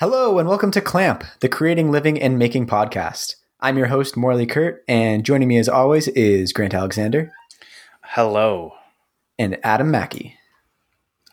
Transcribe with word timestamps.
Hello, 0.00 0.38
and 0.38 0.48
welcome 0.48 0.70
to 0.72 0.80
Clamp, 0.80 1.24
the 1.40 1.48
Creating, 1.48 1.90
Living, 1.90 2.20
and 2.20 2.38
Making 2.38 2.66
podcast. 2.66 3.36
I'm 3.60 3.78
your 3.78 3.86
host, 3.86 4.16
Morley 4.16 4.46
Kurt, 4.46 4.84
and 4.86 5.24
joining 5.24 5.48
me 5.48 5.56
as 5.56 5.68
always 5.68 6.08
is 6.08 6.52
Grant 6.52 6.74
Alexander 6.74 7.32
Hello. 8.02 8.74
and 9.38 9.58
Adam 9.64 9.90
Mackey. 9.90 10.36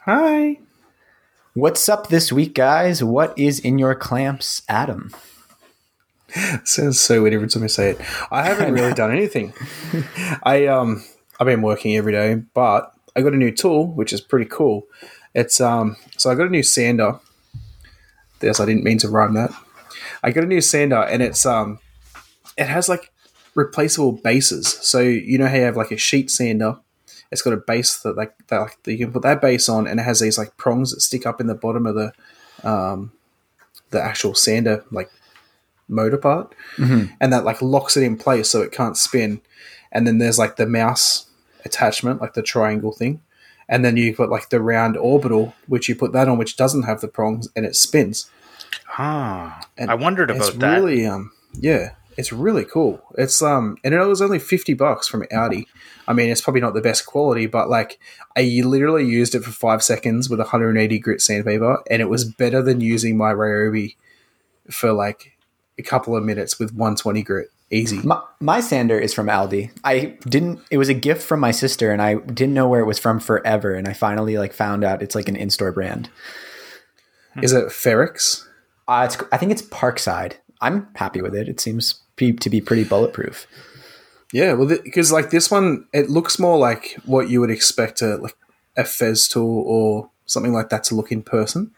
Hi. 0.05 0.59
What's 1.53 1.89
up 1.89 2.07
this 2.07 2.31
week, 2.31 2.53
guys? 2.55 3.03
What 3.03 3.37
is 3.37 3.59
in 3.59 3.79
your 3.79 3.95
clamps, 3.95 4.61
Adam? 4.69 5.13
Sounds 6.63 6.99
so 7.01 7.21
weird 7.21 7.33
every 7.33 7.47
time 7.49 7.63
I 7.63 7.67
say 7.67 7.89
it. 7.91 8.01
I 8.31 8.43
haven't 8.43 8.73
really 8.75 8.93
done 8.93 9.11
anything. 9.11 9.53
I 10.43 10.67
um 10.67 11.03
I've 11.39 11.47
been 11.47 11.61
working 11.61 11.95
every 11.95 12.11
day, 12.11 12.35
but 12.35 12.93
I 13.19 13.23
got 13.23 13.33
a 13.33 13.37
new 13.37 13.51
tool 13.51 13.87
which 13.87 14.13
is 14.13 14.21
pretty 14.21 14.49
cool. 14.49 14.87
It's 15.35 15.59
um 15.59 15.97
so 16.17 16.29
I 16.29 16.35
got 16.35 16.47
a 16.47 16.49
new 16.49 16.63
sander. 16.63 17.19
Yes, 18.41 18.59
I 18.59 18.65
didn't 18.65 18.85
mean 18.85 18.97
to 18.99 19.09
rhyme 19.09 19.33
that. 19.33 19.51
I 20.23 20.31
got 20.31 20.45
a 20.45 20.47
new 20.47 20.61
sander 20.61 21.03
and 21.03 21.21
it's 21.21 21.45
um 21.45 21.79
it 22.57 22.67
has 22.67 22.87
like 22.87 23.11
replaceable 23.55 24.13
bases. 24.13 24.67
So 24.67 24.99
you 25.01 25.37
know 25.37 25.47
how 25.47 25.55
you 25.55 25.63
have 25.63 25.77
like 25.77 25.91
a 25.91 25.97
sheet 25.97 26.31
sander. 26.31 26.77
It's 27.31 27.43
got 27.43 27.53
a 27.53 27.57
base 27.57 27.99
that 27.99 28.15
like 28.17 28.33
that, 28.47 28.59
like, 28.59 28.83
that 28.83 28.91
you 28.91 28.97
can 28.97 29.11
put 29.13 29.21
that 29.21 29.41
base 29.41 29.69
on, 29.69 29.85
and 29.85 29.99
it 29.99 30.03
has 30.03 30.19
these 30.19 30.37
like 30.37 30.57
prongs 30.57 30.91
that 30.91 31.01
stick 31.01 31.27
up 31.27 31.39
in 31.39 31.47
the 31.47 31.55
bottom 31.55 31.85
of 31.85 31.95
the 31.95 32.11
um 32.63 33.11
the 33.91 34.01
actual 34.01 34.33
sander 34.33 34.83
like 34.91 35.11
motor 35.87 36.17
part, 36.17 36.55
and 37.19 37.31
that 37.33 37.45
like 37.45 37.61
locks 37.61 37.97
it 37.97 38.03
in 38.03 38.17
place 38.17 38.49
so 38.49 38.61
it 38.61 38.71
can't 38.71 38.97
spin. 38.97 39.41
And 39.91 40.07
then 40.07 40.17
there's 40.17 40.39
like 40.39 40.55
the 40.55 40.65
mouse 40.65 41.28
attachment, 41.65 42.21
like 42.21 42.33
the 42.33 42.41
triangle 42.43 42.91
thing, 42.91 43.21
and 43.67 43.83
then 43.85 43.97
you've 43.97 44.17
got 44.17 44.29
like 44.29 44.49
the 44.49 44.61
round 44.61 44.97
orbital, 44.97 45.53
which 45.67 45.87
you 45.89 45.95
put 45.95 46.11
that 46.13 46.27
on, 46.27 46.37
which 46.37 46.57
doesn't 46.57 46.83
have 46.83 47.01
the 47.01 47.07
prongs, 47.07 47.47
and 47.55 47.65
it 47.65 47.75
spins. 47.75 48.29
Ah, 48.97 49.61
And 49.77 49.89
I 49.91 49.95
wondered 49.95 50.31
it's 50.31 50.49
about 50.49 50.59
that. 50.59 50.75
really 50.81 51.05
um 51.05 51.31
yeah 51.53 51.91
it's 52.17 52.33
really 52.33 52.65
cool. 52.65 53.01
It's 53.17 53.41
um 53.41 53.77
and 53.83 53.93
it 53.93 53.99
was 54.05 54.21
only 54.21 54.39
50 54.39 54.73
bucks 54.73 55.07
from 55.07 55.23
Aldi. 55.31 55.65
I 56.07 56.13
mean 56.13 56.29
it's 56.29 56.41
probably 56.41 56.59
not 56.61 56.73
the 56.73 56.81
best 56.81 57.05
quality 57.05 57.45
but 57.45 57.69
like 57.69 57.99
i 58.35 58.41
literally 58.65 59.05
used 59.05 59.35
it 59.35 59.43
for 59.43 59.51
five 59.51 59.83
seconds 59.83 60.29
with 60.29 60.39
180 60.39 60.99
grit 60.99 61.21
sandpaper 61.21 61.81
and 61.89 62.01
it 62.01 62.09
was 62.09 62.25
better 62.25 62.61
than 62.63 62.81
using 62.81 63.15
my 63.15 63.31
ryobi 63.31 63.95
for 64.71 64.91
like 64.91 65.37
a 65.77 65.83
couple 65.83 66.15
of 66.15 66.23
minutes 66.23 66.57
with 66.59 66.73
120 66.73 67.21
grit 67.23 67.49
easy 67.71 67.99
My, 68.03 68.21
my 68.39 68.59
sander 68.61 68.97
is 68.99 69.13
from 69.13 69.27
Aldi. 69.27 69.71
I 69.83 70.17
didn't. 70.27 70.59
It 70.71 70.77
was 70.77 70.89
a 70.89 70.93
gift 70.93 71.23
from 71.23 71.39
my 71.39 71.51
sister, 71.51 71.91
and 71.91 72.01
I 72.01 72.15
didn't 72.15 72.53
know 72.53 72.67
where 72.67 72.81
it 72.81 72.85
was 72.85 72.99
from 72.99 73.19
forever. 73.19 73.73
And 73.73 73.87
I 73.87 73.93
finally 73.93 74.37
like 74.37 74.53
found 74.53 74.83
out 74.83 75.01
it's 75.03 75.15
like 75.15 75.29
an 75.29 75.35
in-store 75.35 75.71
brand. 75.71 76.09
is 77.41 77.53
it 77.53 77.65
ferrex 77.67 78.45
Uh, 78.87 79.03
it's, 79.05 79.17
I 79.31 79.37
think 79.37 79.51
it's 79.51 79.61
Parkside. 79.61 80.33
I'm 80.61 80.87
happy 80.95 81.21
with 81.21 81.35
it. 81.35 81.47
It 81.47 81.59
seems 81.59 82.01
pe- 82.15 82.31
to 82.33 82.49
be 82.49 82.59
pretty 82.61 82.83
bulletproof. 82.83 83.47
yeah 84.33 84.53
well 84.53 84.67
because 84.67 85.11
like 85.11 85.29
this 85.31 85.49
one 85.49 85.85
it 85.93 86.09
looks 86.09 86.37
more 86.39 86.57
like 86.57 86.97
what 87.05 87.29
you 87.29 87.39
would 87.41 87.49
expect 87.51 88.01
a 88.01 88.17
like 88.17 88.35
a 88.77 88.83
Festool 88.83 89.63
or 89.65 90.09
something 90.25 90.53
like 90.53 90.69
that 90.69 90.83
to 90.85 90.95
look 90.95 91.11
in 91.11 91.21
person 91.23 91.71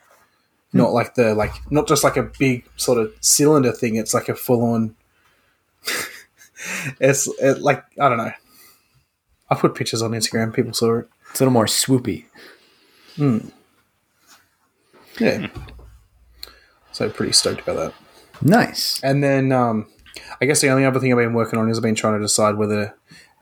not 0.74 0.92
like 0.92 1.16
the 1.16 1.34
like 1.36 1.54
not 1.72 1.88
just 1.88 2.04
like 2.04 2.18
a 2.18 2.24
big 2.40 2.66
sort 2.76 2.98
of 2.98 3.14
cylinder 3.22 3.72
thing 3.72 3.96
it's 3.96 4.14
like 4.14 4.28
a 4.30 4.36
full-on 4.36 4.96
it's 7.00 7.28
it, 7.40 7.62
like 7.62 7.84
i 8.00 8.10
don't 8.10 8.18
know. 8.18 8.32
I 9.50 9.56
put 9.56 9.76
pictures 9.76 10.02
on 10.02 10.12
instagram 10.12 10.54
people 10.54 10.74
saw 10.74 11.00
it. 11.00 11.10
It's 11.30 11.40
a 11.40 11.44
little 11.44 11.54
more 11.54 11.66
swoopy. 11.66 12.26
yeah. 15.20 15.48
So 16.92 17.10
pretty 17.10 17.34
stoked 17.34 17.62
about 17.62 17.76
that. 17.78 17.94
Nice. 18.42 19.00
and 19.04 19.24
then 19.24 19.52
um 19.52 19.88
i 20.42 20.46
guess 20.46 20.62
the 20.62 20.70
only 20.70 20.84
other 20.86 21.00
thing 21.00 21.12
i've 21.12 21.20
been 21.20 21.34
working 21.34 21.60
on 21.60 21.70
is 21.70 21.78
i've 21.78 21.84
been 21.84 21.96
trying 21.96 22.16
to 22.16 22.20
decide 22.20 22.56
whether 22.56 22.96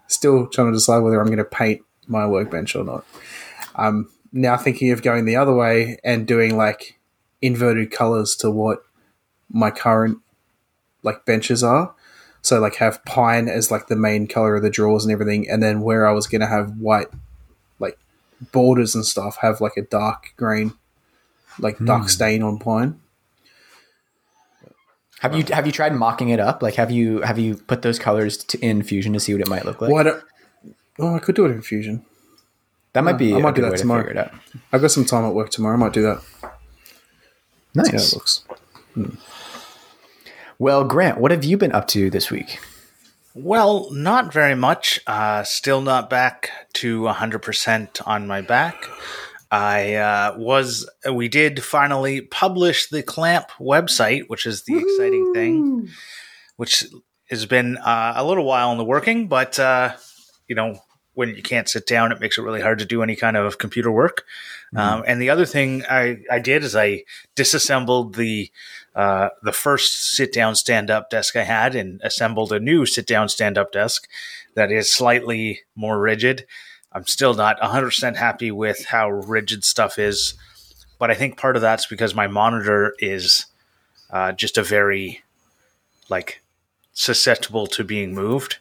still 0.08 0.48
trying 0.48 0.68
to 0.68 0.74
decide 0.74 1.00
whether 1.00 1.20
i'm 1.20 1.28
going 1.28 1.38
to 1.38 1.46
paint 1.46 1.82
my 2.10 2.26
workbench 2.26 2.76
or 2.76 2.84
not. 2.84 3.06
I'm 3.76 4.10
now 4.34 4.58
thinking 4.58 4.92
of 4.92 5.02
going 5.02 5.26
the 5.26 5.36
other 5.36 5.54
way 5.54 6.00
and 6.04 6.28
doing 6.28 6.58
like 6.58 7.00
inverted 7.42 7.92
colors 7.92 8.36
to 8.38 8.52
what 8.52 8.80
my 9.50 9.72
current 9.72 10.18
like 11.04 11.26
benches 11.26 11.64
are 11.64 11.96
so 12.42 12.60
like 12.60 12.76
have 12.76 13.04
pine 13.06 13.48
as 13.48 13.72
like 13.72 13.88
the 13.88 13.96
main 13.96 14.28
color 14.28 14.56
of 14.56 14.64
the 14.64 14.70
drawers 14.70 15.04
and 15.06 15.12
everything 15.12 15.50
and 15.50 15.62
then 15.62 15.82
where 15.82 16.08
i 16.08 16.12
was 16.12 16.28
going 16.28 16.42
to 16.42 16.48
have 16.48 16.78
white 16.78 17.08
like 17.80 17.98
borders 18.52 18.96
and 18.96 19.06
stuff 19.06 19.38
have 19.42 19.62
like 19.62 19.78
a 19.78 19.82
dark 19.82 20.34
green 20.38 20.74
like 21.60 21.78
dark 21.84 22.04
hmm. 22.04 22.08
stain 22.08 22.44
on 22.44 22.58
pine 22.58 23.00
Have 25.20 25.36
you 25.36 25.44
have 25.52 25.66
you 25.66 25.74
tried 25.74 25.94
mocking 25.94 26.30
it 26.30 26.40
up? 26.40 26.64
Like 26.64 26.76
have 26.76 26.92
you 26.92 27.20
have 27.22 27.38
you 27.38 27.58
put 27.58 27.82
those 27.82 28.00
colors 28.00 28.38
to, 28.38 28.58
in 28.60 28.84
Fusion 28.84 29.12
to 29.12 29.20
see 29.20 29.34
what 29.34 29.42
it 29.42 29.50
might 29.50 29.66
look 29.66 29.82
like? 29.82 29.92
well, 29.92 30.00
I 30.00 30.04
don't, 30.04 30.24
oh 31.00 31.16
i 31.16 31.20
could 31.20 31.36
do 31.36 31.46
it 31.46 31.52
in 31.52 31.62
fusion 31.62 32.06
that 32.94 33.04
might 33.04 33.18
be 33.18 33.34
uh, 33.34 33.38
I 33.38 33.42
might 33.42 33.56
do 33.56 33.62
good 33.62 33.66
that 33.66 33.72
way 33.72 33.78
to 33.78 33.82
tomorrow. 33.82 34.04
figure 34.04 34.22
it 34.22 34.26
out. 34.26 34.34
I've 34.74 34.82
got 34.82 34.92
some 34.92 35.06
time 35.06 35.26
at 35.26 35.34
work 35.34 35.52
tomorrow. 35.52 35.76
I 35.76 35.78
might 35.78 35.94
do 35.94 36.02
that. 36.02 36.22
See 36.22 36.38
how 36.42 36.50
it 37.82 37.94
Nice. 37.94 38.14
looks. 38.14 38.44
Hmm. 38.96 39.10
Well, 40.62 40.84
Grant, 40.84 41.22
what 41.22 41.32
have 41.32 41.46
you 41.46 41.56
been 41.56 41.72
up 41.72 41.88
to 41.88 42.10
this 42.10 42.30
week? 42.30 42.60
Well, 43.34 43.90
not 43.94 44.34
very 44.34 44.56
much. 44.56 45.00
Uh, 45.08 45.42
still 45.44 45.80
not 45.80 46.10
back 46.10 46.52
to 46.74 47.04
100% 47.04 48.06
on 48.06 48.28
my 48.28 48.42
back. 48.42 48.76
I 49.50 49.94
uh, 49.96 50.36
was, 50.38 50.90
we 51.10 51.30
did 51.30 51.64
finally 51.64 52.20
publish 52.20 52.90
the 52.90 53.02
Clamp 53.02 53.48
website, 53.58 54.24
which 54.28 54.46
is 54.46 54.64
the 54.64 54.78
exciting 54.78 55.34
thing, 55.34 55.90
which 56.58 56.86
has 57.30 57.46
been 57.46 57.78
uh, 57.78 58.14
a 58.18 58.26
little 58.26 58.44
while 58.44 58.74
in 58.74 58.78
the 58.78 58.84
working, 58.84 59.30
but, 59.30 59.58
uh, 59.60 59.96
you 60.50 60.56
know, 60.56 60.78
when 61.14 61.30
you 61.36 61.42
can't 61.42 61.70
sit 61.70 61.88
down, 61.88 62.12
it 62.12 62.20
makes 62.20 62.38
it 62.38 62.42
really 62.42 62.62
hard 62.62 62.80
to 62.80 62.86
do 62.86 63.02
any 63.02 63.16
kind 63.16 63.38
of 63.38 63.58
computer 63.58 63.92
work. 63.92 64.26
Um, 64.76 65.04
and 65.08 65.22
the 65.22 65.30
other 65.30 65.46
thing 65.46 65.84
I, 65.90 66.20
I 66.30 66.40
did 66.40 66.64
is 66.64 66.76
I 66.76 67.04
disassembled 67.36 68.16
the 68.16 68.52
uh, 69.00 69.30
the 69.42 69.54
first 69.54 70.14
sit 70.14 70.34
down 70.34 70.54
stand 70.56 70.92
up 70.92 71.10
desk 71.10 71.38
I 71.38 71.44
had 71.44 71.74
and 71.74 72.02
assembled 72.04 72.52
a 72.52 72.60
new 72.60 72.86
sit 72.86 73.08
down 73.08 73.30
stand 73.30 73.58
up 73.58 73.72
desk 73.72 74.10
that 74.56 74.74
is 74.74 74.92
slightly 74.94 75.62
more 75.74 75.98
rigid. 75.98 76.46
I'm 76.92 77.06
still 77.06 77.34
not 77.34 77.58
100% 77.62 78.18
happy 78.18 78.52
with 78.52 78.88
how 78.88 79.10
rigid 79.10 79.64
stuff 79.64 79.98
is, 79.98 80.34
but 80.98 81.10
I 81.10 81.14
think 81.14 81.38
part 81.38 81.56
of 81.56 81.62
that's 81.62 81.86
because 81.86 82.14
my 82.14 82.28
monitor 82.28 82.94
is 83.00 83.46
uh, 84.10 84.34
just 84.34 84.58
a 84.58 84.64
very 84.64 85.24
like 86.10 86.42
susceptible 86.92 87.68
to 87.68 87.86
being 87.86 88.14
moved. 88.14 88.58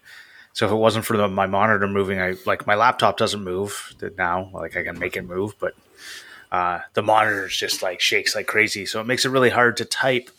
So 0.53 0.67
if 0.67 0.71
it 0.71 0.77
wasn't 0.77 1.05
for 1.05 1.17
the, 1.17 1.27
my 1.27 1.49
monitor 1.49 1.89
moving, 1.89 2.21
I 2.21 2.37
like 2.47 2.65
my 2.65 2.77
laptop 2.77 3.17
doesn't 3.17 3.43
move 3.43 3.93
now. 4.17 4.51
Like 4.55 4.77
I 4.77 4.85
can 4.85 5.01
make 5.01 5.17
it 5.17 5.23
move, 5.23 5.55
but 5.59 5.75
uh, 6.51 6.81
the 6.95 7.03
monitor 7.03 7.49
just 7.49 7.83
like 7.83 8.01
shakes 8.01 8.35
like 8.35 8.47
crazy. 8.47 8.87
So 8.87 9.01
it 9.01 9.05
makes 9.05 9.25
it 9.25 9.31
really 9.31 9.51
hard 9.51 9.77
to 9.79 9.85
type 9.85 10.31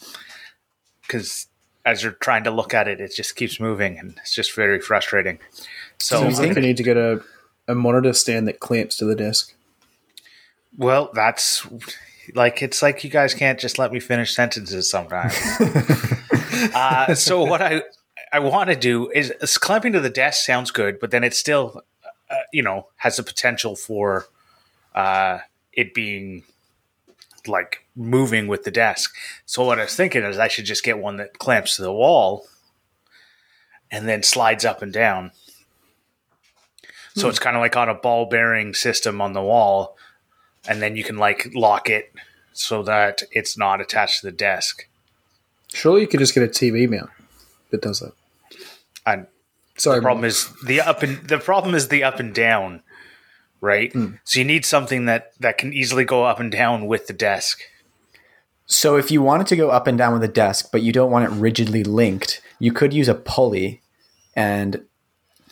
because 1.01 1.47
as 1.85 2.03
you're 2.03 2.13
trying 2.13 2.43
to 2.43 2.51
look 2.51 2.73
at 2.73 2.87
it, 2.87 2.99
it 2.99 3.13
just 3.15 3.35
keeps 3.35 3.59
moving, 3.59 3.97
and 3.97 4.15
it's 4.21 4.33
just 4.33 4.53
very 4.53 4.79
frustrating. 4.79 5.39
So, 5.97 6.21
Sounds 6.21 6.39
think 6.39 6.57
I 6.57 6.61
need 6.61 6.77
to 6.77 6.83
get 6.83 6.97
a, 6.97 7.21
a 7.67 7.75
monitor 7.75 8.13
stand 8.13 8.47
that 8.47 8.59
clamps 8.59 8.97
to 8.97 9.05
the 9.05 9.15
desk. 9.15 9.53
well, 10.77 11.09
that's 11.13 11.65
like 12.35 12.61
it's 12.61 12.81
like 12.81 13.03
you 13.03 13.09
guys 13.09 13.33
can't 13.33 13.59
just 13.59 13.79
let 13.79 13.91
me 13.91 13.99
finish 13.99 14.35
sentences 14.35 14.89
sometimes. 14.89 15.35
uh, 16.75 17.15
so 17.15 17.43
what 17.43 17.61
I 17.61 17.81
I 18.31 18.39
want 18.39 18.69
to 18.69 18.75
do 18.75 19.09
is, 19.09 19.33
is 19.41 19.57
clamping 19.57 19.93
to 19.93 19.99
the 19.99 20.09
desk 20.09 20.45
sounds 20.45 20.71
good, 20.71 20.99
but 20.99 21.11
then 21.11 21.23
it 21.23 21.33
still 21.33 21.81
uh, 22.29 22.35
you 22.53 22.61
know 22.61 22.87
has 22.97 23.17
the 23.17 23.23
potential 23.23 23.75
for 23.75 24.27
uh, 24.93 25.39
it 25.73 25.93
being 25.93 26.43
like 27.47 27.85
moving 27.95 28.47
with 28.47 28.63
the 28.63 28.71
desk. 28.71 29.15
So 29.45 29.63
what 29.63 29.79
I 29.79 29.83
was 29.83 29.95
thinking 29.95 30.23
is 30.23 30.37
I 30.37 30.47
should 30.47 30.65
just 30.65 30.83
get 30.83 30.99
one 30.99 31.17
that 31.17 31.39
clamps 31.39 31.77
to 31.77 31.81
the 31.81 31.93
wall 31.93 32.45
and 33.91 34.07
then 34.07 34.23
slides 34.23 34.65
up 34.65 34.81
and 34.81 34.93
down. 34.93 35.31
So 37.15 37.23
hmm. 37.23 37.29
it's 37.29 37.39
kind 37.39 37.55
of 37.55 37.61
like 37.61 37.75
on 37.75 37.89
a 37.89 37.95
ball 37.95 38.25
bearing 38.25 38.73
system 38.73 39.21
on 39.21 39.33
the 39.33 39.41
wall, 39.41 39.97
and 40.67 40.81
then 40.81 40.95
you 40.95 41.03
can 41.03 41.17
like 41.17 41.49
lock 41.53 41.89
it 41.89 42.13
so 42.53 42.83
that 42.83 43.23
it's 43.31 43.57
not 43.57 43.81
attached 43.81 44.21
to 44.21 44.27
the 44.27 44.31
desk. 44.31 44.87
Surely 45.73 46.01
you 46.01 46.07
could 46.07 46.19
just 46.19 46.33
get 46.33 46.43
a 46.43 46.47
TV 46.47 46.89
mount 46.89 47.09
that 47.71 47.81
does 47.81 47.99
that. 47.99 48.13
And 49.05 49.27
Sorry, 49.77 49.99
the 49.99 50.03
problem 50.03 50.25
is 50.25 50.49
the 50.65 50.81
up 50.81 51.03
and 51.03 51.17
the 51.27 51.37
problem 51.37 51.73
is 51.73 51.87
the 51.87 52.03
up 52.03 52.19
and 52.19 52.33
down, 52.33 52.83
right? 53.61 53.91
Hmm. 53.93 54.13
So 54.23 54.39
you 54.39 54.45
need 54.45 54.65
something 54.65 55.05
that 55.05 55.31
that 55.39 55.57
can 55.57 55.73
easily 55.73 56.05
go 56.05 56.23
up 56.25 56.39
and 56.39 56.51
down 56.51 56.87
with 56.87 57.07
the 57.07 57.13
desk. 57.13 57.61
So 58.65 58.97
if 58.97 59.09
you 59.09 59.21
wanted 59.21 59.47
to 59.47 59.55
go 59.55 59.69
up 59.71 59.87
and 59.87 59.97
down 59.97 60.13
with 60.13 60.23
a 60.23 60.27
desk, 60.31 60.69
but 60.71 60.81
you 60.83 60.91
don't 60.91 61.09
want 61.11 61.25
it 61.25 61.35
rigidly 61.35 61.83
linked, 61.83 62.41
you 62.59 62.71
could 62.71 62.93
use 62.93 63.07
a 63.07 63.15
pulley 63.15 63.81
and 64.35 64.85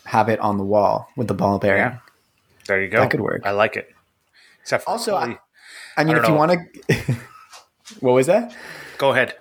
have 0.06 0.30
it 0.30 0.40
on 0.40 0.58
the 0.58 0.64
wall 0.64 1.10
with 1.18 1.28
the 1.28 1.34
ball 1.34 1.58
bearing. 1.60 1.82
Yeah. 1.82 1.98
There 2.68 2.82
you 2.82 2.90
go. 2.90 3.00
That 3.00 3.10
could 3.10 3.22
work. 3.22 3.42
I 3.46 3.52
like 3.52 3.76
it. 3.76 3.90
Except 4.62 4.84
for 4.84 4.90
Also, 4.92 5.16
I- 5.16 5.40
I 5.98 6.04
mean, 6.04 6.14
I 6.16 6.20
if 6.20 6.26
don't 6.26 6.32
you 6.34 6.38
want 6.38 6.52
to, 6.90 7.16
what 8.02 8.12
was 8.12 8.28
that? 8.28 8.56
go 9.00 9.12
ahead. 9.12 9.36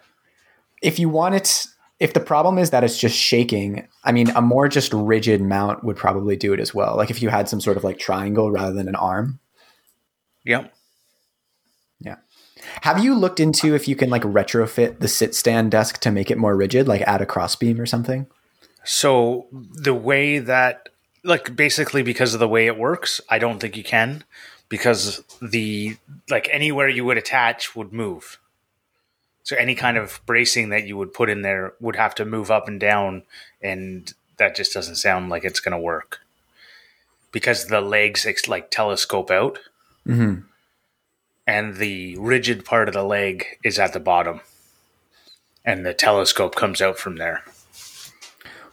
If 0.80 0.98
you 0.98 1.08
want 1.10 1.34
it, 1.34 1.66
if 1.98 2.12
the 2.12 2.20
problem 2.20 2.58
is 2.58 2.70
that 2.70 2.84
it's 2.84 2.98
just 2.98 3.16
shaking, 3.16 3.88
I 4.04 4.12
mean, 4.12 4.30
a 4.30 4.42
more 4.42 4.68
just 4.68 4.92
rigid 4.92 5.40
mount 5.40 5.82
would 5.82 5.96
probably 5.96 6.36
do 6.36 6.52
it 6.52 6.60
as 6.60 6.74
well. 6.74 6.96
Like 6.96 7.10
if 7.10 7.22
you 7.22 7.30
had 7.30 7.48
some 7.48 7.60
sort 7.60 7.76
of 7.76 7.84
like 7.84 7.98
triangle 7.98 8.50
rather 8.50 8.74
than 8.74 8.88
an 8.88 8.96
arm. 8.96 9.38
Yep. 10.44 10.74
Yeah. 12.00 12.16
Have 12.82 13.02
you 13.02 13.14
looked 13.14 13.40
into 13.40 13.74
if 13.74 13.88
you 13.88 13.96
can 13.96 14.10
like 14.10 14.22
retrofit 14.22 15.00
the 15.00 15.08
sit 15.08 15.34
stand 15.34 15.70
desk 15.70 16.00
to 16.00 16.10
make 16.10 16.30
it 16.30 16.38
more 16.38 16.54
rigid, 16.54 16.86
like 16.86 17.00
add 17.02 17.22
a 17.22 17.26
crossbeam 17.26 17.80
or 17.80 17.86
something? 17.86 18.26
So 18.84 19.48
the 19.52 19.94
way 19.94 20.38
that, 20.38 20.90
like, 21.24 21.56
basically 21.56 22.02
because 22.02 22.34
of 22.34 22.40
the 22.40 22.48
way 22.48 22.66
it 22.66 22.78
works, 22.78 23.20
I 23.28 23.40
don't 23.40 23.58
think 23.58 23.76
you 23.76 23.82
can, 23.82 24.22
because 24.68 25.24
the 25.42 25.96
like 26.30 26.48
anywhere 26.52 26.88
you 26.88 27.04
would 27.04 27.18
attach 27.18 27.74
would 27.74 27.92
move. 27.92 28.38
So 29.46 29.54
any 29.54 29.76
kind 29.76 29.96
of 29.96 30.20
bracing 30.26 30.70
that 30.70 30.88
you 30.88 30.96
would 30.96 31.14
put 31.14 31.30
in 31.30 31.42
there 31.42 31.74
would 31.78 31.94
have 31.94 32.16
to 32.16 32.24
move 32.24 32.50
up 32.50 32.66
and 32.66 32.80
down, 32.80 33.22
and 33.62 34.12
that 34.38 34.56
just 34.56 34.74
doesn't 34.74 34.96
sound 34.96 35.28
like 35.28 35.44
it's 35.44 35.60
going 35.60 35.70
to 35.70 35.78
work. 35.78 36.18
Because 37.30 37.66
the 37.66 37.80
legs 37.80 38.26
like 38.48 38.72
telescope 38.72 39.30
out, 39.30 39.60
Mm-hmm. 40.04 40.40
and 41.46 41.76
the 41.76 42.16
rigid 42.18 42.64
part 42.64 42.88
of 42.88 42.94
the 42.94 43.04
leg 43.04 43.44
is 43.62 43.78
at 43.78 43.92
the 43.92 44.00
bottom, 44.00 44.40
and 45.64 45.86
the 45.86 45.94
telescope 45.94 46.56
comes 46.56 46.82
out 46.82 46.98
from 46.98 47.14
there. 47.16 47.44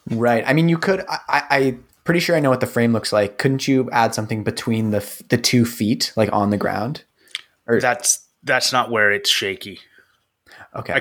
Right. 0.10 0.44
I 0.48 0.54
mean, 0.54 0.70
you 0.70 0.80
could. 0.80 1.06
I, 1.08 1.20
I, 1.30 1.44
I'm 1.50 1.84
pretty 2.04 2.20
sure 2.20 2.36
I 2.36 2.40
know 2.40 2.50
what 2.50 2.62
the 2.62 2.68
frame 2.68 2.94
looks 2.94 3.14
like. 3.14 3.38
Couldn't 3.38 3.68
you 3.68 3.90
add 3.92 4.16
something 4.16 4.44
between 4.44 4.90
the 4.90 5.24
the 5.30 5.38
two 5.38 5.66
feet, 5.66 6.12
like 6.16 6.34
on 6.34 6.50
the 6.50 6.58
ground? 6.58 7.04
Or- 7.68 7.80
That's 7.80 8.26
that's 8.44 8.74
not 8.74 8.90
where 8.90 9.12
it's 9.12 9.30
shaky. 9.30 9.80
Okay, 10.76 10.94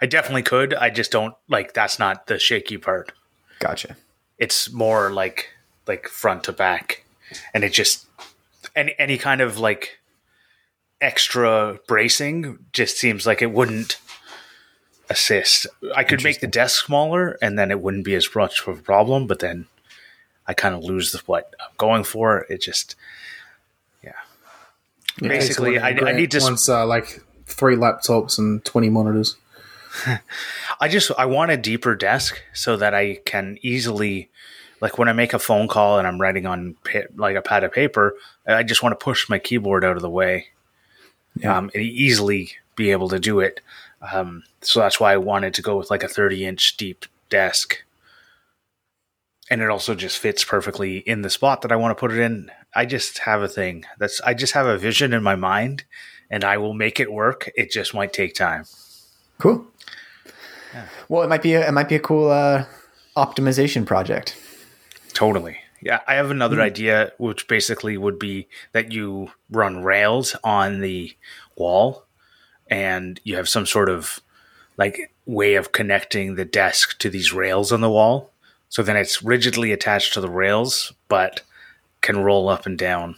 I 0.00 0.06
definitely 0.06 0.42
could. 0.42 0.74
I 0.74 0.90
just 0.90 1.10
don't 1.10 1.34
like. 1.48 1.74
That's 1.74 1.98
not 1.98 2.26
the 2.26 2.38
shaky 2.38 2.78
part. 2.78 3.12
gotcha. 3.58 3.96
It's 4.38 4.72
more 4.72 5.10
like 5.10 5.50
like 5.86 6.08
front 6.08 6.44
to 6.44 6.52
back, 6.52 7.04
and 7.52 7.64
it 7.64 7.72
just 7.72 8.06
any 8.74 8.94
any 8.98 9.18
kind 9.18 9.40
of 9.40 9.58
like 9.58 9.98
extra 11.00 11.78
bracing 11.86 12.58
just 12.72 12.98
seems 12.98 13.26
like 13.26 13.42
it 13.42 13.52
wouldn't 13.52 13.98
assist. 15.10 15.66
I 15.94 16.04
could 16.04 16.22
make 16.22 16.40
the 16.40 16.46
desk 16.46 16.86
smaller, 16.86 17.36
and 17.42 17.58
then 17.58 17.70
it 17.70 17.80
wouldn't 17.80 18.04
be 18.04 18.14
as 18.14 18.28
much 18.34 18.66
of 18.66 18.78
a 18.78 18.82
problem. 18.82 19.26
But 19.26 19.40
then 19.40 19.66
I 20.46 20.54
kind 20.54 20.74
of 20.74 20.82
lose 20.82 21.12
the, 21.12 21.18
what 21.26 21.54
I'm 21.60 21.74
going 21.76 22.04
for. 22.04 22.46
It 22.48 22.62
just 22.62 22.96
yeah. 24.02 24.12
Basically, 25.18 25.78
I, 25.78 25.88
I 25.90 26.12
need 26.12 26.30
to. 26.30 26.40
Once 26.40 26.68
uh, 26.68 26.86
like 26.86 27.22
three 27.60 27.76
laptops 27.76 28.38
and 28.38 28.64
twenty 28.64 28.88
monitors. 28.88 29.36
I 30.80 30.88
just 30.88 31.12
I 31.18 31.26
want 31.26 31.50
a 31.50 31.56
deeper 31.56 31.94
desk 31.94 32.40
so 32.52 32.76
that 32.76 32.94
I 32.94 33.20
can 33.24 33.58
easily 33.62 34.30
like 34.80 34.98
when 34.98 35.08
I 35.08 35.12
make 35.12 35.34
a 35.34 35.38
phone 35.38 35.68
call 35.68 35.98
and 35.98 36.08
I'm 36.08 36.20
writing 36.20 36.46
on 36.46 36.76
like 37.14 37.36
a 37.36 37.42
pad 37.42 37.64
of 37.64 37.72
paper, 37.72 38.16
I 38.46 38.62
just 38.62 38.82
want 38.82 38.98
to 38.98 39.04
push 39.04 39.28
my 39.28 39.38
keyboard 39.38 39.84
out 39.84 39.96
of 39.96 40.02
the 40.02 40.10
way. 40.10 40.46
Yeah. 41.36 41.56
Um, 41.56 41.70
and 41.74 41.84
easily 41.84 42.52
be 42.76 42.90
able 42.90 43.08
to 43.10 43.20
do 43.20 43.40
it. 43.40 43.60
Um, 44.12 44.42
so 44.62 44.80
that's 44.80 44.98
why 44.98 45.12
I 45.12 45.18
wanted 45.18 45.54
to 45.54 45.62
go 45.62 45.76
with 45.76 45.90
like 45.90 46.02
a 46.02 46.08
30 46.08 46.46
inch 46.46 46.76
deep 46.76 47.04
desk. 47.28 47.84
And 49.50 49.60
it 49.60 49.68
also 49.68 49.94
just 49.94 50.18
fits 50.18 50.44
perfectly 50.44 50.98
in 50.98 51.22
the 51.22 51.30
spot 51.30 51.62
that 51.62 51.72
I 51.72 51.76
want 51.76 51.96
to 51.96 52.00
put 52.00 52.12
it 52.12 52.18
in. 52.18 52.50
I 52.74 52.86
just 52.86 53.18
have 53.18 53.42
a 53.42 53.48
thing 53.48 53.84
that's 53.98 54.20
I 54.22 54.32
just 54.32 54.54
have 54.54 54.66
a 54.66 54.78
vision 54.78 55.12
in 55.12 55.22
my 55.22 55.34
mind 55.34 55.84
and 56.30 56.44
I 56.44 56.56
will 56.58 56.74
make 56.74 57.00
it 57.00 57.12
work. 57.12 57.50
It 57.56 57.70
just 57.70 57.94
might 57.94 58.12
take 58.12 58.34
time. 58.34 58.64
Cool. 59.38 59.66
Well, 61.08 61.22
it 61.22 61.28
might 61.28 61.42
be 61.42 61.54
a, 61.54 61.66
it 61.66 61.72
might 61.72 61.88
be 61.88 61.96
a 61.96 62.00
cool 62.00 62.30
uh, 62.30 62.64
optimization 63.16 63.84
project. 63.84 64.36
Totally. 65.12 65.58
Yeah, 65.82 66.00
I 66.06 66.14
have 66.14 66.30
another 66.30 66.60
idea, 66.60 67.12
which 67.18 67.48
basically 67.48 67.96
would 67.96 68.18
be 68.18 68.48
that 68.72 68.92
you 68.92 69.30
run 69.50 69.82
rails 69.82 70.36
on 70.44 70.80
the 70.80 71.16
wall, 71.56 72.04
and 72.68 73.18
you 73.24 73.36
have 73.36 73.48
some 73.48 73.66
sort 73.66 73.88
of 73.88 74.20
like 74.76 75.12
way 75.26 75.54
of 75.54 75.72
connecting 75.72 76.34
the 76.34 76.44
desk 76.44 76.98
to 76.98 77.10
these 77.10 77.32
rails 77.32 77.72
on 77.72 77.80
the 77.80 77.90
wall. 77.90 78.30
So 78.68 78.82
then 78.82 78.96
it's 78.96 79.22
rigidly 79.22 79.72
attached 79.72 80.14
to 80.14 80.20
the 80.20 80.30
rails, 80.30 80.92
but 81.08 81.42
can 82.02 82.22
roll 82.22 82.48
up 82.48 82.66
and 82.66 82.78
down. 82.78 83.16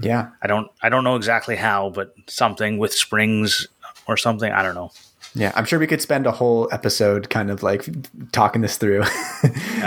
Yeah. 0.00 0.30
I 0.42 0.46
don't 0.46 0.70
I 0.82 0.88
don't 0.88 1.04
know 1.04 1.16
exactly 1.16 1.56
how, 1.56 1.90
but 1.90 2.14
something 2.26 2.78
with 2.78 2.92
springs 2.92 3.66
or 4.06 4.16
something. 4.16 4.52
I 4.52 4.62
don't 4.62 4.74
know. 4.74 4.90
Yeah, 5.36 5.50
I'm 5.56 5.64
sure 5.64 5.80
we 5.80 5.88
could 5.88 6.00
spend 6.00 6.26
a 6.26 6.30
whole 6.30 6.68
episode 6.70 7.28
kind 7.28 7.50
of 7.50 7.64
like 7.64 7.88
talking 8.32 8.62
this 8.62 8.76
through. 8.76 9.04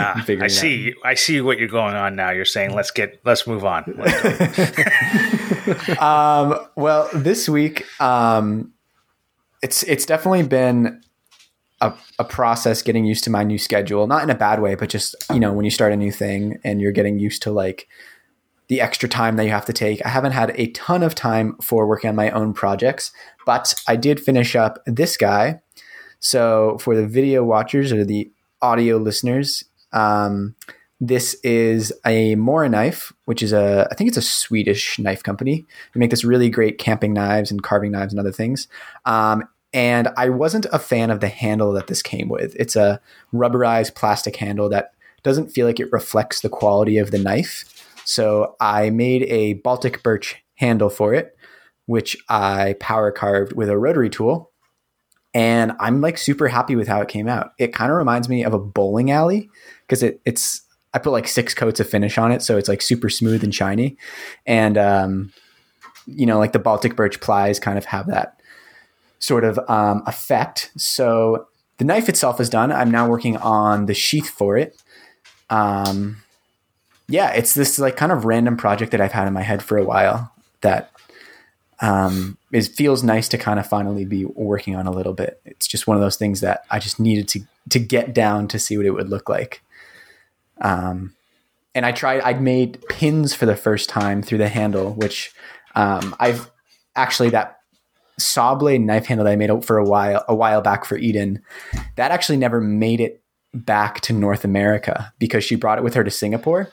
Ah, 0.00 0.24
I 0.28 0.46
see. 0.46 0.94
I 1.04 1.14
see 1.14 1.40
what 1.40 1.58
you're 1.58 1.66
going 1.66 1.96
on 1.96 2.14
now. 2.14 2.30
You're 2.30 2.44
saying 2.44 2.72
let's 2.72 2.92
get 2.92 3.20
let's 3.24 3.48
move 3.48 3.64
on. 3.64 3.84
Um, 5.98 6.58
well, 6.76 7.10
this 7.12 7.48
week, 7.48 7.84
um, 8.00 8.72
it's 9.62 9.82
it's 9.82 10.06
definitely 10.06 10.44
been 10.44 11.02
a, 11.80 11.92
a 12.18 12.24
process 12.24 12.82
getting 12.82 13.04
used 13.04 13.24
to 13.24 13.30
my 13.30 13.42
new 13.42 13.58
schedule. 13.58 14.06
Not 14.06 14.22
in 14.22 14.30
a 14.30 14.34
bad 14.34 14.60
way, 14.60 14.74
but 14.74 14.88
just 14.88 15.14
you 15.32 15.40
know 15.40 15.52
when 15.52 15.64
you 15.64 15.70
start 15.70 15.92
a 15.92 15.96
new 15.96 16.12
thing 16.12 16.58
and 16.64 16.80
you're 16.80 16.92
getting 16.92 17.18
used 17.18 17.42
to 17.42 17.50
like 17.50 17.88
the 18.68 18.80
extra 18.80 19.08
time 19.08 19.36
that 19.36 19.44
you 19.44 19.50
have 19.50 19.66
to 19.66 19.72
take. 19.72 20.04
I 20.04 20.10
haven't 20.10 20.32
had 20.32 20.52
a 20.54 20.68
ton 20.68 21.02
of 21.02 21.14
time 21.14 21.56
for 21.62 21.86
working 21.86 22.10
on 22.10 22.16
my 22.16 22.30
own 22.30 22.52
projects, 22.52 23.12
but 23.46 23.74
I 23.86 23.96
did 23.96 24.20
finish 24.20 24.54
up 24.54 24.78
this 24.86 25.16
guy. 25.16 25.60
So 26.20 26.78
for 26.78 26.94
the 26.94 27.06
video 27.06 27.44
watchers 27.44 27.92
or 27.92 28.04
the 28.04 28.30
audio 28.60 28.96
listeners, 28.98 29.64
um, 29.92 30.54
this 31.00 31.34
is 31.44 31.92
a 32.04 32.34
Mora 32.34 32.68
knife, 32.68 33.12
which 33.24 33.42
is 33.42 33.52
a 33.52 33.86
I 33.90 33.94
think 33.94 34.08
it's 34.08 34.16
a 34.16 34.22
Swedish 34.22 34.98
knife 34.98 35.22
company. 35.22 35.64
They 35.94 36.00
make 36.00 36.10
this 36.10 36.24
really 36.24 36.50
great 36.50 36.78
camping 36.78 37.12
knives 37.12 37.50
and 37.50 37.62
carving 37.62 37.92
knives 37.92 38.12
and 38.12 38.18
other 38.18 38.32
things. 38.32 38.66
Um, 39.04 39.44
and 39.72 40.08
I 40.16 40.30
wasn't 40.30 40.66
a 40.72 40.78
fan 40.78 41.10
of 41.10 41.20
the 41.20 41.28
handle 41.28 41.72
that 41.74 41.86
this 41.86 42.02
came 42.02 42.28
with. 42.28 42.56
It's 42.56 42.74
a 42.74 43.00
rubberized 43.32 43.94
plastic 43.94 44.36
handle 44.36 44.68
that 44.70 44.92
doesn't 45.22 45.50
feel 45.50 45.66
like 45.66 45.78
it 45.78 45.92
reflects 45.92 46.40
the 46.40 46.48
quality 46.48 46.98
of 46.98 47.10
the 47.10 47.18
knife. 47.18 47.77
So 48.08 48.56
I 48.58 48.88
made 48.88 49.24
a 49.24 49.52
Baltic 49.52 50.02
birch 50.02 50.42
handle 50.54 50.88
for 50.88 51.12
it, 51.12 51.36
which 51.84 52.16
I 52.30 52.74
power 52.80 53.12
carved 53.12 53.52
with 53.52 53.68
a 53.68 53.76
rotary 53.76 54.08
tool. 54.08 54.50
And 55.34 55.72
I'm 55.78 56.00
like 56.00 56.16
super 56.16 56.48
happy 56.48 56.74
with 56.74 56.88
how 56.88 57.02
it 57.02 57.08
came 57.08 57.28
out. 57.28 57.50
It 57.58 57.74
kind 57.74 57.90
of 57.90 57.98
reminds 57.98 58.26
me 58.26 58.44
of 58.44 58.54
a 58.54 58.58
bowling 58.58 59.10
alley 59.10 59.50
because 59.82 60.02
it, 60.02 60.22
it's 60.24 60.62
I 60.94 60.98
put 61.00 61.10
like 61.10 61.28
six 61.28 61.52
coats 61.52 61.80
of 61.80 61.88
finish 61.90 62.16
on 62.16 62.32
it, 62.32 62.40
so 62.40 62.56
it's 62.56 62.66
like 62.66 62.80
super 62.80 63.10
smooth 63.10 63.44
and 63.44 63.54
shiny. 63.54 63.98
And 64.46 64.78
um, 64.78 65.30
you 66.06 66.24
know, 66.24 66.38
like 66.38 66.52
the 66.52 66.58
Baltic 66.58 66.96
birch 66.96 67.20
plies 67.20 67.60
kind 67.60 67.76
of 67.76 67.84
have 67.84 68.06
that 68.06 68.40
sort 69.18 69.44
of 69.44 69.60
um, 69.68 70.02
effect. 70.06 70.72
So 70.78 71.46
the 71.76 71.84
knife 71.84 72.08
itself 72.08 72.40
is 72.40 72.48
done. 72.48 72.72
I'm 72.72 72.90
now 72.90 73.06
working 73.06 73.36
on 73.36 73.84
the 73.84 73.92
sheath 73.92 74.30
for 74.30 74.56
it. 74.56 74.82
Um, 75.50 76.22
yeah, 77.08 77.30
it's 77.32 77.54
this 77.54 77.78
like 77.78 77.96
kind 77.96 78.12
of 78.12 78.24
random 78.24 78.56
project 78.56 78.92
that 78.92 79.00
I've 79.00 79.12
had 79.12 79.26
in 79.26 79.32
my 79.32 79.42
head 79.42 79.62
for 79.62 79.78
a 79.78 79.84
while 79.84 80.32
that 80.60 80.92
um, 81.80 82.36
feels 82.74 83.02
nice 83.02 83.28
to 83.28 83.38
kind 83.38 83.58
of 83.58 83.66
finally 83.66 84.04
be 84.04 84.26
working 84.26 84.76
on 84.76 84.86
a 84.86 84.90
little 84.90 85.14
bit. 85.14 85.40
It's 85.44 85.66
just 85.66 85.86
one 85.86 85.96
of 85.96 86.02
those 86.02 86.16
things 86.16 86.40
that 86.40 86.64
I 86.70 86.78
just 86.78 87.00
needed 87.00 87.28
to 87.28 87.40
to 87.70 87.78
get 87.78 88.14
down 88.14 88.48
to 88.48 88.58
see 88.58 88.76
what 88.76 88.86
it 88.86 88.90
would 88.90 89.08
look 89.08 89.28
like. 89.28 89.62
Um, 90.60 91.14
and 91.74 91.86
I 91.86 91.92
tried. 91.92 92.20
I 92.22 92.34
made 92.34 92.84
pins 92.88 93.34
for 93.34 93.46
the 93.46 93.56
first 93.56 93.88
time 93.88 94.22
through 94.22 94.38
the 94.38 94.48
handle, 94.48 94.92
which 94.94 95.32
um, 95.74 96.14
I've 96.18 96.50
actually 96.96 97.30
that 97.30 97.58
saw 98.18 98.54
blade 98.54 98.80
knife 98.80 99.06
handle 99.06 99.24
that 99.24 99.32
I 99.32 99.36
made 99.36 99.64
for 99.64 99.78
a 99.78 99.84
while 99.84 100.24
a 100.28 100.34
while 100.34 100.60
back 100.60 100.84
for 100.84 100.98
Eden. 100.98 101.42
That 101.96 102.10
actually 102.10 102.38
never 102.38 102.60
made 102.60 103.00
it 103.00 103.22
back 103.54 104.00
to 104.02 104.12
North 104.12 104.44
America 104.44 105.12
because 105.18 105.44
she 105.44 105.54
brought 105.54 105.78
it 105.78 105.84
with 105.84 105.94
her 105.94 106.04
to 106.04 106.10
Singapore. 106.10 106.70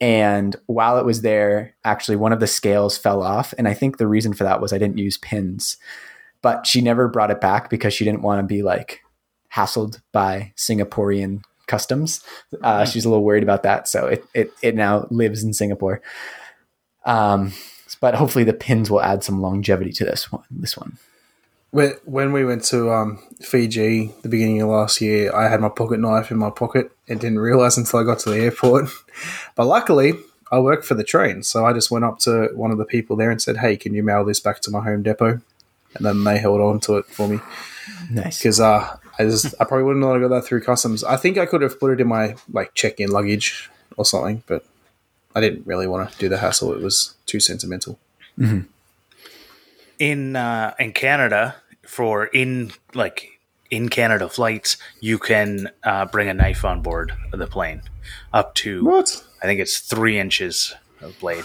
And 0.00 0.56
while 0.66 0.98
it 0.98 1.04
was 1.04 1.22
there, 1.22 1.74
actually 1.84 2.16
one 2.16 2.32
of 2.32 2.40
the 2.40 2.46
scales 2.46 2.96
fell 2.96 3.22
off. 3.22 3.52
And 3.58 3.68
I 3.68 3.74
think 3.74 3.98
the 3.98 4.06
reason 4.06 4.32
for 4.32 4.44
that 4.44 4.60
was 4.60 4.72
I 4.72 4.78
didn't 4.78 4.98
use 4.98 5.18
pins. 5.18 5.76
But 6.42 6.66
she 6.66 6.80
never 6.80 7.06
brought 7.06 7.30
it 7.30 7.40
back 7.40 7.68
because 7.68 7.92
she 7.92 8.04
didn't 8.04 8.22
want 8.22 8.40
to 8.40 8.46
be 8.46 8.62
like 8.62 9.00
hassled 9.54 10.00
by 10.10 10.54
Singaporean 10.56 11.42
customs. 11.66 12.24
Uh, 12.62 12.86
she's 12.86 13.04
a 13.04 13.10
little 13.10 13.24
worried 13.24 13.42
about 13.42 13.62
that. 13.64 13.88
So 13.88 14.06
it, 14.06 14.24
it, 14.32 14.52
it 14.62 14.74
now 14.74 15.06
lives 15.10 15.44
in 15.44 15.52
Singapore. 15.52 16.00
Um, 17.04 17.52
but 18.00 18.14
hopefully 18.14 18.44
the 18.44 18.54
pins 18.54 18.90
will 18.90 19.02
add 19.02 19.22
some 19.22 19.42
longevity 19.42 19.92
to 19.92 20.04
this 20.04 20.32
one. 20.32 20.44
This 20.50 20.76
one. 20.76 20.98
When 21.70 21.92
when 22.04 22.32
we 22.32 22.44
went 22.44 22.64
to 22.64 22.90
um, 22.90 23.18
Fiji 23.42 24.12
the 24.22 24.28
beginning 24.28 24.60
of 24.60 24.68
last 24.70 25.00
year, 25.00 25.32
I 25.34 25.48
had 25.48 25.60
my 25.60 25.68
pocket 25.68 26.00
knife 26.00 26.30
in 26.30 26.38
my 26.38 26.50
pocket 26.50 26.90
and 27.08 27.20
didn't 27.20 27.38
realize 27.38 27.76
until 27.78 28.00
I 28.00 28.04
got 28.04 28.18
to 28.20 28.30
the 28.30 28.38
airport. 28.40 28.90
But 29.56 29.66
luckily, 29.66 30.14
I 30.50 30.58
work 30.60 30.82
for 30.84 30.94
the 30.94 31.04
train, 31.04 31.42
so 31.42 31.66
I 31.66 31.72
just 31.72 31.90
went 31.90 32.04
up 32.04 32.18
to 32.20 32.48
one 32.54 32.70
of 32.70 32.78
the 32.78 32.84
people 32.84 33.14
there 33.16 33.30
and 33.30 33.40
said, 33.42 33.58
"Hey, 33.58 33.76
can 33.76 33.94
you 33.94 34.02
mail 34.02 34.24
this 34.24 34.40
back 34.40 34.60
to 34.62 34.70
my 34.70 34.80
home 34.82 35.02
depot?" 35.02 35.40
And 35.94 36.06
then 36.06 36.24
they 36.24 36.38
held 36.38 36.60
on 36.60 36.80
to 36.80 36.96
it 36.98 37.06
for 37.06 37.28
me 37.28 37.40
Nice. 38.10 38.38
because 38.38 38.60
uh, 38.60 38.96
I 39.18 39.24
just 39.24 39.54
I 39.60 39.64
probably 39.64 39.84
wouldn't 39.84 40.04
have 40.04 40.20
got 40.20 40.28
that 40.34 40.44
through 40.46 40.62
customs. 40.62 41.04
I 41.04 41.16
think 41.16 41.36
I 41.36 41.46
could 41.46 41.62
have 41.62 41.78
put 41.78 41.92
it 41.92 42.00
in 42.00 42.08
my 42.08 42.36
like 42.52 42.74
check-in 42.74 43.10
luggage 43.10 43.68
or 43.96 44.04
something, 44.04 44.42
but 44.46 44.64
I 45.34 45.40
didn't 45.40 45.66
really 45.66 45.86
want 45.86 46.10
to 46.10 46.18
do 46.18 46.28
the 46.28 46.38
hassle. 46.38 46.72
It 46.72 46.80
was 46.80 47.14
too 47.26 47.40
sentimental. 47.40 47.98
In 50.00 50.34
uh, 50.34 50.74
in 50.80 50.92
Canada 50.92 51.54
for 51.86 52.24
in 52.26 52.72
like 52.94 53.38
in 53.70 53.88
Canada 53.88 54.28
flights, 54.28 54.76
you 55.00 55.18
can 55.18 55.70
uh, 55.84 56.06
bring 56.06 56.28
a 56.28 56.34
knife 56.34 56.64
on 56.64 56.82
board 56.82 57.12
the 57.32 57.46
plane, 57.46 57.82
up 58.32 58.54
to 58.56 58.84
What? 58.84 59.24
I 59.40 59.46
think 59.46 59.60
it's 59.60 59.78
three 59.78 60.18
inches 60.18 60.74
of 61.00 61.16
blade. 61.20 61.44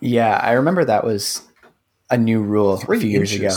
Yeah, 0.00 0.36
I 0.36 0.52
remember 0.52 0.84
that 0.84 1.02
was 1.02 1.42
a 2.08 2.16
new 2.16 2.40
rule 2.40 2.74
a 2.74 2.78
few 2.78 3.10
years 3.10 3.32
ago. 3.32 3.50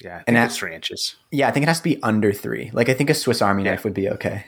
Yeah, 0.00 0.14
I 0.14 0.16
think 0.16 0.24
And 0.28 0.36
that's 0.36 0.56
three 0.56 0.74
inches. 0.74 1.14
Yeah, 1.30 1.46
I 1.46 1.52
think 1.52 1.64
it 1.64 1.68
has 1.68 1.78
to 1.78 1.84
be 1.84 2.02
under 2.02 2.32
three. 2.32 2.70
Like 2.72 2.88
I 2.88 2.94
think 2.94 3.10
a 3.10 3.14
Swiss 3.14 3.40
Army 3.40 3.62
knife 3.62 3.84
would 3.84 3.94
be 3.94 4.08
okay. 4.08 4.46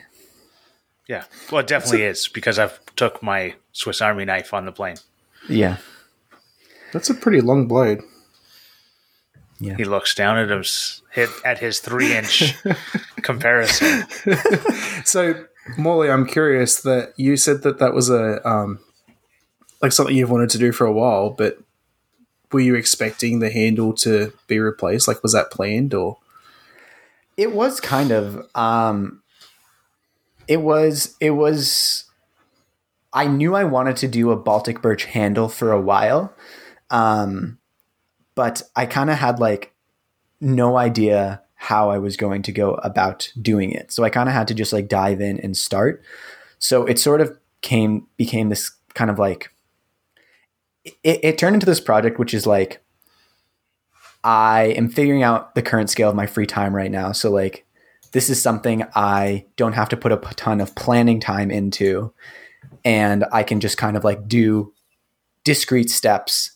Yeah, 1.07 1.25
well, 1.51 1.59
it 1.59 1.67
definitely 1.67 2.03
is 2.03 2.27
because 2.27 2.57
I've 2.57 2.79
took 2.95 3.21
my 3.21 3.55
Swiss 3.71 4.01
Army 4.01 4.25
knife 4.25 4.53
on 4.53 4.65
the 4.65 4.71
plane. 4.71 4.95
Yeah. 5.47 5.77
That's 6.93 7.09
a 7.09 7.13
pretty 7.13 7.41
long 7.41 7.67
blade. 7.67 7.99
He 9.63 9.85
looks 9.85 10.13
down 10.15 10.37
at 10.37 10.49
his 10.49 11.01
hit 11.11 11.29
at 11.45 11.59
his 11.59 11.79
three 11.79 12.15
inch 12.15 12.55
comparison. 13.21 14.05
So, 15.05 15.45
Morley, 15.77 16.09
I'm 16.09 16.25
curious 16.25 16.81
that 16.81 17.13
you 17.17 17.35
said 17.35 17.63
that 17.63 17.79
that 17.79 17.93
was 17.93 18.09
a 18.09 18.47
um, 18.47 18.79
like 19.81 19.91
something 19.91 20.15
you've 20.15 20.29
wanted 20.31 20.49
to 20.51 20.57
do 20.57 20.71
for 20.71 20.85
a 20.87 20.93
while, 20.93 21.29
but 21.29 21.57
were 22.51 22.61
you 22.61 22.75
expecting 22.75 23.39
the 23.39 23.51
handle 23.51 23.93
to 23.95 24.31
be 24.47 24.59
replaced? 24.59 25.07
Like, 25.07 25.21
was 25.23 25.33
that 25.33 25.51
planned 25.51 25.93
or? 25.93 26.17
It 27.35 27.51
was 27.51 27.79
kind 27.79 28.11
of 28.11 28.47
um 28.55 29.23
it 30.47 30.61
was 30.61 31.15
it 31.19 31.31
was 31.31 32.05
I 33.11 33.25
knew 33.27 33.55
I 33.55 33.63
wanted 33.63 33.97
to 33.97 34.07
do 34.07 34.31
a 34.31 34.35
Baltic 34.35 34.81
birch 34.81 35.05
handle 35.05 35.49
for 35.49 35.71
a 35.71 35.81
while. 35.81 36.33
Um 36.89 37.57
but 38.35 38.61
I 38.75 38.85
kind 38.85 39.09
of 39.09 39.17
had 39.17 39.39
like 39.39 39.73
no 40.41 40.77
idea 40.77 41.41
how 41.55 41.89
I 41.89 41.97
was 41.97 42.17
going 42.17 42.41
to 42.43 42.51
go 42.51 42.73
about 42.75 43.31
doing 43.41 43.71
it. 43.71 43.91
So 43.91 44.03
I 44.03 44.09
kind 44.09 44.27
of 44.27 44.35
had 44.35 44.47
to 44.49 44.53
just 44.53 44.73
like 44.73 44.89
dive 44.89 45.21
in 45.21 45.39
and 45.39 45.55
start. 45.55 46.03
So 46.59 46.85
it 46.85 46.99
sort 46.99 47.21
of 47.21 47.37
came 47.61 48.07
became 48.17 48.49
this 48.49 48.71
kind 48.93 49.09
of 49.09 49.17
like 49.17 49.49
it, 50.83 51.19
it 51.23 51.37
turned 51.37 51.55
into 51.55 51.65
this 51.65 51.79
project 51.79 52.19
which 52.19 52.33
is 52.33 52.45
like 52.45 52.83
I 54.25 54.73
am 54.77 54.89
figuring 54.89 55.23
out 55.23 55.55
the 55.55 55.61
current 55.61 55.89
scale 55.89 56.09
of 56.09 56.15
my 56.15 56.27
free 56.27 56.45
time 56.45 56.75
right 56.75 56.91
now. 56.91 57.11
So 57.13 57.31
like 57.31 57.65
this 58.11 58.29
is 58.29 58.41
something 58.41 58.85
I 58.95 59.45
don't 59.55 59.73
have 59.73 59.89
to 59.89 59.97
put 59.97 60.11
a 60.11 60.17
ton 60.17 60.61
of 60.61 60.75
planning 60.75 61.19
time 61.19 61.49
into 61.49 62.13
and 62.85 63.25
I 63.31 63.43
can 63.43 63.59
just 63.59 63.77
kind 63.77 63.97
of 63.97 64.03
like 64.03 64.27
do 64.27 64.73
discrete 65.43 65.89
steps 65.89 66.52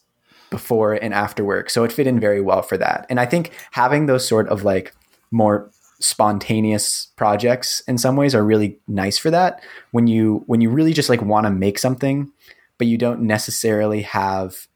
before 0.50 0.94
and 0.94 1.14
after 1.14 1.44
work. 1.44 1.70
So 1.70 1.84
it 1.84 1.92
fit 1.92 2.08
in 2.08 2.20
very 2.20 2.42
well 2.42 2.62
for 2.62 2.78
that. 2.78 3.06
And 3.10 3.20
I 3.20 3.26
think 3.26 3.52
having 3.72 4.06
those 4.06 4.28
sort 4.28 4.48
of 4.50 4.64
like 4.64 4.94
more 5.32 5.70
spontaneous 6.00 7.08
projects 7.16 7.82
in 7.88 7.98
some 7.98 8.16
ways 8.16 8.36
are 8.36 8.46
really 8.46 8.78
nice 8.88 9.18
for 9.18 9.32
that 9.32 9.64
when 9.92 10.06
you 10.06 10.44
when 10.46 10.62
you 10.62 10.70
really 10.70 10.94
just 10.94 11.10
like 11.10 11.24
want 11.24 11.48
to 11.48 11.50
make 11.50 11.80
something 11.80 12.32
but 12.78 12.86
you 12.86 13.00
don't 13.00 13.22
necessarily 13.22 14.04
have 14.04 14.68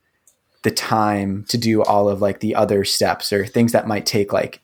the 0.63 0.71
time 0.71 1.45
to 1.49 1.57
do 1.57 1.83
all 1.83 2.07
of 2.07 2.21
like 2.21 2.39
the 2.39 2.55
other 2.55 2.83
steps 2.83 3.33
or 3.33 3.45
things 3.45 3.71
that 3.71 3.87
might 3.87 4.05
take 4.05 4.31
like 4.31 4.61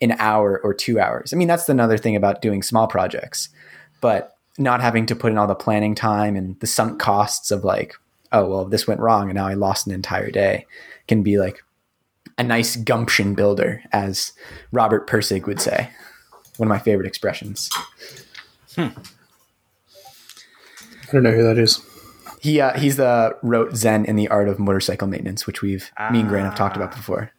an 0.00 0.12
hour 0.18 0.60
or 0.62 0.74
two 0.74 1.00
hours. 1.00 1.32
I 1.32 1.36
mean, 1.36 1.48
that's 1.48 1.68
another 1.68 1.98
thing 1.98 2.16
about 2.16 2.42
doing 2.42 2.62
small 2.62 2.86
projects, 2.86 3.48
but 4.00 4.36
not 4.58 4.80
having 4.80 5.06
to 5.06 5.16
put 5.16 5.32
in 5.32 5.38
all 5.38 5.46
the 5.46 5.54
planning 5.54 5.94
time 5.94 6.36
and 6.36 6.58
the 6.60 6.66
sunk 6.66 6.98
costs 6.98 7.50
of 7.50 7.64
like, 7.64 7.94
oh, 8.32 8.48
well, 8.48 8.64
this 8.64 8.86
went 8.86 9.00
wrong 9.00 9.28
and 9.28 9.34
now 9.36 9.46
I 9.46 9.54
lost 9.54 9.86
an 9.86 9.92
entire 9.92 10.30
day 10.30 10.66
can 11.08 11.22
be 11.22 11.38
like 11.38 11.62
a 12.38 12.42
nice 12.42 12.76
gumption 12.76 13.34
builder, 13.34 13.82
as 13.92 14.32
Robert 14.72 15.08
Pirsig 15.08 15.46
would 15.46 15.60
say. 15.60 15.90
One 16.56 16.68
of 16.68 16.70
my 16.70 16.78
favorite 16.78 17.06
expressions. 17.06 17.70
I 18.76 18.92
don't 21.12 21.22
know 21.22 21.32
who 21.32 21.42
that 21.44 21.58
is. 21.58 21.80
He 22.40 22.60
uh, 22.60 22.78
he's 22.78 22.96
the 22.96 23.36
wrote 23.42 23.76
Zen 23.76 24.04
in 24.04 24.16
the 24.16 24.28
Art 24.28 24.48
of 24.48 24.58
Motorcycle 24.58 25.08
Maintenance, 25.08 25.46
which 25.46 25.62
we've 25.62 25.90
me 26.10 26.20
and 26.20 26.28
Grant 26.28 26.46
have 26.46 26.54
talked 26.54 26.76
about 26.76 26.94
before. 26.94 27.30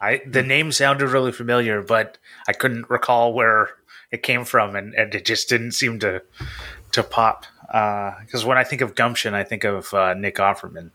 I 0.00 0.22
the 0.26 0.42
name 0.42 0.72
sounded 0.72 1.08
really 1.08 1.32
familiar, 1.32 1.82
but 1.82 2.18
I 2.46 2.52
couldn't 2.52 2.90
recall 2.90 3.32
where 3.32 3.70
it 4.10 4.22
came 4.22 4.44
from, 4.44 4.76
and, 4.76 4.94
and 4.94 5.14
it 5.14 5.24
just 5.24 5.48
didn't 5.48 5.72
seem 5.72 5.98
to 6.00 6.22
to 6.92 7.02
pop. 7.02 7.46
Because 7.66 8.44
when 8.44 8.58
I 8.58 8.64
think 8.64 8.80
of 8.80 8.94
gumption, 8.94 9.34
I 9.34 9.44
think 9.44 9.64
of 9.64 9.92
uh, 9.92 10.14
Nick 10.14 10.36
Offerman 10.36 10.90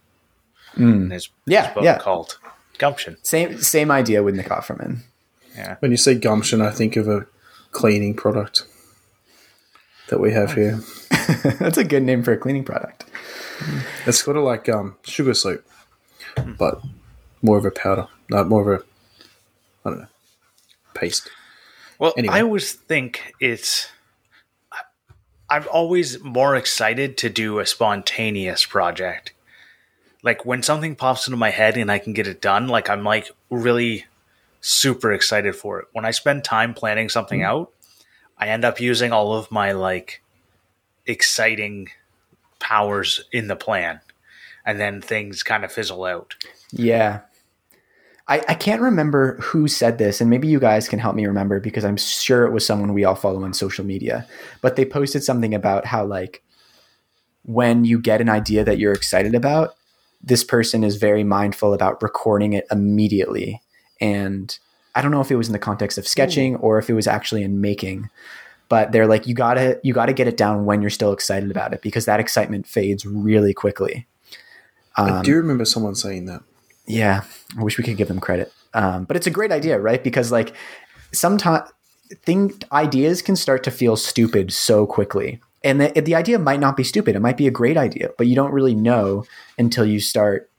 and 0.76 1.12
his, 1.12 1.30
Yeah, 1.46 1.66
his 1.68 1.74
book 1.74 1.84
yeah. 1.84 1.98
called 1.98 2.38
Gumption. 2.78 3.18
Same 3.24 3.60
same 3.60 3.92
idea 3.92 4.24
with 4.24 4.36
Nick 4.36 4.48
Offerman. 4.48 5.00
Yeah. 5.56 5.76
When 5.80 5.92
you 5.92 5.98
say 5.98 6.16
gumption, 6.16 6.62
I 6.62 6.72
think 6.72 6.96
of 6.96 7.08
a 7.08 7.26
cleaning 7.72 8.14
product 8.16 8.66
that 10.08 10.20
we 10.20 10.32
have 10.34 10.54
here. 10.54 10.80
That's 11.60 11.78
a 11.78 11.84
good 11.84 12.04
name 12.04 12.24
for 12.24 12.32
a 12.32 12.38
cleaning 12.38 12.64
product. 12.64 13.06
It's 14.06 14.24
sort 14.24 14.38
of 14.38 14.44
like 14.44 14.68
um, 14.70 14.96
sugar 15.04 15.34
soap, 15.34 15.64
but 16.58 16.82
more 17.42 17.58
of 17.58 17.66
a 17.66 17.72
powder, 17.72 18.08
not 18.30 18.48
more 18.48 18.62
of 18.74 18.80
a, 18.82 18.84
I 19.86 19.90
don't 19.90 20.00
know, 20.00 20.08
paste. 20.94 21.30
Well, 22.00 22.14
Anyway. 22.18 22.34
I 22.34 22.42
always 22.42 22.72
think 22.74 23.34
it's. 23.40 23.90
I'm 25.52 25.66
always 25.70 26.24
more 26.24 26.56
excited 26.56 27.18
to 27.18 27.30
do 27.30 27.60
a 27.60 27.66
spontaneous 27.66 28.66
project. 28.66 29.34
Like 30.24 30.46
when 30.46 30.64
something 30.64 30.96
pops 30.96 31.28
into 31.28 31.36
my 31.36 31.50
head 31.50 31.76
and 31.76 31.92
I 31.92 32.00
can 32.00 32.14
get 32.14 32.26
it 32.26 32.40
done, 32.40 32.70
like 32.70 32.90
I'm 32.90 33.04
like 33.04 33.30
really 33.50 34.06
super 34.62 35.12
excited 35.12 35.54
for 35.54 35.82
it. 35.82 35.88
When 35.92 36.06
I 36.06 36.12
spend 36.12 36.46
time 36.46 36.74
planning 36.74 37.10
something 37.10 37.42
hmm. 37.42 37.48
out, 37.48 37.72
I 38.38 38.48
end 38.48 38.64
up 38.64 38.80
using 38.80 39.12
all 39.12 39.34
of 39.34 39.52
my 39.52 39.74
like 39.74 40.24
exciting 41.06 41.90
powers 42.60 43.26
in 43.34 43.48
the 43.48 43.58
plan. 43.58 44.00
And 44.66 44.80
then 44.80 45.02
things 45.02 45.44
kind 45.44 45.66
of 45.66 45.72
fizzle 45.74 46.06
out. 46.06 46.36
Yeah. 46.72 47.22
I, 48.32 48.42
I 48.48 48.54
can't 48.54 48.82
remember 48.82 49.36
who 49.42 49.68
said 49.68 49.98
this, 49.98 50.22
and 50.22 50.30
maybe 50.30 50.48
you 50.48 50.58
guys 50.58 50.88
can 50.88 51.00
help 51.00 51.18
me 51.18 51.26
remember 51.26 51.60
because 51.60 51.84
I'm 51.84 51.98
sure 51.98 52.46
it 52.46 52.54
was 52.54 52.66
someone 52.66 52.94
we 52.94 53.04
all 53.04 53.14
follow 53.14 53.44
on 53.44 53.54
social 53.54 53.84
media. 53.84 54.26
But 54.62 54.78
they 54.78 54.86
posted 54.86 55.22
something 55.22 55.54
about 55.54 55.86
how, 55.86 56.06
like, 56.06 56.42
when 57.44 57.84
you 57.84 58.00
get 58.00 58.22
an 58.22 58.30
idea 58.30 58.64
that 58.64 58.78
you're 58.78 58.94
excited 58.94 59.36
about, 59.36 59.76
this 60.24 60.46
person 60.46 60.86
is 60.86 60.96
very 60.96 61.26
mindful 61.26 61.74
about 61.74 62.02
recording 62.02 62.54
it 62.54 62.66
immediately. 62.72 63.62
And 64.00 64.58
I 64.96 65.02
don't 65.02 65.12
know 65.12 65.20
if 65.20 65.30
it 65.30 65.36
was 65.36 65.48
in 65.48 65.54
the 65.54 65.60
context 65.60 65.98
of 65.98 66.08
sketching 66.08 66.56
or 66.56 66.80
if 66.80 66.90
it 66.90 66.94
was 66.94 67.08
actually 67.08 67.44
in 67.44 67.60
making, 67.60 68.10
but 68.70 68.94
they're 68.94 69.08
like, 69.08 69.28
you 69.28 69.34
gotta 69.34 69.78
you 69.84 69.94
gotta 69.94 70.14
get 70.14 70.30
it 70.30 70.38
down 70.38 70.64
when 70.64 70.80
you're 70.80 70.90
still 70.90 71.12
excited 71.12 71.52
about 71.52 71.74
it 71.74 71.82
because 71.82 72.06
that 72.06 72.22
excitement 72.22 72.66
fades 72.66 73.06
really 73.06 73.54
quickly. 73.54 74.08
I 74.96 75.10
Um, 75.10 75.24
do 75.24 75.36
remember 75.36 75.66
someone 75.66 75.96
saying 75.96 76.28
that. 76.28 76.44
Yeah, 76.92 77.24
I 77.58 77.64
wish 77.64 77.78
we 77.78 77.84
could 77.84 77.98
give 77.98 78.08
them 78.08 78.20
credit. 78.20 78.52
Um, 78.74 79.06
but 79.06 79.18
it's 79.18 79.28
a 79.28 79.32
great 79.32 79.52
idea, 79.52 79.80
right? 79.80 80.04
Because 80.04 80.32
like 80.32 80.54
sometimes 81.12 81.70
thing 82.24 82.54
ideas 82.72 83.22
can 83.22 83.36
start 83.36 83.64
to 83.64 83.72
feel 83.72 83.96
stupid 83.96 84.52
so 84.52 84.86
quickly. 84.86 85.42
And 85.64 85.80
the, 85.80 86.02
the 86.02 86.16
idea 86.16 86.40
might 86.40 86.60
not 86.60 86.76
be 86.76 86.84
stupid. 86.84 87.16
It 87.16 87.22
might 87.22 87.38
be 87.38 87.48
a 87.48 87.52
great 87.52 87.78
idea, 87.78 88.10
but 88.18 88.28
you 88.28 88.36
don't 88.36 88.52
really 88.52 88.76
know 88.76 89.26
until 89.58 89.86
you 89.86 90.00
start 90.00 90.50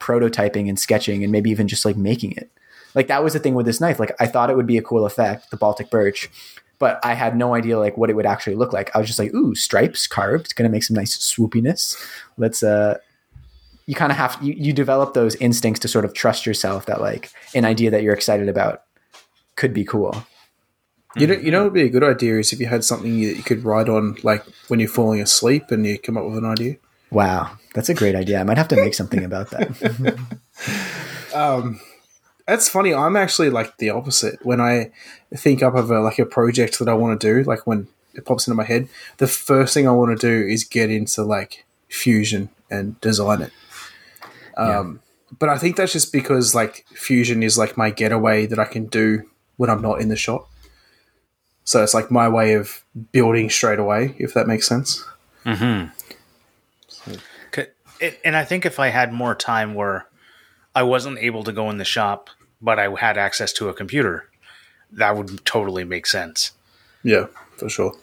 prototyping 0.00 0.68
and 0.68 0.78
sketching 0.78 1.22
and 1.22 1.30
maybe 1.30 1.50
even 1.50 1.68
just 1.68 1.84
like 1.84 1.96
making 1.96 2.32
it. 2.32 2.50
Like 2.94 3.06
that 3.06 3.22
was 3.24 3.32
the 3.32 3.38
thing 3.38 3.54
with 3.54 3.66
this 3.66 3.80
knife. 3.80 4.00
Like 4.00 4.12
I 4.20 4.26
thought 4.26 4.50
it 4.50 4.56
would 4.56 4.66
be 4.66 4.76
a 4.76 4.82
cool 4.82 5.06
effect, 5.06 5.50
the 5.50 5.56
Baltic 5.56 5.90
birch, 5.90 6.28
but 6.78 6.98
I 7.04 7.14
had 7.14 7.36
no 7.36 7.54
idea 7.54 7.78
like 7.78 7.96
what 7.96 8.10
it 8.10 8.16
would 8.16 8.26
actually 8.26 8.56
look 8.56 8.72
like. 8.72 8.94
I 8.94 8.98
was 8.98 9.06
just 9.06 9.18
like, 9.18 9.32
ooh, 9.32 9.54
stripes 9.54 10.06
carved. 10.06 10.46
It's 10.46 10.52
gonna 10.52 10.68
make 10.68 10.82
some 10.82 10.96
nice 10.96 11.16
swoopiness. 11.16 11.96
Let's 12.36 12.62
uh 12.62 12.98
you 13.86 13.94
kind 13.94 14.12
of 14.12 14.18
have 14.18 14.38
you, 14.40 14.54
you 14.54 14.72
develop 14.72 15.14
those 15.14 15.34
instincts 15.36 15.80
to 15.80 15.88
sort 15.88 16.04
of 16.04 16.14
trust 16.14 16.46
yourself 16.46 16.86
that 16.86 17.00
like 17.00 17.30
an 17.54 17.64
idea 17.64 17.90
that 17.90 18.02
you're 18.02 18.14
excited 18.14 18.48
about 18.48 18.82
could 19.56 19.74
be 19.74 19.84
cool. 19.84 20.24
You 21.14 21.26
know, 21.26 21.34
you 21.34 21.50
know, 21.50 21.58
what 21.58 21.72
would 21.72 21.74
be 21.74 21.82
a 21.82 21.90
good 21.90 22.04
idea 22.04 22.38
is 22.38 22.52
if 22.52 22.60
you 22.60 22.66
had 22.66 22.84
something 22.84 23.20
that 23.20 23.36
you 23.36 23.42
could 23.42 23.64
write 23.64 23.88
on, 23.88 24.16
like 24.22 24.44
when 24.68 24.80
you're 24.80 24.88
falling 24.88 25.20
asleep, 25.20 25.70
and 25.70 25.86
you 25.86 25.98
come 25.98 26.16
up 26.16 26.24
with 26.24 26.38
an 26.38 26.46
idea. 26.46 26.76
Wow, 27.10 27.58
that's 27.74 27.90
a 27.90 27.94
great 27.94 28.14
idea. 28.14 28.40
I 28.40 28.44
might 28.44 28.56
have 28.56 28.68
to 28.68 28.76
make 28.76 28.94
something 28.94 29.22
about 29.24 29.50
that. 29.50 30.18
Um, 31.34 31.80
that's 32.46 32.68
funny. 32.68 32.94
I'm 32.94 33.16
actually 33.16 33.50
like 33.50 33.78
the 33.78 33.90
opposite. 33.90 34.44
When 34.44 34.60
I 34.60 34.90
think 35.34 35.62
up 35.62 35.74
of 35.74 35.90
a 35.90 36.00
like 36.00 36.18
a 36.18 36.26
project 36.26 36.78
that 36.78 36.88
I 36.88 36.94
want 36.94 37.20
to 37.20 37.26
do, 37.26 37.42
like 37.44 37.66
when 37.66 37.88
it 38.14 38.24
pops 38.24 38.46
into 38.46 38.56
my 38.56 38.64
head, 38.64 38.88
the 39.18 39.26
first 39.26 39.74
thing 39.74 39.88
I 39.88 39.92
want 39.92 40.18
to 40.18 40.26
do 40.26 40.46
is 40.46 40.64
get 40.64 40.90
into 40.90 41.22
like 41.22 41.64
Fusion 41.88 42.48
and 42.70 43.00
design 43.00 43.42
it. 43.42 43.52
Um, 44.56 45.00
But 45.38 45.48
I 45.48 45.56
think 45.58 45.76
that's 45.76 45.92
just 45.92 46.12
because 46.12 46.54
like 46.54 46.84
Fusion 46.94 47.42
is 47.42 47.56
like 47.56 47.76
my 47.76 47.90
getaway 47.90 48.46
that 48.46 48.58
I 48.58 48.64
can 48.66 48.86
do 48.86 49.22
when 49.56 49.70
I'm 49.70 49.80
not 49.82 50.00
in 50.00 50.08
the 50.08 50.16
shop. 50.16 50.48
So 51.64 51.82
it's 51.82 51.94
like 51.94 52.10
my 52.10 52.28
way 52.28 52.54
of 52.54 52.84
building 53.12 53.48
straight 53.50 53.78
away, 53.78 54.14
if 54.18 54.34
that 54.34 54.46
makes 54.46 54.66
sense. 54.68 55.02
C- 57.54 57.66
it- 58.00 58.20
And 58.24 58.36
I 58.36 58.44
think 58.44 58.66
if 58.66 58.78
I 58.78 58.88
had 58.88 59.12
more 59.12 59.34
time 59.34 59.74
where 59.74 60.06
I 60.74 60.82
wasn't 60.82 61.18
able 61.18 61.44
to 61.44 61.52
go 61.52 61.70
in 61.70 61.78
the 61.78 61.84
shop, 61.84 62.30
but 62.60 62.78
I 62.78 62.88
had 62.98 63.16
access 63.18 63.52
to 63.54 63.68
a 63.68 63.74
computer, 63.74 64.28
that 64.90 65.16
would 65.16 65.44
totally 65.44 65.84
make 65.84 66.06
sense. 66.06 66.52
Yeah, 67.02 67.26
for 67.56 67.68
sure. 67.68 67.94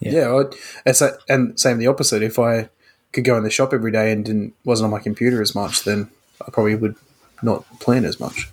Yeah. 0.00 0.12
Yeah, 0.12 0.42
it's 0.86 1.00
a, 1.02 1.18
and 1.28 1.58
same 1.58 1.78
the 1.78 1.86
opposite. 1.88 2.22
If 2.22 2.38
I 2.38 2.68
could 3.12 3.24
go 3.24 3.36
in 3.36 3.44
the 3.44 3.50
shop 3.50 3.72
every 3.72 3.92
day 3.92 4.12
and 4.12 4.24
didn't 4.24 4.54
wasn't 4.64 4.86
on 4.86 4.90
my 4.90 4.98
computer 4.98 5.40
as 5.40 5.54
much, 5.54 5.84
then 5.84 6.10
I 6.46 6.50
probably 6.50 6.74
would 6.74 6.96
not 7.42 7.64
plan 7.80 8.04
as 8.04 8.20
much. 8.20 8.48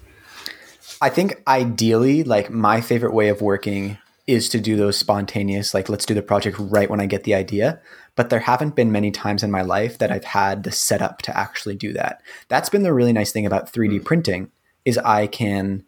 I 1.01 1.09
think 1.09 1.41
ideally, 1.47 2.23
like 2.23 2.49
my 2.49 2.81
favorite 2.81 3.13
way 3.13 3.27
of 3.27 3.41
working 3.41 3.97
is 4.27 4.49
to 4.49 4.59
do 4.59 4.75
those 4.75 4.97
spontaneous, 4.97 5.73
like 5.73 5.89
let's 5.89 6.05
do 6.05 6.13
the 6.13 6.21
project 6.21 6.57
right 6.59 6.89
when 6.89 6.99
I 6.99 7.05
get 7.05 7.25
the 7.25 7.35
idea. 7.35 7.79
But 8.15 8.29
there 8.29 8.39
haven't 8.39 8.75
been 8.75 8.91
many 8.91 9.11
times 9.11 9.43
in 9.43 9.51
my 9.51 9.61
life 9.61 9.97
that 9.97 10.11
I've 10.11 10.23
had 10.23 10.63
the 10.63 10.71
setup 10.71 11.21
to 11.23 11.37
actually 11.37 11.75
do 11.75 11.93
that. 11.93 12.21
That's 12.47 12.69
been 12.69 12.83
the 12.83 12.93
really 12.93 13.13
nice 13.13 13.31
thing 13.31 13.45
about 13.45 13.71
3D 13.71 13.99
hmm. 13.99 14.03
printing 14.03 14.51
is 14.85 14.97
I 14.99 15.27
can 15.27 15.83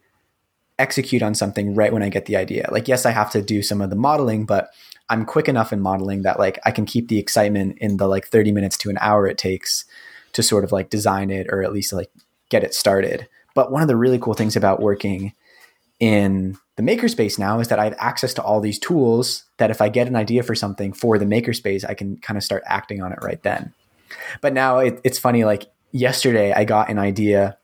execute 0.78 1.24
on 1.24 1.34
something 1.34 1.74
right 1.74 1.94
when 1.94 2.04
I 2.04 2.10
get 2.10 2.26
the 2.26 2.36
idea. 2.36 2.68
Like 2.72 2.88
yes, 2.88 3.06
I 3.06 3.12
have 3.12 3.32
to 3.32 3.42
do 3.42 3.64
some 3.64 3.82
of 3.82 3.90
the 3.90 3.96
modeling, 3.96 4.46
but 4.46 4.70
I'm 5.10 5.26
quick 5.26 5.48
enough 5.48 5.72
in 5.72 5.82
modeling 5.82 6.24
that 6.24 6.40
like 6.40 6.60
I 6.66 6.72
can 6.72 6.86
keep 6.86 7.08
the 7.08 7.20
excitement 7.20 7.78
in 7.80 7.98
the 7.98 8.08
like 8.08 8.28
30 8.28 8.52
minutes 8.52 8.78
to 8.80 8.90
an 8.90 8.98
hour 9.00 9.28
it 9.28 9.38
takes 9.38 9.86
to 10.34 10.44
sort 10.44 10.64
of 10.64 10.72
like 10.72 10.90
design 10.90 11.30
it 11.30 11.48
or 11.50 11.64
at 11.64 11.74
least 11.74 11.94
like 11.94 12.12
get 12.50 12.64
it 12.64 12.74
started. 12.74 13.28
But 13.54 13.72
one 13.72 13.82
of 13.82 13.88
the 13.88 13.96
really 13.96 14.20
cool 14.20 14.34
things 14.34 14.56
about 14.56 14.82
working 14.82 15.34
in 16.00 16.58
the 16.76 16.84
makerspace 16.84 17.40
now 17.40 17.60
is 17.60 17.70
that 17.70 17.80
I 17.80 17.86
have 17.86 17.96
access 17.98 18.34
to 18.36 18.44
all 18.44 18.62
these 18.62 18.78
tools 18.78 19.46
that 19.58 19.72
if 19.72 19.82
I 19.82 19.90
get 19.90 20.08
an 20.08 20.16
idea 20.16 20.44
for 20.44 20.54
something 20.54 20.94
for 20.94 21.18
the 21.18 21.26
makerspace, 21.26 21.84
I 21.88 21.96
can 21.96 22.18
kind 22.18 22.38
of 22.38 22.44
start 22.44 22.64
acting 22.68 23.02
on 23.02 23.12
it 23.12 23.20
right 23.22 23.42
then. 23.42 23.74
But 24.42 24.54
now 24.54 24.80
it, 24.80 25.02
it's 25.04 25.18
funny, 25.18 25.44
like 25.44 25.72
yesterday 25.92 26.54
I 26.54 26.66
got 26.66 26.90
an 26.90 27.00
idea 27.00 27.58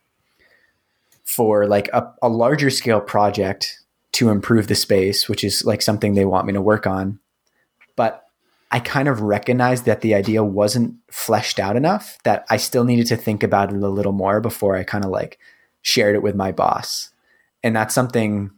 for 1.25 1.67
like 1.67 1.89
a, 1.93 2.11
a 2.21 2.29
larger 2.29 2.69
scale 2.69 3.01
project 3.01 3.79
to 4.13 4.29
improve 4.29 4.67
the 4.67 4.75
space, 4.75 5.29
which 5.29 5.43
is 5.43 5.63
like 5.65 5.81
something 5.81 6.13
they 6.13 6.25
want 6.25 6.47
me 6.47 6.53
to 6.53 6.61
work 6.61 6.87
on. 6.87 7.19
I 8.73 8.79
kind 8.79 9.07
of 9.07 9.21
recognized 9.21 9.85
that 9.85 10.01
the 10.01 10.15
idea 10.15 10.43
wasn't 10.43 10.95
fleshed 11.11 11.59
out 11.59 11.75
enough 11.75 12.17
that 12.23 12.43
I 12.49 12.57
still 12.57 12.83
needed 12.83 13.05
to 13.07 13.15
think 13.15 13.43
about 13.43 13.71
it 13.71 13.81
a 13.81 13.87
little 13.87 14.13
more 14.13 14.41
before 14.41 14.75
I 14.75 14.83
kind 14.83 15.05
of 15.05 15.11
like 15.11 15.37
shared 15.83 16.15
it 16.15 16.23
with 16.23 16.33
my 16.33 16.51
boss. 16.51 17.11
And 17.63 17.75
that's 17.75 17.93
something 17.93 18.49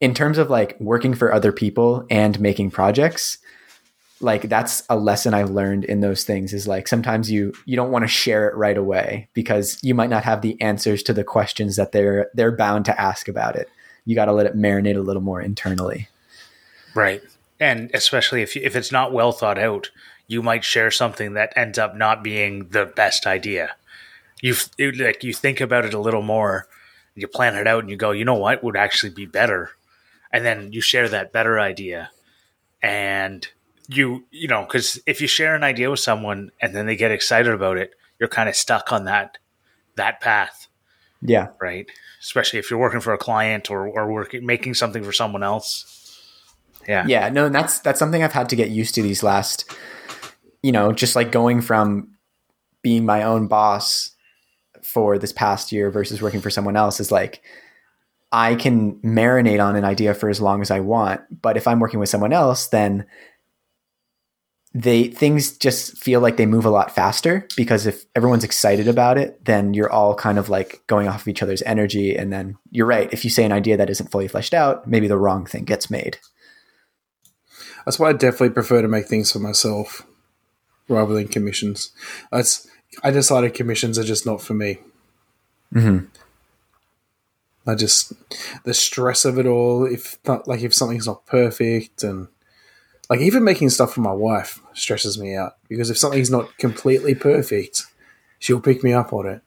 in 0.00 0.14
terms 0.14 0.38
of 0.38 0.48
like 0.48 0.80
working 0.80 1.12
for 1.12 1.30
other 1.30 1.52
people 1.52 2.06
and 2.08 2.40
making 2.40 2.70
projects 2.70 3.36
like 4.20 4.48
that's 4.48 4.82
a 4.88 4.96
lesson 4.96 5.34
I've 5.34 5.50
learned 5.50 5.84
in 5.84 6.00
those 6.00 6.24
things 6.24 6.54
is 6.54 6.66
like 6.66 6.88
sometimes 6.88 7.30
you 7.30 7.52
you 7.66 7.76
don't 7.76 7.90
want 7.90 8.04
to 8.04 8.08
share 8.08 8.48
it 8.48 8.56
right 8.56 8.78
away 8.78 9.28
because 9.34 9.78
you 9.82 9.94
might 9.94 10.08
not 10.08 10.24
have 10.24 10.40
the 10.40 10.58
answers 10.62 11.02
to 11.02 11.12
the 11.12 11.24
questions 11.24 11.76
that 11.76 11.92
they're 11.92 12.30
they're 12.32 12.56
bound 12.56 12.86
to 12.86 12.98
ask 12.98 13.28
about 13.28 13.56
it. 13.56 13.68
You 14.06 14.14
got 14.14 14.26
to 14.26 14.32
let 14.32 14.46
it 14.46 14.56
marinate 14.56 14.96
a 14.96 15.02
little 15.02 15.20
more 15.20 15.42
internally. 15.42 16.08
Right. 16.94 17.22
And 17.60 17.90
especially 17.94 18.42
if, 18.42 18.56
you, 18.56 18.62
if 18.64 18.74
it's 18.76 18.90
not 18.92 19.12
well 19.12 19.32
thought 19.32 19.58
out, 19.58 19.90
you 20.26 20.42
might 20.42 20.64
share 20.64 20.90
something 20.90 21.34
that 21.34 21.52
ends 21.56 21.78
up 21.78 21.94
not 21.96 22.24
being 22.24 22.68
the 22.70 22.86
best 22.86 23.26
idea. 23.26 23.76
You 24.42 24.54
like 24.98 25.22
you 25.24 25.32
think 25.32 25.60
about 25.60 25.84
it 25.84 25.94
a 25.94 25.98
little 26.00 26.22
more, 26.22 26.66
you 27.14 27.26
plan 27.28 27.54
it 27.54 27.66
out, 27.66 27.80
and 27.82 27.90
you 27.90 27.96
go, 27.96 28.10
you 28.10 28.24
know 28.24 28.34
what 28.34 28.62
would 28.64 28.76
actually 28.76 29.10
be 29.10 29.24
better, 29.26 29.70
and 30.32 30.44
then 30.44 30.72
you 30.72 30.80
share 30.82 31.08
that 31.08 31.32
better 31.32 31.58
idea, 31.60 32.10
and 32.82 33.48
you 33.88 34.24
you 34.30 34.48
know 34.48 34.62
because 34.64 34.98
if 35.06 35.20
you 35.20 35.26
share 35.26 35.54
an 35.54 35.62
idea 35.62 35.90
with 35.90 36.00
someone 36.00 36.50
and 36.60 36.74
then 36.74 36.86
they 36.86 36.96
get 36.96 37.10
excited 37.12 37.52
about 37.52 37.76
it, 37.78 37.94
you're 38.18 38.28
kind 38.28 38.48
of 38.48 38.56
stuck 38.56 38.92
on 38.92 39.04
that 39.04 39.38
that 39.96 40.20
path, 40.20 40.66
Yeah. 41.22 41.48
right? 41.60 41.86
Especially 42.20 42.58
if 42.58 42.70
you're 42.70 42.80
working 42.80 43.00
for 43.00 43.12
a 43.12 43.18
client 43.18 43.70
or 43.70 43.86
or 43.86 44.10
working 44.12 44.44
making 44.44 44.74
something 44.74 45.04
for 45.04 45.12
someone 45.12 45.42
else. 45.42 46.03
Yeah. 46.88 47.04
Yeah, 47.06 47.28
no, 47.28 47.46
and 47.46 47.54
that's 47.54 47.78
that's 47.80 47.98
something 47.98 48.22
I've 48.22 48.32
had 48.32 48.48
to 48.50 48.56
get 48.56 48.70
used 48.70 48.94
to 48.96 49.02
these 49.02 49.22
last 49.22 49.70
you 50.64 50.72
know, 50.72 50.92
just 50.92 51.14
like 51.14 51.30
going 51.30 51.60
from 51.60 52.08
being 52.82 53.04
my 53.04 53.22
own 53.22 53.48
boss 53.48 54.12
for 54.82 55.18
this 55.18 55.30
past 55.30 55.72
year 55.72 55.90
versus 55.90 56.22
working 56.22 56.40
for 56.40 56.48
someone 56.48 56.74
else 56.74 57.00
is 57.00 57.12
like 57.12 57.42
I 58.32 58.54
can 58.54 58.94
marinate 59.02 59.62
on 59.62 59.76
an 59.76 59.84
idea 59.84 60.14
for 60.14 60.30
as 60.30 60.40
long 60.40 60.62
as 60.62 60.70
I 60.70 60.80
want, 60.80 61.20
but 61.42 61.58
if 61.58 61.66
I'm 61.66 61.80
working 61.80 62.00
with 62.00 62.08
someone 62.08 62.32
else 62.32 62.68
then 62.68 63.04
they 64.72 65.08
things 65.08 65.56
just 65.58 65.98
feel 65.98 66.20
like 66.20 66.38
they 66.38 66.46
move 66.46 66.64
a 66.64 66.70
lot 66.70 66.94
faster 66.94 67.46
because 67.56 67.86
if 67.86 68.04
everyone's 68.16 68.42
excited 68.42 68.88
about 68.88 69.18
it, 69.18 69.44
then 69.44 69.74
you're 69.74 69.92
all 69.92 70.14
kind 70.14 70.38
of 70.38 70.48
like 70.48 70.82
going 70.86 71.08
off 71.08 71.22
of 71.22 71.28
each 71.28 71.42
other's 71.42 71.62
energy 71.62 72.16
and 72.16 72.32
then 72.32 72.56
you're 72.70 72.86
right, 72.86 73.12
if 73.12 73.22
you 73.22 73.30
say 73.30 73.44
an 73.44 73.52
idea 73.52 73.76
that 73.76 73.90
isn't 73.90 74.10
fully 74.10 74.28
fleshed 74.28 74.54
out, 74.54 74.88
maybe 74.88 75.08
the 75.08 75.18
wrong 75.18 75.44
thing 75.44 75.64
gets 75.64 75.90
made. 75.90 76.16
That's 77.84 77.98
why 77.98 78.10
I 78.10 78.12
definitely 78.12 78.50
prefer 78.50 78.82
to 78.82 78.88
make 78.88 79.06
things 79.06 79.32
for 79.32 79.38
myself 79.38 80.06
rather 80.88 81.14
than 81.14 81.28
commissions. 81.28 81.92
That's 82.30 82.66
I 83.02 83.10
decided 83.10 83.54
commissions 83.54 83.98
are 83.98 84.04
just 84.04 84.24
not 84.26 84.40
for 84.40 84.54
me. 84.54 84.78
Mhm. 85.74 86.08
I 87.66 87.74
just 87.74 88.12
the 88.64 88.74
stress 88.74 89.24
of 89.24 89.38
it 89.38 89.46
all. 89.46 89.86
If 89.86 90.18
not, 90.26 90.46
like 90.46 90.62
if 90.62 90.74
something's 90.74 91.06
not 91.06 91.26
perfect, 91.26 92.02
and 92.02 92.28
like 93.10 93.20
even 93.20 93.44
making 93.44 93.70
stuff 93.70 93.94
for 93.94 94.00
my 94.00 94.12
wife 94.12 94.60
stresses 94.74 95.18
me 95.18 95.34
out 95.34 95.56
because 95.68 95.90
if 95.90 95.98
something's 95.98 96.30
not 96.30 96.56
completely 96.58 97.14
perfect, 97.14 97.82
she'll 98.38 98.60
pick 98.60 98.84
me 98.84 98.92
up 98.92 99.12
on 99.12 99.26
it. 99.26 99.42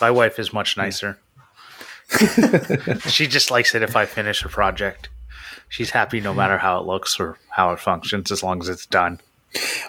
My 0.00 0.10
wife 0.10 0.38
is 0.38 0.52
much 0.52 0.76
nicer. 0.76 1.18
she 3.08 3.26
just 3.26 3.50
likes 3.50 3.74
it 3.74 3.82
if 3.82 3.96
I 3.96 4.06
finish 4.06 4.44
a 4.44 4.48
project. 4.48 5.08
She's 5.68 5.90
happy 5.90 6.20
no 6.20 6.32
matter 6.32 6.58
how 6.58 6.78
it 6.78 6.86
looks 6.86 7.18
or 7.18 7.38
how 7.50 7.72
it 7.72 7.80
functions 7.80 8.30
as 8.30 8.42
long 8.42 8.60
as 8.60 8.68
it's 8.68 8.86
done. 8.86 9.20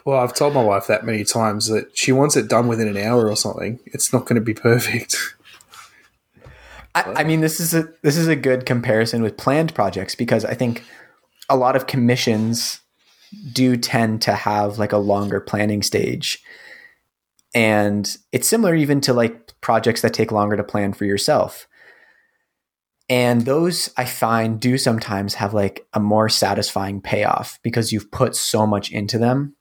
Well, 0.05 0.19
I've 0.19 0.33
told 0.33 0.53
my 0.53 0.63
wife 0.63 0.87
that 0.87 1.05
many 1.05 1.23
times 1.23 1.67
that 1.67 1.97
she 1.97 2.11
wants 2.11 2.35
it 2.35 2.47
done 2.47 2.67
within 2.67 2.87
an 2.87 2.97
hour 2.97 3.29
or 3.29 3.35
something. 3.35 3.79
It's 3.85 4.13
not 4.13 4.25
going 4.25 4.35
to 4.35 4.41
be 4.41 4.53
perfect. 4.53 5.15
I, 6.95 7.21
I 7.21 7.23
mean, 7.23 7.41
this 7.41 7.59
is 7.59 7.73
a 7.73 7.89
this 8.01 8.17
is 8.17 8.27
a 8.27 8.35
good 8.35 8.65
comparison 8.65 9.21
with 9.21 9.37
planned 9.37 9.73
projects 9.75 10.15
because 10.15 10.43
I 10.45 10.55
think 10.55 10.83
a 11.49 11.55
lot 11.55 11.75
of 11.75 11.85
commissions 11.85 12.81
do 13.53 13.77
tend 13.77 14.21
to 14.23 14.33
have 14.33 14.79
like 14.79 14.93
a 14.93 14.97
longer 14.97 15.39
planning 15.39 15.83
stage, 15.83 16.41
and 17.53 18.17
it's 18.31 18.47
similar 18.47 18.73
even 18.73 19.01
to 19.01 19.13
like 19.13 19.59
projects 19.61 20.01
that 20.01 20.13
take 20.13 20.31
longer 20.31 20.57
to 20.57 20.63
plan 20.63 20.93
for 20.93 21.05
yourself. 21.05 21.66
And 23.09 23.45
those 23.45 23.93
I 23.95 24.05
find 24.05 24.59
do 24.59 24.77
sometimes 24.77 25.35
have 25.35 25.53
like 25.53 25.87
a 25.93 25.99
more 25.99 26.27
satisfying 26.27 27.01
payoff 27.01 27.59
because 27.63 27.91
you've 27.91 28.11
put 28.11 28.35
so 28.35 28.67
much 28.67 28.91
into 28.91 29.17
them 29.17 29.55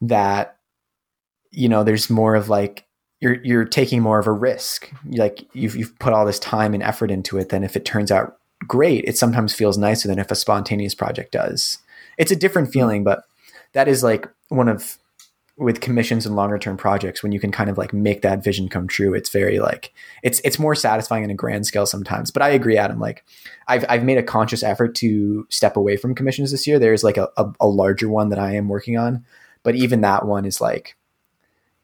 that 0.00 0.56
you 1.50 1.68
know 1.68 1.84
there's 1.84 2.10
more 2.10 2.34
of 2.34 2.48
like 2.48 2.86
you're 3.20 3.42
you're 3.42 3.64
taking 3.64 4.00
more 4.00 4.18
of 4.18 4.26
a 4.26 4.32
risk. 4.32 4.90
Like 5.06 5.46
you've 5.52 5.76
you've 5.76 5.98
put 5.98 6.12
all 6.12 6.24
this 6.24 6.38
time 6.38 6.74
and 6.74 6.82
effort 6.82 7.10
into 7.10 7.38
it. 7.38 7.50
than 7.50 7.62
if 7.62 7.76
it 7.76 7.84
turns 7.84 8.10
out 8.10 8.38
great, 8.66 9.04
it 9.04 9.18
sometimes 9.18 9.54
feels 9.54 9.76
nicer 9.76 10.08
than 10.08 10.18
if 10.18 10.30
a 10.30 10.34
spontaneous 10.36 10.94
project 10.94 11.32
does. 11.32 11.78
It's 12.16 12.32
a 12.32 12.36
different 12.36 12.72
feeling, 12.72 13.04
but 13.04 13.24
that 13.72 13.88
is 13.88 14.02
like 14.02 14.28
one 14.48 14.68
of 14.68 14.98
with 15.56 15.80
commissions 15.80 16.26
and 16.26 16.34
longer 16.34 16.58
term 16.58 16.76
projects 16.76 17.22
when 17.22 17.30
you 17.30 17.38
can 17.38 17.52
kind 17.52 17.70
of 17.70 17.78
like 17.78 17.92
make 17.92 18.22
that 18.22 18.42
vision 18.42 18.68
come 18.68 18.88
true. 18.88 19.14
It's 19.14 19.30
very 19.30 19.60
like 19.60 19.92
it's 20.22 20.40
it's 20.44 20.58
more 20.58 20.74
satisfying 20.74 21.22
in 21.22 21.30
a 21.30 21.34
grand 21.34 21.66
scale 21.66 21.86
sometimes. 21.86 22.30
But 22.30 22.42
I 22.42 22.48
agree, 22.48 22.76
Adam. 22.76 22.98
Like 22.98 23.24
I've 23.68 23.84
I've 23.88 24.04
made 24.04 24.18
a 24.18 24.22
conscious 24.22 24.62
effort 24.62 24.94
to 24.96 25.46
step 25.50 25.76
away 25.76 25.96
from 25.96 26.14
commissions 26.14 26.50
this 26.50 26.66
year. 26.66 26.78
There's 26.78 27.04
like 27.04 27.16
a, 27.16 27.28
a, 27.36 27.52
a 27.60 27.68
larger 27.68 28.08
one 28.08 28.30
that 28.30 28.38
I 28.38 28.54
am 28.54 28.68
working 28.68 28.98
on, 28.98 29.24
but 29.62 29.76
even 29.76 30.00
that 30.00 30.26
one 30.26 30.44
is 30.44 30.60
like 30.60 30.96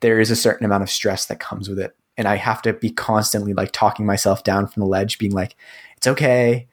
there 0.00 0.18
is 0.18 0.30
a 0.30 0.36
certain 0.36 0.64
amount 0.64 0.82
of 0.82 0.90
stress 0.90 1.26
that 1.26 1.40
comes 1.40 1.68
with 1.68 1.78
it. 1.78 1.94
And 2.16 2.26
I 2.26 2.36
have 2.36 2.62
to 2.62 2.72
be 2.72 2.90
constantly 2.90 3.54
like 3.54 3.70
talking 3.72 4.04
myself 4.04 4.42
down 4.44 4.66
from 4.66 4.80
the 4.80 4.88
ledge, 4.88 5.18
being 5.18 5.32
like, 5.32 5.56
it's 5.96 6.06
okay. 6.06 6.68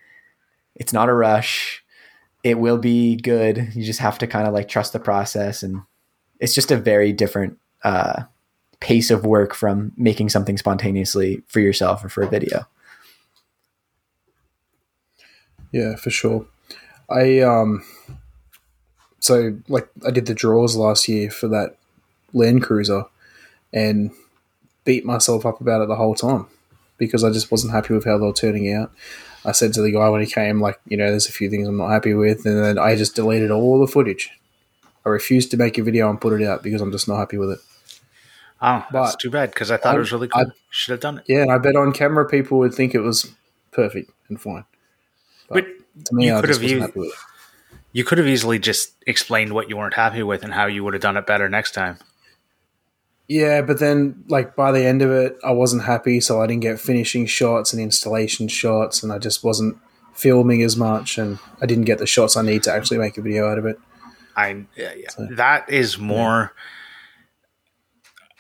It's 0.76 0.94
not 0.94 1.10
a 1.10 1.14
rush. 1.14 1.84
It 2.44 2.60
will 2.60 2.78
be 2.78 3.18
good. 3.18 3.72
You 3.74 3.86
just 3.86 4.00
have 4.00 4.18
to 4.20 4.28
kind 4.28 4.48
of 4.48 4.54
like 4.54 4.68
trust 4.68 4.94
the 4.94 5.00
process. 5.00 5.64
And 5.64 5.84
it's 6.40 6.56
just 6.56 6.72
a 6.72 6.78
very 6.78 7.12
different 7.12 7.58
uh, 7.84 8.24
pace 8.80 9.12
of 9.12 9.26
work 9.26 9.54
from 9.54 9.92
making 9.98 10.30
something 10.30 10.58
spontaneously 10.58 11.42
for 11.48 11.60
yourself 11.60 12.04
or 12.04 12.10
for 12.10 12.24
a 12.24 12.30
video. 12.30 12.68
Yeah, 15.72 15.96
for 15.96 16.10
sure. 16.10 16.46
I 17.10 17.40
um 17.40 17.84
so 19.20 19.58
like 19.68 19.88
I 20.06 20.12
did 20.12 20.26
the 20.26 20.34
draws 20.34 20.76
last 20.76 21.08
year 21.08 21.30
for 21.32 21.48
that 21.50 21.78
Land 22.34 22.64
Cruiser 22.64 23.06
and 23.74 24.12
beat 24.86 25.06
myself 25.06 25.46
up 25.46 25.60
about 25.60 25.82
it 25.82 25.88
the 25.88 25.96
whole 25.96 26.16
time 26.16 26.48
because 26.98 27.24
I 27.24 27.32
just 27.32 27.52
wasn't 27.52 27.74
happy 27.74 27.94
with 27.94 28.06
how 28.06 28.18
they 28.18 28.26
were 28.26 28.34
turning 28.34 28.74
out. 28.74 28.92
I 29.46 29.52
said 29.52 29.74
to 29.74 29.82
the 29.82 29.92
guy 29.92 30.10
when 30.10 30.22
he 30.22 30.28
came, 30.28 30.60
like, 30.60 30.80
you 30.88 30.98
know, 30.98 31.10
there's 31.10 31.28
a 31.28 31.32
few 31.32 31.50
things 31.50 31.68
I'm 31.68 31.78
not 31.78 31.90
happy 31.90 32.14
with, 32.14 32.46
and 32.46 32.58
then 32.58 32.78
I 32.78 32.96
just 32.96 33.16
deleted 33.16 33.52
all 33.52 33.80
the 33.80 33.88
footage. 33.88 34.32
I 35.08 35.10
refused 35.10 35.52
to 35.52 35.58
make 35.58 35.78
a 35.78 35.84
video 35.84 36.10
and 36.10 36.20
put 36.20 36.40
it 36.40 36.46
out 36.46 36.62
because 36.64 36.82
I'm 36.82 36.92
just 36.92 37.08
not 37.08 37.18
happy 37.18 37.38
with 37.38 37.52
it. 37.52 37.60
Oh, 38.62 38.86
that's 38.92 39.14
But 39.14 39.20
too 39.20 39.30
bad 39.30 39.52
because 39.52 39.72
I 39.72 39.78
thought 39.78 39.94
I- 39.94 39.96
it 39.96 40.00
was 40.00 40.12
really 40.12 40.28
I- 40.34 40.46
Should 40.70 40.92
have 40.92 41.00
done 41.00 41.20
it. 41.20 41.24
Yeah, 41.28 41.44
and 41.44 41.52
I 41.52 41.58
bet 41.60 41.76
on 41.76 41.94
camera 41.94 42.28
people 42.28 42.58
would 42.60 42.74
think 42.74 42.94
it 42.94 43.00
was 43.00 43.32
perfect 43.72 44.12
and 44.28 44.40
fine. 44.42 44.66
But 45.50 45.66
To 46.06 46.14
me, 46.16 46.28
You 46.28 46.36
I 46.36 46.42
could 46.42 46.50
have 46.50 46.58
wasn't 46.58 46.72
used- 46.72 46.82
happy 46.88 47.00
with 47.00 47.10
it. 47.10 47.16
you 47.94 48.04
could 48.04 48.18
have 48.18 48.28
easily 48.28 48.60
just 48.60 48.92
explained 49.08 49.54
what 49.54 49.70
you 49.70 49.78
weren't 49.78 49.94
happy 49.94 50.22
with 50.24 50.44
and 50.44 50.54
how 50.54 50.66
you 50.66 50.84
would 50.84 50.94
have 50.94 51.02
done 51.02 51.18
it 51.18 51.26
better 51.26 51.48
next 51.50 51.72
time. 51.74 51.98
Yeah, 53.28 53.62
but 53.62 53.80
then 53.80 54.24
like 54.28 54.56
by 54.56 54.72
the 54.72 54.86
end 54.86 55.02
of 55.02 55.12
it, 55.12 55.38
I 55.44 55.52
wasn't 55.52 55.84
happy, 55.84 56.20
so 56.20 56.42
I 56.42 56.48
didn't 56.48 56.62
get 56.64 56.80
finishing 56.80 57.26
shots 57.26 57.74
and 57.74 57.82
installation 57.82 58.48
shots, 58.48 59.02
and 59.04 59.12
I 59.12 59.18
just 59.20 59.44
wasn't 59.44 59.78
filming 60.14 60.62
as 60.64 60.76
much, 60.78 61.18
and 61.18 61.40
I 61.62 61.66
didn't 61.66 61.86
get 61.86 62.00
the 62.00 62.06
shots 62.08 62.36
I 62.38 62.42
need 62.42 62.64
to 62.64 62.72
actually 62.74 62.98
make 62.98 63.18
a 63.18 63.22
video 63.22 63.50
out 63.50 63.58
of 63.58 63.66
it. 63.66 63.80
I 64.38 64.66
yeah, 64.76 64.94
yeah. 64.96 65.26
that 65.32 65.70
is 65.70 65.98
more. 65.98 66.54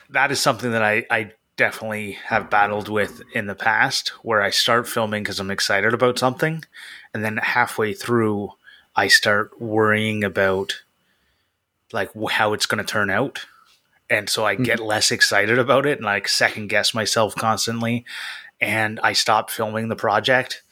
That 0.09 0.31
is 0.31 0.39
something 0.39 0.71
that 0.71 0.83
I 0.83 1.05
I 1.09 1.31
definitely 1.57 2.13
have 2.25 2.49
battled 2.49 2.87
with 2.87 3.21
in 3.33 3.47
the 3.47 3.55
past, 3.55 4.09
where 4.21 4.41
I 4.41 4.51
start 4.51 4.87
filming 4.87 5.23
because 5.23 5.39
I'm 5.39 5.51
excited 5.51 5.93
about 5.93 6.19
something, 6.19 6.63
and 7.13 7.25
then 7.25 7.37
halfway 7.37 7.93
through, 7.93 8.51
I 8.95 9.07
start 9.07 9.59
worrying 9.59 10.23
about 10.23 10.83
like 11.91 12.11
how 12.29 12.53
it's 12.53 12.65
going 12.65 12.83
to 12.83 12.89
turn 12.89 13.09
out. 13.09 13.45
And 14.09 14.29
so 14.29 14.45
I 14.45 14.55
get 14.55 14.79
mm-hmm. 14.79 14.87
less 14.87 15.11
excited 15.11 15.59
about 15.59 15.85
it 15.85 15.97
and 15.97 16.05
like 16.05 16.27
second 16.27 16.67
guess 16.67 16.93
myself 16.93 17.35
constantly. 17.35 18.05
And 18.61 18.99
I 19.03 19.13
stop 19.13 19.49
filming 19.49 19.89
the 19.89 19.95
project. 19.95 20.63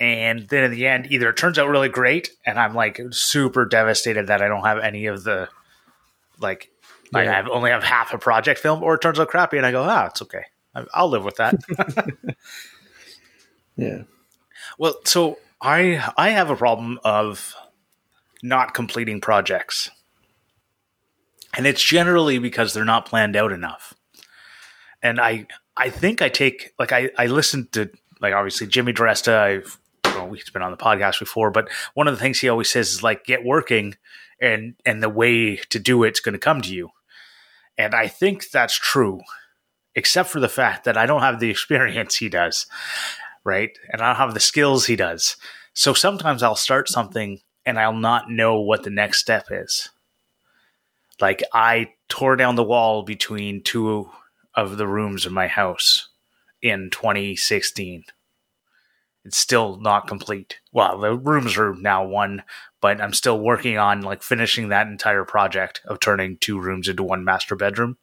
And 0.00 0.48
then 0.48 0.64
in 0.64 0.70
the 0.72 0.86
end, 0.86 1.06
either 1.10 1.28
it 1.28 1.36
turns 1.36 1.58
out 1.58 1.68
really 1.68 1.88
great 1.88 2.30
and 2.44 2.58
I'm 2.58 2.74
like 2.74 3.00
super 3.10 3.64
devastated 3.64 4.26
that 4.26 4.42
I 4.42 4.48
don't 4.48 4.64
have 4.64 4.78
any 4.78 5.06
of 5.06 5.22
the 5.24 5.48
like 6.40 6.70
like 7.12 7.28
I 7.28 7.32
have 7.32 7.48
only 7.48 7.70
have 7.70 7.84
half 7.84 8.12
a 8.12 8.18
project 8.18 8.58
film, 8.58 8.82
or 8.82 8.94
it 8.94 9.00
turns 9.00 9.20
out 9.20 9.28
crappy 9.28 9.56
and 9.56 9.64
I 9.64 9.70
go, 9.70 9.82
ah, 9.84 10.06
it's 10.06 10.20
okay. 10.22 10.44
I- 10.74 10.86
I'll 10.92 11.08
live 11.08 11.24
with 11.24 11.36
that. 11.36 11.54
Yeah, 13.76 14.02
well, 14.78 14.94
so 15.04 15.38
I 15.60 16.12
I 16.16 16.30
have 16.30 16.48
a 16.50 16.56
problem 16.56 17.00
of 17.04 17.54
not 18.42 18.74
completing 18.74 19.20
projects. 19.20 19.90
And 21.56 21.66
it's 21.66 21.82
generally 21.82 22.38
because 22.38 22.72
they're 22.74 22.84
not 22.84 23.06
planned 23.06 23.36
out 23.36 23.52
enough. 23.52 23.94
And 25.02 25.20
I 25.20 25.46
I 25.76 25.90
think 25.90 26.22
I 26.22 26.28
take 26.28 26.72
like 26.78 26.92
I 26.92 27.10
I 27.18 27.26
listened 27.26 27.72
to 27.72 27.90
like 28.20 28.32
obviously 28.34 28.66
Jimmy 28.66 28.92
DeResta. 28.92 29.36
I've 29.36 29.78
well, 30.24 30.34
he's 30.34 30.50
been 30.50 30.62
on 30.62 30.70
the 30.70 30.76
podcast 30.76 31.18
before, 31.18 31.50
but 31.50 31.68
one 31.94 32.08
of 32.08 32.14
the 32.14 32.20
things 32.20 32.40
he 32.40 32.48
always 32.48 32.70
says 32.70 32.92
is 32.92 33.02
like 33.02 33.24
get 33.24 33.44
working, 33.44 33.96
and 34.40 34.74
and 34.84 35.02
the 35.02 35.08
way 35.08 35.56
to 35.56 35.78
do 35.78 36.02
it's 36.04 36.20
going 36.20 36.32
to 36.32 36.38
come 36.38 36.60
to 36.62 36.74
you. 36.74 36.90
And 37.76 37.94
I 37.94 38.08
think 38.08 38.50
that's 38.50 38.78
true, 38.78 39.20
except 39.94 40.30
for 40.30 40.40
the 40.40 40.48
fact 40.48 40.84
that 40.84 40.96
I 40.96 41.06
don't 41.06 41.22
have 41.22 41.40
the 41.40 41.50
experience 41.50 42.16
he 42.16 42.28
does, 42.28 42.66
right? 43.44 43.70
And 43.90 44.02
I 44.02 44.08
don't 44.08 44.16
have 44.16 44.34
the 44.34 44.40
skills 44.40 44.86
he 44.86 44.96
does. 44.96 45.36
So 45.72 45.92
sometimes 45.92 46.42
I'll 46.42 46.54
start 46.54 46.88
something 46.88 47.40
and 47.66 47.78
I'll 47.78 47.92
not 47.92 48.30
know 48.30 48.60
what 48.60 48.84
the 48.84 48.90
next 48.90 49.18
step 49.18 49.46
is. 49.50 49.90
Like 51.20 51.42
I 51.52 51.90
tore 52.08 52.36
down 52.36 52.54
the 52.54 52.62
wall 52.64 53.02
between 53.02 53.62
two 53.62 54.10
of 54.54 54.76
the 54.76 54.86
rooms 54.86 55.26
in 55.26 55.32
my 55.32 55.48
house 55.48 56.08
in 56.62 56.90
2016. 56.90 58.04
It's 59.24 59.38
still 59.38 59.78
not 59.80 60.06
complete. 60.06 60.60
Well, 60.72 60.98
the 60.98 61.16
rooms 61.16 61.56
are 61.56 61.74
now 61.74 62.04
one, 62.04 62.42
but 62.80 63.00
I'm 63.00 63.14
still 63.14 63.40
working 63.40 63.78
on 63.78 64.02
like 64.02 64.22
finishing 64.22 64.68
that 64.68 64.86
entire 64.86 65.24
project 65.24 65.80
of 65.86 66.00
turning 66.00 66.36
two 66.36 66.60
rooms 66.60 66.88
into 66.88 67.02
one 67.02 67.24
master 67.24 67.56
bedroom. 67.56 67.96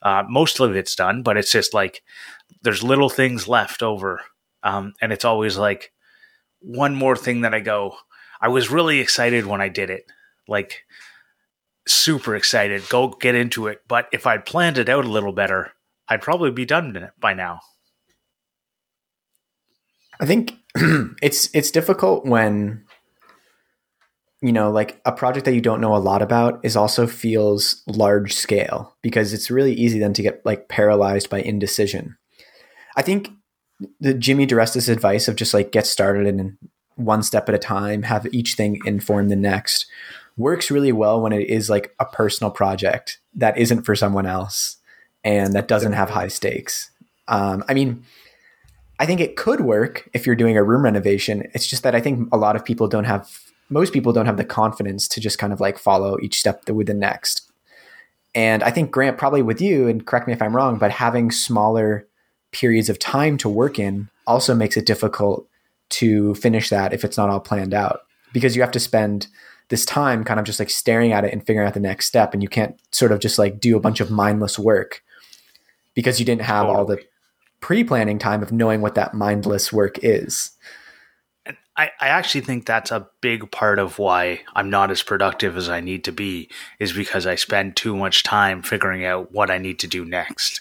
Uh, 0.00 0.24
most 0.28 0.58
of 0.60 0.74
it's 0.74 0.94
done, 0.94 1.22
but 1.22 1.36
it's 1.36 1.52
just 1.52 1.74
like 1.74 2.02
there's 2.62 2.82
little 2.82 3.10
things 3.10 3.48
left 3.48 3.82
over, 3.82 4.22
um, 4.62 4.94
and 5.02 5.12
it's 5.12 5.24
always 5.24 5.58
like 5.58 5.92
one 6.60 6.94
more 6.94 7.16
thing 7.16 7.42
that 7.42 7.54
I 7.54 7.60
go. 7.60 7.96
I 8.40 8.48
was 8.48 8.70
really 8.70 9.00
excited 9.00 9.44
when 9.44 9.60
I 9.60 9.68
did 9.68 9.90
it, 9.90 10.04
like 10.46 10.84
super 11.86 12.36
excited. 12.36 12.88
Go 12.88 13.08
get 13.08 13.34
into 13.34 13.66
it. 13.66 13.82
But 13.88 14.08
if 14.12 14.26
I'd 14.26 14.46
planned 14.46 14.78
it 14.78 14.88
out 14.88 15.04
a 15.04 15.08
little 15.08 15.32
better, 15.32 15.72
I'd 16.08 16.22
probably 16.22 16.50
be 16.50 16.64
done 16.64 17.10
by 17.18 17.34
now. 17.34 17.60
I 20.20 20.26
think 20.26 20.54
it's 21.22 21.50
it's 21.54 21.70
difficult 21.70 22.24
when 22.26 22.84
you 24.40 24.52
know 24.52 24.70
like 24.70 25.00
a 25.04 25.12
project 25.12 25.44
that 25.46 25.54
you 25.54 25.60
don't 25.60 25.80
know 25.80 25.96
a 25.96 25.98
lot 25.98 26.22
about 26.22 26.64
is 26.64 26.76
also 26.76 27.06
feels 27.06 27.82
large 27.86 28.34
scale 28.34 28.96
because 29.02 29.32
it's 29.32 29.50
really 29.50 29.72
easy 29.72 29.98
then 29.98 30.12
to 30.14 30.22
get 30.22 30.44
like 30.44 30.68
paralyzed 30.68 31.30
by 31.30 31.40
indecision. 31.40 32.16
I 32.96 33.02
think 33.02 33.30
the 34.00 34.14
Jimmy 34.14 34.46
DeResta's 34.46 34.88
advice 34.88 35.28
of 35.28 35.36
just 35.36 35.54
like 35.54 35.72
get 35.72 35.86
started 35.86 36.26
and 36.26 36.58
one 36.96 37.22
step 37.22 37.48
at 37.48 37.54
a 37.54 37.58
time, 37.58 38.02
have 38.02 38.26
each 38.32 38.54
thing 38.54 38.80
inform 38.84 39.28
the 39.28 39.36
next 39.36 39.86
works 40.36 40.70
really 40.70 40.92
well 40.92 41.20
when 41.20 41.32
it 41.32 41.48
is 41.48 41.68
like 41.68 41.94
a 41.98 42.04
personal 42.04 42.50
project 42.50 43.18
that 43.34 43.58
isn't 43.58 43.82
for 43.82 43.94
someone 43.94 44.26
else 44.26 44.76
and 45.24 45.52
that 45.54 45.68
doesn't 45.68 45.92
have 45.92 46.10
high 46.10 46.28
stakes. 46.28 46.90
Um, 47.26 47.64
I 47.68 47.74
mean, 47.74 48.04
I 48.98 49.06
think 49.06 49.20
it 49.20 49.36
could 49.36 49.60
work 49.60 50.08
if 50.12 50.26
you're 50.26 50.36
doing 50.36 50.56
a 50.56 50.64
room 50.64 50.82
renovation. 50.82 51.48
It's 51.54 51.66
just 51.66 51.82
that 51.82 51.94
I 51.94 52.00
think 52.00 52.28
a 52.32 52.36
lot 52.36 52.56
of 52.56 52.64
people 52.64 52.88
don't 52.88 53.04
have, 53.04 53.30
most 53.70 53.92
people 53.92 54.12
don't 54.12 54.26
have 54.26 54.36
the 54.36 54.44
confidence 54.44 55.06
to 55.08 55.20
just 55.20 55.38
kind 55.38 55.52
of 55.52 55.60
like 55.60 55.78
follow 55.78 56.18
each 56.20 56.38
step 56.38 56.68
with 56.68 56.86
the 56.88 56.94
next. 56.94 57.50
And 58.34 58.62
I 58.62 58.70
think 58.70 58.90
Grant, 58.90 59.18
probably 59.18 59.42
with 59.42 59.60
you, 59.60 59.88
and 59.88 60.04
correct 60.04 60.26
me 60.26 60.32
if 60.32 60.42
I'm 60.42 60.54
wrong, 60.54 60.78
but 60.78 60.90
having 60.90 61.30
smaller 61.30 62.06
periods 62.52 62.88
of 62.88 62.98
time 62.98 63.36
to 63.38 63.48
work 63.48 63.78
in 63.78 64.08
also 64.26 64.54
makes 64.54 64.76
it 64.76 64.86
difficult 64.86 65.46
to 65.90 66.34
finish 66.34 66.68
that 66.70 66.92
if 66.92 67.04
it's 67.04 67.16
not 67.16 67.30
all 67.30 67.40
planned 67.40 67.74
out 67.74 68.00
because 68.32 68.54
you 68.54 68.62
have 68.62 68.70
to 68.70 68.80
spend 68.80 69.26
this 69.68 69.84
time 69.84 70.24
kind 70.24 70.40
of 70.40 70.46
just 70.46 70.58
like 70.58 70.70
staring 70.70 71.12
at 71.12 71.24
it 71.24 71.32
and 71.32 71.46
figuring 71.46 71.66
out 71.66 71.74
the 71.74 71.80
next 71.80 72.06
step 72.06 72.32
and 72.32 72.42
you 72.42 72.48
can't 72.48 72.78
sort 72.90 73.12
of 73.12 73.20
just 73.20 73.38
like 73.38 73.60
do 73.60 73.76
a 73.76 73.80
bunch 73.80 74.00
of 74.00 74.10
mindless 74.10 74.58
work 74.58 75.02
because 75.94 76.18
you 76.18 76.26
didn't 76.26 76.42
have 76.42 76.66
all 76.66 76.84
the 76.84 77.02
pre-planning 77.60 78.18
time 78.18 78.42
of 78.42 78.52
knowing 78.52 78.80
what 78.80 78.94
that 78.94 79.14
mindless 79.14 79.72
work 79.72 79.98
is 80.02 80.52
And 81.46 81.56
I, 81.76 81.90
I 82.00 82.08
actually 82.08 82.42
think 82.42 82.66
that's 82.66 82.90
a 82.90 83.08
big 83.20 83.50
part 83.50 83.78
of 83.78 83.98
why 83.98 84.40
I'm 84.54 84.70
not 84.70 84.90
as 84.90 85.02
productive 85.02 85.56
as 85.56 85.68
I 85.68 85.80
need 85.80 86.04
to 86.04 86.12
be, 86.12 86.50
is 86.78 86.92
because 86.92 87.26
I 87.26 87.36
spend 87.36 87.76
too 87.76 87.96
much 87.96 88.22
time 88.22 88.62
figuring 88.62 89.04
out 89.04 89.32
what 89.32 89.50
I 89.50 89.58
need 89.58 89.78
to 89.80 89.86
do 89.86 90.04
next. 90.04 90.60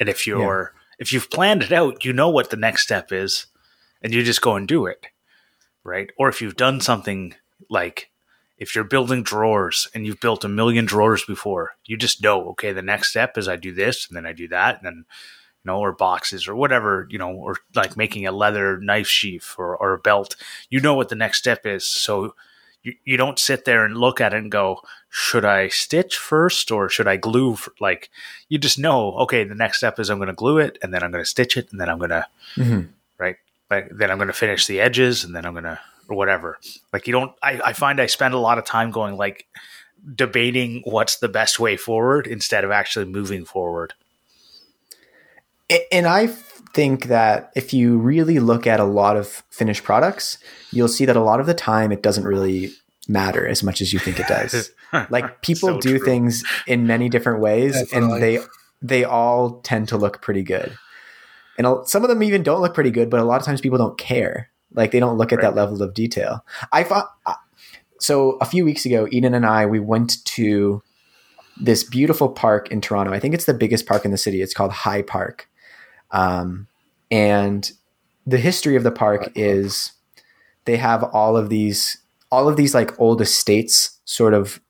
And 0.00 0.08
if 0.08 0.26
you're 0.26 0.74
if 0.98 1.12
you've 1.12 1.30
planned 1.30 1.62
it 1.62 1.72
out, 1.72 2.04
you 2.04 2.12
know 2.12 2.28
what 2.28 2.50
the 2.50 2.56
next 2.56 2.82
step 2.82 3.12
is, 3.12 3.46
and 4.02 4.12
you 4.12 4.22
just 4.22 4.42
go 4.42 4.56
and 4.56 4.66
do 4.68 4.86
it. 4.86 5.06
Right? 5.84 6.10
Or 6.18 6.28
if 6.28 6.40
you've 6.40 6.56
done 6.56 6.80
something 6.80 7.34
like 7.68 8.10
if 8.56 8.74
you're 8.74 8.84
building 8.84 9.22
drawers 9.22 9.88
and 9.94 10.06
you've 10.06 10.20
built 10.20 10.44
a 10.44 10.48
million 10.48 10.84
drawers 10.86 11.24
before, 11.24 11.76
you 11.84 11.96
just 11.96 12.22
know, 12.22 12.48
okay, 12.50 12.72
the 12.72 12.82
next 12.82 13.10
step 13.10 13.36
is 13.36 13.48
I 13.48 13.56
do 13.56 13.72
this 13.72 14.08
and 14.08 14.16
then 14.16 14.26
I 14.26 14.32
do 14.32 14.48
that 14.48 14.76
and 14.76 14.86
then 14.86 15.04
you 15.64 15.70
know, 15.72 15.78
or 15.78 15.92
boxes 15.92 16.46
or 16.46 16.54
whatever, 16.54 17.06
you 17.10 17.18
know, 17.18 17.30
or 17.30 17.56
like 17.74 17.96
making 17.96 18.26
a 18.26 18.32
leather 18.32 18.78
knife 18.78 19.06
sheath 19.08 19.54
or, 19.58 19.76
or 19.76 19.94
a 19.94 19.98
belt. 19.98 20.36
You 20.68 20.80
know 20.80 20.94
what 20.94 21.08
the 21.08 21.14
next 21.14 21.38
step 21.38 21.64
is. 21.64 21.84
So 21.86 22.34
you, 22.82 22.94
you 23.04 23.16
don't 23.16 23.38
sit 23.38 23.64
there 23.64 23.84
and 23.84 23.96
look 23.96 24.20
at 24.20 24.34
it 24.34 24.38
and 24.38 24.50
go, 24.52 24.80
should 25.08 25.44
I 25.44 25.68
stitch 25.68 26.18
first 26.18 26.70
or 26.70 26.88
should 26.88 27.08
I 27.08 27.16
glue? 27.16 27.56
For, 27.56 27.72
like, 27.80 28.10
you 28.48 28.58
just 28.58 28.78
know, 28.78 29.12
okay, 29.20 29.44
the 29.44 29.54
next 29.54 29.78
step 29.78 29.98
is 29.98 30.10
I'm 30.10 30.18
going 30.18 30.28
to 30.28 30.34
glue 30.34 30.58
it 30.58 30.76
and 30.82 30.92
then 30.92 31.02
I'm 31.02 31.10
going 31.10 31.24
to 31.24 31.28
stitch 31.30 31.56
it 31.56 31.70
and 31.72 31.80
then 31.80 31.88
I'm 31.88 31.98
going 31.98 32.10
to, 32.10 32.26
Mhm. 32.56 32.88
right? 33.18 33.36
Like, 33.70 33.88
then 33.90 34.10
I'm 34.10 34.18
going 34.18 34.28
to 34.28 34.34
finish 34.34 34.66
the 34.66 34.80
edges 34.80 35.24
and 35.24 35.34
then 35.34 35.46
I'm 35.46 35.54
going 35.54 35.64
to, 35.64 35.80
or 36.08 36.16
whatever. 36.16 36.58
Like, 36.92 37.06
you 37.06 37.12
don't, 37.12 37.32
I, 37.42 37.60
I 37.64 37.72
find 37.72 38.00
I 38.00 38.06
spend 38.06 38.34
a 38.34 38.38
lot 38.38 38.58
of 38.58 38.64
time 38.66 38.90
going, 38.90 39.16
like, 39.16 39.46
debating 40.14 40.82
what's 40.84 41.16
the 41.16 41.28
best 41.28 41.58
way 41.58 41.78
forward 41.78 42.26
instead 42.26 42.64
of 42.64 42.70
actually 42.70 43.06
moving 43.06 43.46
forward. 43.46 43.94
A- 45.70 45.94
and 45.94 46.06
i 46.06 46.26
think 46.26 47.04
that 47.06 47.52
if 47.54 47.72
you 47.72 47.96
really 47.98 48.38
look 48.40 48.66
at 48.66 48.80
a 48.80 48.84
lot 48.84 49.16
of 49.16 49.42
finished 49.50 49.84
products 49.84 50.38
you'll 50.72 50.88
see 50.88 51.04
that 51.04 51.16
a 51.16 51.20
lot 51.22 51.40
of 51.40 51.46
the 51.46 51.54
time 51.54 51.92
it 51.92 52.02
doesn't 52.02 52.24
really 52.24 52.72
matter 53.08 53.46
as 53.46 53.62
much 53.62 53.80
as 53.80 53.92
you 53.92 53.98
think 53.98 54.18
it 54.18 54.26
does 54.26 54.70
like 55.10 55.40
people 55.42 55.68
So 55.68 55.80
do 55.80 55.98
true. 55.98 56.04
things 56.06 56.42
in 56.66 56.86
many 56.86 57.08
different 57.08 57.40
ways 57.40 57.74
Definitely. 57.74 58.12
and 58.14 58.22
they 58.22 58.38
they 58.82 59.04
all 59.04 59.60
tend 59.60 59.88
to 59.88 59.96
look 59.96 60.20
pretty 60.22 60.42
good 60.42 60.76
and 61.58 61.66
some 61.86 62.02
of 62.02 62.08
them 62.08 62.22
even 62.22 62.42
don't 62.42 62.60
look 62.60 62.74
pretty 62.74 62.90
good 62.90 63.08
but 63.10 63.20
a 63.20 63.24
lot 63.24 63.40
of 63.40 63.46
times 63.46 63.60
people 63.60 63.78
don't 63.78 63.96
care 63.98 64.50
like 64.72 64.90
they 64.90 65.00
don't 65.00 65.16
look 65.18 65.32
at 65.32 65.40
that 65.42 65.54
level 65.54 65.80
of 65.82 65.94
detail 65.94 66.44
i 66.72 66.82
thought 66.82 67.10
uh, 67.26 67.34
so 68.00 68.32
a 68.40 68.44
few 68.44 68.64
weeks 68.64 68.84
ago 68.84 69.06
eden 69.12 69.34
and 69.34 69.46
i 69.46 69.64
we 69.64 69.78
went 69.78 70.24
to 70.24 70.82
this 71.60 71.84
beautiful 71.84 72.28
park 72.28 72.68
in 72.72 72.80
Toronto. 72.80 73.12
I 73.12 73.20
think 73.20 73.32
it's 73.32 73.44
the 73.44 73.54
biggest 73.54 73.86
park 73.86 74.04
in 74.04 74.10
the 74.10 74.18
city. 74.18 74.42
It's 74.42 74.52
called 74.52 74.72
High 74.72 75.02
Park. 75.02 75.48
Um, 76.14 76.68
and 77.10 77.70
the 78.26 78.38
history 78.38 78.76
of 78.76 78.84
the 78.84 78.90
park 78.90 79.30
is 79.34 79.92
they 80.64 80.78
have 80.78 81.02
all 81.02 81.36
of 81.36 81.50
these 81.50 81.98
all 82.30 82.48
of 82.48 82.56
these 82.56 82.74
like 82.74 82.98
old 82.98 83.20
estates 83.20 84.00
sort 84.06 84.32
of 84.32 84.60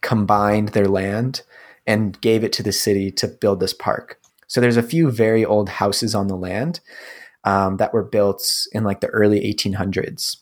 combined 0.00 0.70
their 0.70 0.88
land 0.88 1.42
and 1.86 2.20
gave 2.20 2.44
it 2.44 2.52
to 2.54 2.62
the 2.62 2.72
city 2.72 3.10
to 3.10 3.28
build 3.28 3.60
this 3.60 3.72
park. 3.72 4.18
So 4.48 4.60
there's 4.60 4.76
a 4.76 4.82
few 4.82 5.10
very 5.10 5.44
old 5.44 5.68
houses 5.68 6.14
on 6.14 6.26
the 6.26 6.36
land 6.36 6.80
um, 7.44 7.78
that 7.78 7.94
were 7.94 8.02
built 8.02 8.66
in 8.72 8.84
like 8.84 9.00
the 9.00 9.08
early 9.08 9.40
1800s. 9.40 10.36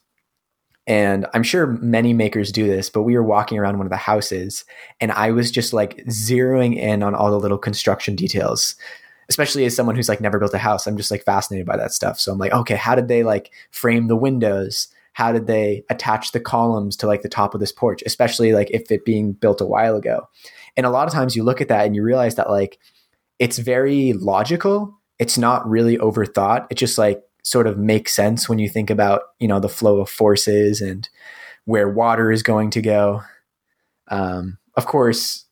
And 0.87 1.27
I'm 1.33 1.45
sure 1.45 1.67
many 1.67 2.13
makers 2.13 2.51
do 2.51 2.67
this, 2.67 2.91
but 2.91 3.03
we 3.03 3.15
were 3.15 3.23
walking 3.23 3.57
around 3.57 3.79
one 3.79 3.87
of 3.87 3.93
the 3.93 3.97
houses 3.97 4.65
and 5.01 5.13
I 5.13 5.31
was 5.31 5.53
just 5.53 5.73
like 5.73 5.99
zeroing 6.07 6.77
in 6.77 7.05
on 7.05 7.15
all 7.15 7.31
the 7.31 7.39
little 7.39 7.59
construction 7.59 8.17
details, 8.17 8.75
especially 9.33 9.65
as 9.65 9.75
someone 9.75 9.97
who's 9.97 10.11
like 10.11 10.21
never 10.21 10.39
built 10.39 10.53
a 10.53 10.59
house. 10.59 10.87
I'm 10.87 10.99
just 10.99 11.11
like 11.11 11.25
fascinated 11.25 11.67
by 11.67 11.79
that 11.79 11.95
stuff. 11.95 12.21
So 12.21 12.31
I'm 12.31 12.39
like, 12.39 12.53
okay, 12.53 12.77
how 12.77 12.95
did 12.95 13.09
they 13.09 13.23
like 13.23 13.51
frame 13.71 14.07
the 14.07 14.17
windows? 14.17 14.89
How 15.15 15.33
did 15.33 15.47
they 15.47 15.85
attach 15.89 16.33
the 16.33 16.41
columns 16.41 16.97
to 16.99 17.07
like 17.07 17.23
the 17.23 17.31
top 17.31 17.55
of 17.55 17.61
this 17.61 17.73
porch, 17.73 18.03
especially 18.05 18.53
like 18.53 18.71
if 18.73 18.91
it 18.91 19.07
being 19.07 19.33
built 19.33 19.63
a 19.63 19.67
while 19.67 19.97
ago? 19.97 20.29
And 20.77 20.85
a 20.85 20.91
lot 20.91 21.07
of 21.07 21.15
times 21.15 21.35
you 21.35 21.45
look 21.45 21.63
at 21.63 21.69
that 21.69 21.87
and 21.87 21.97
you 21.97 22.03
realize 22.03 22.35
that 22.35 22.51
like 22.51 22.79
it's 23.39 23.57
very 23.57 24.13
logical. 24.13 25.01
It's 25.19 25.39
not 25.39 25.67
really 25.67 25.97
overthought. 25.97 26.67
It 26.69 26.75
just 26.75 26.99
like 26.99 27.23
sort 27.43 27.67
of 27.67 27.79
makes 27.79 28.15
sense 28.15 28.51
when 28.51 28.59
you 28.59 28.69
think 28.69 28.91
about 28.91 29.23
you 29.41 29.49
know 29.49 29.61
the 29.61 29.69
flow 29.69 29.99
of 29.99 30.11
forces 30.11 30.83
and 30.83 31.09
where 31.65 31.89
water 31.89 32.31
is 32.31 32.43
going 32.43 32.69
to 32.73 32.83
go. 32.83 33.23
Um, 34.09 34.59
of 34.75 34.85
course, 34.85 35.47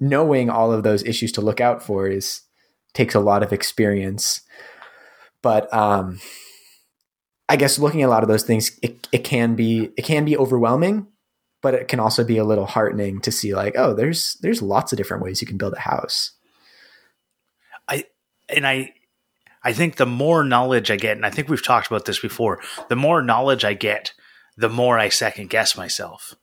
knowing 0.00 0.50
all 0.50 0.72
of 0.72 0.82
those 0.82 1.04
issues 1.04 1.30
to 1.32 1.40
look 1.40 1.60
out 1.60 1.80
for 1.80 2.08
is 2.08 2.40
takes 2.94 3.14
a 3.14 3.20
lot 3.20 3.42
of 3.42 3.52
experience. 3.52 4.42
But 5.42 5.72
um, 5.72 6.20
I 7.48 7.56
guess 7.56 7.78
looking 7.78 8.02
at 8.02 8.06
a 8.06 8.10
lot 8.10 8.22
of 8.22 8.28
those 8.28 8.44
things, 8.44 8.78
it, 8.82 9.08
it 9.12 9.24
can 9.24 9.54
be 9.54 9.90
it 9.96 10.02
can 10.02 10.24
be 10.24 10.36
overwhelming, 10.36 11.06
but 11.62 11.74
it 11.74 11.88
can 11.88 12.00
also 12.00 12.24
be 12.24 12.38
a 12.38 12.44
little 12.44 12.66
heartening 12.66 13.20
to 13.22 13.32
see 13.32 13.54
like, 13.54 13.74
oh, 13.76 13.94
there's 13.94 14.36
there's 14.42 14.62
lots 14.62 14.92
of 14.92 14.96
different 14.96 15.22
ways 15.22 15.40
you 15.40 15.46
can 15.46 15.58
build 15.58 15.74
a 15.74 15.80
house. 15.80 16.32
I 17.88 18.04
and 18.48 18.66
I 18.66 18.92
I 19.62 19.72
think 19.72 19.96
the 19.96 20.06
more 20.06 20.44
knowledge 20.44 20.90
I 20.90 20.96
get, 20.96 21.16
and 21.16 21.26
I 21.26 21.30
think 21.30 21.48
we've 21.48 21.64
talked 21.64 21.86
about 21.86 22.04
this 22.04 22.18
before, 22.18 22.60
the 22.88 22.96
more 22.96 23.22
knowledge 23.22 23.64
I 23.64 23.74
get, 23.74 24.12
the 24.56 24.70
more 24.70 24.98
I 24.98 25.08
second 25.08 25.50
guess 25.50 25.76
myself. 25.76 26.34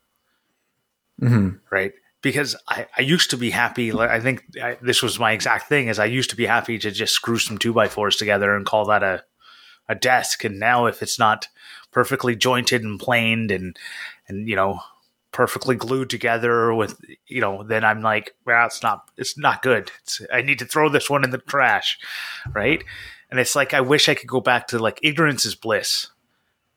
Mm-hmm. 1.22 1.58
Right. 1.72 1.94
Because 2.22 2.56
I, 2.68 2.88
I 2.98 3.02
used 3.02 3.30
to 3.30 3.38
be 3.38 3.52
happy. 3.52 3.94
I 3.94 4.20
think 4.20 4.44
I, 4.62 4.78
this 4.82 5.04
was 5.04 5.20
my 5.20 5.34
exact 5.34 5.70
thing 5.70 5.88
is 5.88 6.00
I 6.00 6.06
used 6.06 6.32
to 6.32 6.36
be 6.36 6.48
happy 6.48 6.80
to 6.80 6.92
just 6.92 7.14
screw 7.14 7.38
some 7.38 7.58
two 7.58 7.74
by 7.74 7.88
fours 7.88 8.16
together 8.16 8.56
and 8.56 8.66
call 8.66 8.86
that 8.86 9.04
a, 9.04 9.24
a 9.88 9.96
desk. 9.96 10.44
And 10.44 10.60
now 10.60 10.88
if 10.88 11.02
it's 11.02 11.20
not 11.20 11.48
perfectly 11.92 12.36
jointed 12.36 12.84
and 12.84 13.00
planed 13.00 13.52
and, 13.52 13.78
and, 14.28 14.48
you 14.50 14.56
know, 14.56 14.82
perfectly 15.32 15.76
glued 15.76 16.10
together 16.10 16.74
with 16.74 17.00
you 17.28 17.40
know 17.40 17.62
then 17.62 17.84
i'm 17.84 18.02
like 18.02 18.34
well 18.46 18.66
it's 18.66 18.82
not 18.82 19.12
it's 19.18 19.38
not 19.38 19.62
good 19.62 19.92
it's, 20.02 20.22
i 20.34 20.42
need 20.42 20.58
to 20.58 20.66
throw 20.66 20.90
this 20.90 21.12
one 21.12 21.24
in 21.24 21.30
the 21.30 21.38
trash 21.38 22.00
right 22.54 22.84
and 23.30 23.40
it's 23.40 23.56
like 23.56 23.72
i 23.72 23.80
wish 23.80 24.10
i 24.10 24.16
could 24.16 24.28
go 24.28 24.42
back 24.42 24.68
to 24.68 24.80
like 24.80 25.00
ignorance 25.04 25.46
is 25.46 25.54
bliss 25.54 26.08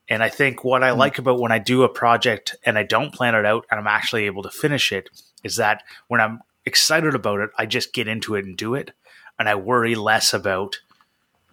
and 0.09 0.21
i 0.21 0.29
think 0.29 0.63
what 0.63 0.83
i 0.83 0.91
mm. 0.91 0.97
like 0.97 1.17
about 1.17 1.39
when 1.39 1.51
i 1.51 1.57
do 1.57 1.81
a 1.81 1.89
project 1.89 2.55
and 2.63 2.77
i 2.77 2.83
don't 2.83 3.15
plan 3.15 3.33
it 3.33 3.47
out 3.47 3.65
and 3.71 3.79
i'm 3.79 3.87
actually 3.87 4.25
able 4.25 4.43
to 4.43 4.51
finish 4.51 4.91
it 4.91 5.09
is 5.43 5.55
that 5.55 5.83
when 6.07 6.21
i'm 6.21 6.39
excited 6.65 7.15
about 7.15 7.39
it 7.39 7.49
i 7.57 7.65
just 7.65 7.93
get 7.93 8.07
into 8.07 8.35
it 8.35 8.45
and 8.45 8.57
do 8.57 8.75
it 8.75 8.91
and 9.39 9.49
i 9.49 9.55
worry 9.55 9.95
less 9.95 10.33
about 10.33 10.79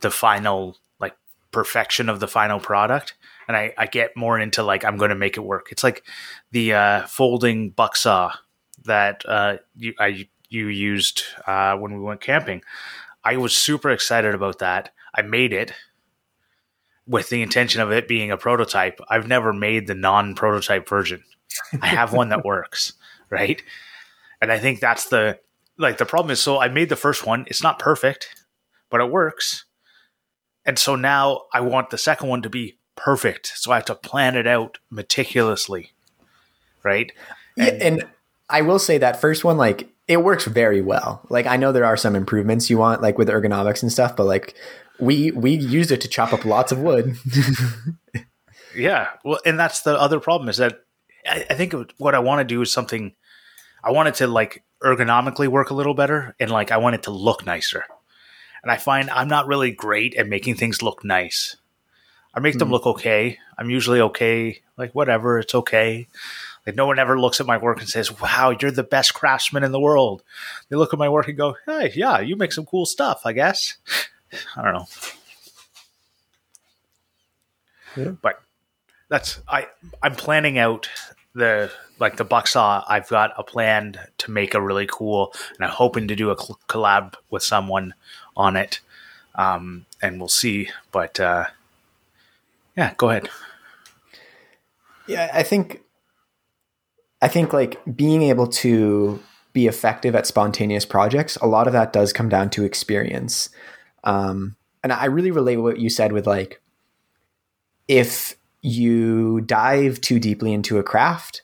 the 0.01 0.11
final 0.11 0.77
like 1.01 1.17
perfection 1.51 2.09
of 2.09 2.21
the 2.21 2.29
final 2.29 2.61
product 2.61 3.15
and 3.49 3.57
I, 3.57 3.73
I 3.77 3.87
get 3.87 4.17
more 4.17 4.39
into 4.39 4.63
like 4.63 4.85
I'm 4.85 4.99
going 4.99 5.09
to 5.09 5.17
make 5.17 5.37
it 5.37 5.41
work. 5.41 5.69
It's 5.73 5.83
like 5.83 6.05
the 6.53 6.75
uh, 6.75 7.07
folding 7.07 7.71
buck 7.71 7.97
saw 7.97 8.33
that 8.85 9.25
uh, 9.27 9.57
you 9.75 9.95
I 9.99 10.29
you 10.51 10.69
used 10.69 11.23
uh, 11.47 11.77
when 11.77 11.95
we 11.95 12.01
went 12.01 12.21
camping. 12.21 12.63
I 13.25 13.39
was 13.39 13.57
super 13.57 13.91
excited 13.91 14.35
about 14.35 14.59
that. 14.61 14.91
I 15.15 15.23
made 15.23 15.53
it 15.53 15.73
with 17.07 17.31
the 17.31 17.43
intention 17.43 17.81
of 17.81 17.91
it 17.91 18.07
being 18.07 18.31
a 18.31 18.37
prototype. 18.37 19.01
I've 19.09 19.27
never 19.27 19.53
made 19.53 19.87
the 19.87 19.95
non-prototype 19.95 20.89
version. 20.89 21.25
I 21.81 21.89
have 21.89 22.13
one 22.13 22.29
that 22.29 22.45
works, 22.45 22.93
right? 23.31 23.63
And 24.41 24.53
I 24.53 24.59
think 24.59 24.81
that's 24.81 25.09
the 25.09 25.39
like 25.77 25.99
the 25.99 26.07
problem 26.07 26.31
is 26.31 26.41
so 26.41 26.61
I 26.61 26.69
made 26.69 26.89
the 26.89 26.97
first 26.97 27.27
one. 27.27 27.45
It's 27.49 27.63
not 27.63 27.79
perfect, 27.79 28.45
but 28.91 29.01
it 29.01 29.11
works. 29.11 29.65
And 30.65 30.79
so 30.79 30.97
now 30.97 31.43
I 31.53 31.61
want 31.61 31.91
the 31.91 31.99
second 31.99 32.29
one 32.29 32.43
to 32.43 32.51
be 32.51 32.79
perfect. 32.97 33.53
So 33.57 33.73
I 33.73 33.77
have 33.77 33.85
to 33.87 33.95
plan 33.95 34.37
it 34.37 34.47
out 34.47 34.79
meticulously. 34.91 35.93
Right. 36.83 37.13
And, 37.57 37.67
yeah, 37.67 37.87
and 37.87 38.05
I 38.51 38.63
will 38.63 38.79
say 38.79 38.99
that 38.99 39.21
first 39.21 39.45
one, 39.45 39.57
like, 39.57 39.89
it 40.07 40.23
works 40.23 40.45
very 40.45 40.81
well. 40.81 41.23
Like, 41.29 41.47
I 41.47 41.57
know 41.57 41.73
there 41.73 41.85
are 41.85 41.97
some 41.97 42.17
improvements 42.17 42.71
you 42.71 42.79
want, 42.79 43.03
like 43.03 43.19
with 43.19 43.29
ergonomics 43.29 43.83
and 43.83 43.93
stuff, 43.93 44.17
but 44.17 44.25
like, 44.25 44.55
we 44.99 45.31
we 45.31 45.53
used 45.53 45.93
it 45.93 46.01
to 46.01 46.09
chop 46.09 46.33
up 46.33 46.45
lots 46.45 46.73
of 46.73 46.81
wood. 46.81 47.17
yeah, 48.77 49.11
well, 49.25 49.39
and 49.45 49.59
that's 49.59 49.83
the 49.83 49.99
other 49.99 50.19
problem 50.19 50.49
is 50.49 50.57
that 50.57 50.81
I, 51.27 51.47
I 51.51 51.55
think 51.55 51.75
what 51.99 52.15
I 52.15 52.19
want 52.19 52.41
to 52.41 52.45
do 52.45 52.63
is 52.63 52.73
something. 52.73 53.15
I 53.83 53.93
want 53.93 54.09
it 54.09 54.17
to 54.17 54.27
like 54.27 54.65
ergonomically 54.83 55.49
work 55.49 55.71
a 55.71 55.75
little 55.75 55.95
better, 55.95 56.35
and 56.39 56.51
like 56.51 56.71
I 56.71 56.79
want 56.79 56.95
it 56.95 57.05
to 57.05 57.11
look 57.11 57.47
nicer. 57.47 57.85
And 58.63 58.73
I 58.73 58.77
find 58.77 59.09
I'm 59.11 59.29
not 59.29 59.47
really 59.47 59.71
great 59.71 60.15
at 60.17 60.29
making 60.29 60.57
things 60.57 60.83
look 60.83 61.05
nice. 61.05 61.57
I 62.35 62.41
make 62.41 62.53
mm-hmm. 62.53 62.59
them 62.59 62.69
hmm. 62.69 62.75
look 62.75 62.87
okay. 62.87 63.39
I'm 63.57 63.71
usually 63.71 64.01
okay. 64.01 64.61
Like 64.77 64.95
whatever, 64.95 65.39
it's 65.39 65.55
okay. 65.55 66.09
Like 66.67 66.77
no 66.77 66.87
one 66.87 66.99
ever 66.99 67.19
looks 67.19 67.41
at 67.41 67.47
my 67.47 67.57
work 67.57 67.81
and 67.81 67.89
says, 67.89 68.21
"Wow, 68.21 68.55
you're 68.61 68.71
the 68.71 68.83
best 68.83 69.15
craftsman 69.15 69.65
in 69.65 69.73
the 69.73 69.81
world." 69.81 70.23
They 70.69 70.77
look 70.77 70.93
at 70.93 70.99
my 70.99 71.09
work 71.09 71.29
and 71.29 71.37
go, 71.37 71.57
"Hey, 71.67 71.93
yeah, 71.95 72.21
you 72.21 72.37
make 72.37 72.53
some 72.53 72.67
cool 72.67 72.85
stuff, 72.85 73.23
I 73.25 73.33
guess." 73.33 73.79
I 74.57 74.63
don't 74.63 74.75
know. 74.75 74.87
Yeah. 77.97 78.11
But 78.21 78.43
that's 79.09 79.41
I 79.49 79.67
I'm 80.03 80.15
planning 80.15 80.59
out 80.59 80.89
the 81.35 81.71
like 81.99 82.17
the 82.17 82.25
buck 82.25 82.47
saw. 82.47 82.85
I've 82.89 83.09
got 83.09 83.33
a 83.37 83.43
plan 83.43 83.99
to 84.19 84.31
make 84.31 84.55
a 84.55 84.61
really 84.61 84.89
cool, 84.91 85.33
and 85.57 85.67
I'm 85.67 85.73
hoping 85.75 86.09
to 86.09 86.17
do 86.17 86.31
a 86.31 86.37
collab 86.37 87.15
with 87.31 87.43
someone 87.43 87.95
on 88.37 88.57
it. 88.57 88.81
Um, 89.35 89.87
and 90.03 90.19
we'll 90.19 90.29
see. 90.29 90.71
But 90.93 91.19
uh, 91.21 91.47
yeah, 92.77 92.95
go 92.97 93.11
ahead. 93.11 93.29
Yeah, 95.07 95.31
I 95.33 95.43
think 95.43 95.83
I 97.21 97.29
think 97.29 97.53
like 97.53 97.81
being 97.97 98.23
able 98.23 98.47
to 98.47 99.21
be 99.53 99.67
effective 99.67 100.15
at 100.15 100.27
spontaneous 100.27 100.85
projects, 100.85 101.37
a 101.37 101.47
lot 101.47 101.67
of 101.67 101.73
that 101.73 101.93
does 101.93 102.13
come 102.13 102.29
down 102.29 102.51
to 102.51 102.65
experience. 102.65 103.49
Um, 104.05 104.57
and 104.85 104.93
I 104.93 105.07
really 105.07 105.31
relate 105.31 105.57
what 105.57 105.81
you 105.81 105.91
said 105.91 106.13
with 106.13 106.27
like 106.27 106.61
if 107.89 108.37
you 108.63 109.41
dive 109.43 110.01
too 110.01 110.19
deeply 110.19 110.53
into 110.53 110.79
a 110.79 110.83
craft, 110.83 111.43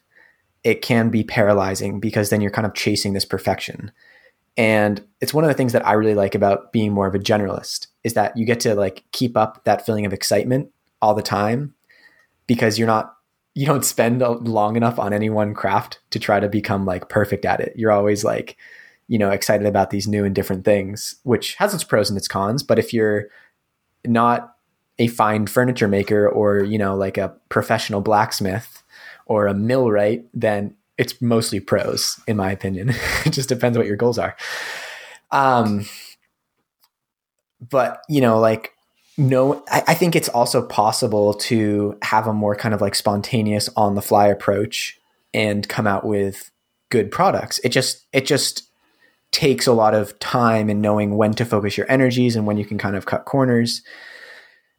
it 0.63 0.83
can 0.83 1.11
be 1.11 1.23
paralyzing 1.23 2.01
because 2.01 2.31
then 2.31 2.41
you're 2.41 2.51
kind 2.51 2.67
of 2.67 2.75
chasing 2.75 3.13
this 3.13 3.25
perfection. 3.25 3.93
And 4.57 5.05
it's 5.21 5.35
one 5.35 5.45
of 5.45 5.49
the 5.49 5.55
things 5.55 5.73
that 5.73 5.87
I 5.87 5.93
really 5.93 6.15
like 6.15 6.35
about 6.35 6.73
being 6.73 6.93
more 6.93 7.07
of 7.07 7.15
a 7.15 7.19
generalist 7.19 7.89
is 8.05 8.15
that 8.15 8.37
you 8.37 8.47
get 8.47 8.61
to 8.61 8.75
like 8.75 9.05
keep 9.13 9.37
up 9.37 9.65
that 9.65 9.85
feeling 9.85 10.07
of 10.07 10.13
excitement 10.13 10.71
all 11.03 11.15
the 11.15 11.23
time 11.23 11.75
because 12.47 12.79
you're 12.79 12.89
not 12.89 13.15
you 13.55 13.67
don't 13.67 13.85
spend 13.85 14.21
long 14.21 14.77
enough 14.77 14.99
on 14.99 15.13
any 15.13 15.31
one 15.31 15.55
craft 15.55 16.01
to 16.11 16.19
try 16.19 16.41
to 16.41 16.49
become 16.49 16.85
like 16.85 17.09
perfect 17.09 17.45
at 17.45 17.61
it. 17.61 17.73
You're 17.77 17.93
always 17.93 18.25
like, 18.25 18.57
you 19.07 19.17
know, 19.17 19.31
excited 19.31 19.67
about 19.67 19.91
these 19.91 20.09
new 20.09 20.25
and 20.25 20.35
different 20.35 20.65
things, 20.65 21.15
which 21.23 21.55
has 21.55 21.73
its 21.73 21.85
pros 21.85 22.11
and 22.11 22.17
its 22.17 22.27
cons. 22.27 22.65
But 22.65 22.81
if 22.81 22.93
you're 22.93 23.29
not 24.05 24.54
a 24.99 25.09
fine 25.09 25.47
furniture 25.47 25.89
maker 25.89 26.29
or, 26.29 26.63
you 26.63 26.79
know, 26.79 26.95
like 26.95 27.19
a 27.19 27.35
professional 27.49 28.01
blacksmith 28.01 28.83
or 29.27 29.47
a 29.47 29.55
millwright, 29.55 30.25
then 30.33 30.75
it's 30.99 31.21
mostly 31.21 31.61
pros, 31.61 32.21
in 32.27 32.37
my 32.37 32.53
opinion. 32.53 32.91
it 33.25 33.31
just 33.31 33.49
depends 33.49 33.77
what 33.77 33.87
your 33.87 33.97
goals 33.97 34.19
are. 34.19 34.37
Um, 35.31 35.87
but 37.61 38.03
you 38.09 38.21
know, 38.21 38.39
like 38.39 38.73
no, 39.17 39.65
I, 39.69 39.83
I, 39.89 39.95
think 39.95 40.17
it's 40.17 40.29
also 40.29 40.67
possible 40.67 41.35
to 41.35 41.97
have 42.03 42.27
a 42.27 42.33
more 42.33 42.57
kind 42.57 42.75
of 42.75 42.81
like 42.81 42.97
spontaneous 42.97 43.69
on 43.77 43.95
the 43.95 44.03
fly 44.03 44.27
approach 44.27 44.99
and 45.33 45.69
come 45.69 45.87
out 45.87 46.05
with 46.05 46.51
good 46.91 47.11
products. 47.11 47.59
It 47.63 47.71
just 47.71 48.07
it 48.13 48.27
just 48.27 48.69
takes 49.31 49.67
a 49.67 49.73
lot 49.73 49.95
of 49.95 50.19
time 50.21 50.69
and 50.69 50.81
knowing 50.81 51.17
when 51.17 51.33
to 51.35 51.45
focus 51.45 51.77
your 51.77 51.91
energies 51.91 52.37
and 52.37 52.47
when 52.47 52.57
you 52.57 52.65
can 52.65 52.79
kind 52.79 52.97
of 52.97 53.07
cut 53.07 53.25
corners. 53.25 53.83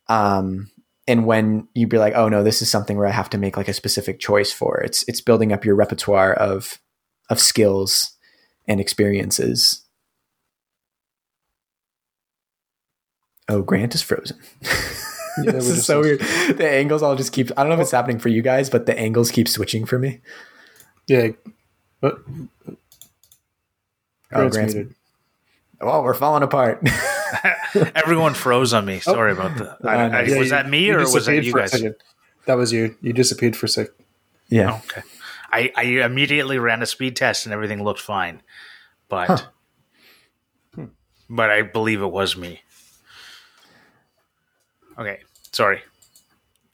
Um, 0.08 0.72
and 1.08 1.26
when 1.26 1.68
you'd 1.74 1.89
be 1.89 1.98
like, 1.98 2.13
oh 2.15 2.30
no, 2.30 2.44
this 2.44 2.62
is 2.62 2.70
something 2.70 2.98
where 2.98 3.08
I 3.08 3.12
have 3.12 3.30
to 3.32 3.38
make 3.38 3.58
like 3.58 3.68
a 3.68 3.74
specific 3.74 4.20
choice 4.20 4.52
for. 4.52 4.80
It's 4.82 5.04
it's 5.08 5.22
building 5.22 5.52
up 5.54 5.65
your 5.65 5.76
repertoire 5.76 6.34
of 6.34 6.80
of 7.30 7.39
skills 7.39 8.13
and 8.68 8.80
experiences. 8.80 9.84
Oh, 13.48 13.62
Grant 13.62 13.94
is 13.94 14.02
frozen. 14.02 14.39
Yeah, 14.63 14.72
this 15.52 15.68
is 15.68 15.86
so 15.86 16.02
weird. 16.02 16.20
The 16.20 16.68
angles 16.68 17.04
all 17.04 17.15
just 17.15 17.32
keep. 17.32 17.52
I 17.52 17.62
don't 17.62 17.70
know 17.70 17.76
if 17.76 17.82
it's 17.82 17.91
happening 17.91 18.18
for 18.18 18.30
you 18.30 18.41
guys, 18.41 18.70
but 18.70 18.88
the 18.88 18.98
angles 18.98 19.30
keep 19.30 19.48
switching 19.48 19.86
for 19.86 20.00
me. 20.00 20.22
Yeah. 21.08 21.30
But 22.02 22.20
Oh, 24.34 24.50
Grant's 24.50 24.74
Grant's, 24.74 24.94
oh, 25.82 26.02
we're 26.02 26.13
falling 26.13 26.44
apart. 26.44 26.82
Everyone 27.96 28.34
froze 28.34 28.74
on 28.74 28.86
me. 28.86 29.00
Sorry 29.00 29.32
about 29.32 29.58
that. 29.58 29.78
I, 29.84 29.96
Uh, 30.06 30.08
no, 30.10 30.18
I- 30.18 30.22
yeah, 30.24 30.38
was 30.38 30.48
you- 30.48 30.52
that 30.52 30.70
me 30.70 30.90
or 30.90 31.00
was 31.00 31.26
that 31.26 31.44
you 31.44 31.54
guys? 31.54 31.72
That 32.46 32.56
was 32.58 32.72
you. 32.72 32.96
You 33.02 33.14
disappeared 33.14 33.56
for 33.56 33.66
a 33.66 33.70
sec. 33.70 33.88
yeah. 34.50 34.76
Okay. 34.86 35.02
I, 35.52 35.72
I 35.76 35.84
immediately 36.06 36.58
ran 36.60 36.82
a 36.82 36.86
speed 36.86 37.16
test 37.16 37.46
and 37.46 37.54
everything 37.54 37.84
looked 37.84 38.02
fine, 38.02 38.42
but 39.10 39.28
Huh. 39.28 39.38
Hmm. 40.76 40.86
but 41.30 41.50
I 41.50 41.62
believe 41.62 42.02
it 42.02 42.12
was 42.12 42.36
me. 42.36 42.62
Okay, 45.00 45.20
sorry. 45.52 45.82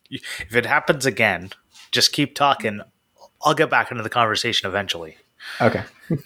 If 0.09 0.55
it 0.55 0.65
happens 0.65 1.05
again, 1.05 1.51
just 1.91 2.11
keep 2.11 2.35
talking. 2.35 2.81
I'll 3.43 3.53
get 3.53 3.69
back 3.69 3.91
into 3.91 4.03
the 4.03 4.09
conversation 4.09 4.67
eventually. 4.67 5.17
Okay. 5.59 5.83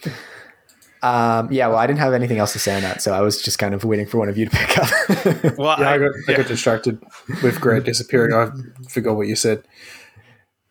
um, 1.02 1.52
yeah. 1.52 1.68
Well, 1.68 1.76
I 1.76 1.86
didn't 1.86 2.00
have 2.00 2.12
anything 2.14 2.38
else 2.38 2.52
to 2.54 2.58
say 2.58 2.74
on 2.74 2.82
that, 2.82 3.02
so 3.02 3.12
I 3.12 3.20
was 3.20 3.42
just 3.42 3.58
kind 3.58 3.74
of 3.74 3.84
waiting 3.84 4.06
for 4.06 4.18
one 4.18 4.28
of 4.28 4.36
you 4.38 4.46
to 4.46 4.50
pick 4.50 4.78
up. 4.78 5.56
Well, 5.58 5.76
Yeah, 5.78 5.90
I, 5.90 5.94
I, 5.94 5.98
got, 5.98 6.10
I 6.28 6.32
got 6.34 6.46
distracted 6.46 7.02
with 7.42 7.60
Grant 7.60 7.84
disappearing. 7.84 8.32
I 8.34 8.50
forgot 8.88 9.16
what 9.16 9.26
you 9.26 9.36
said. 9.36 9.64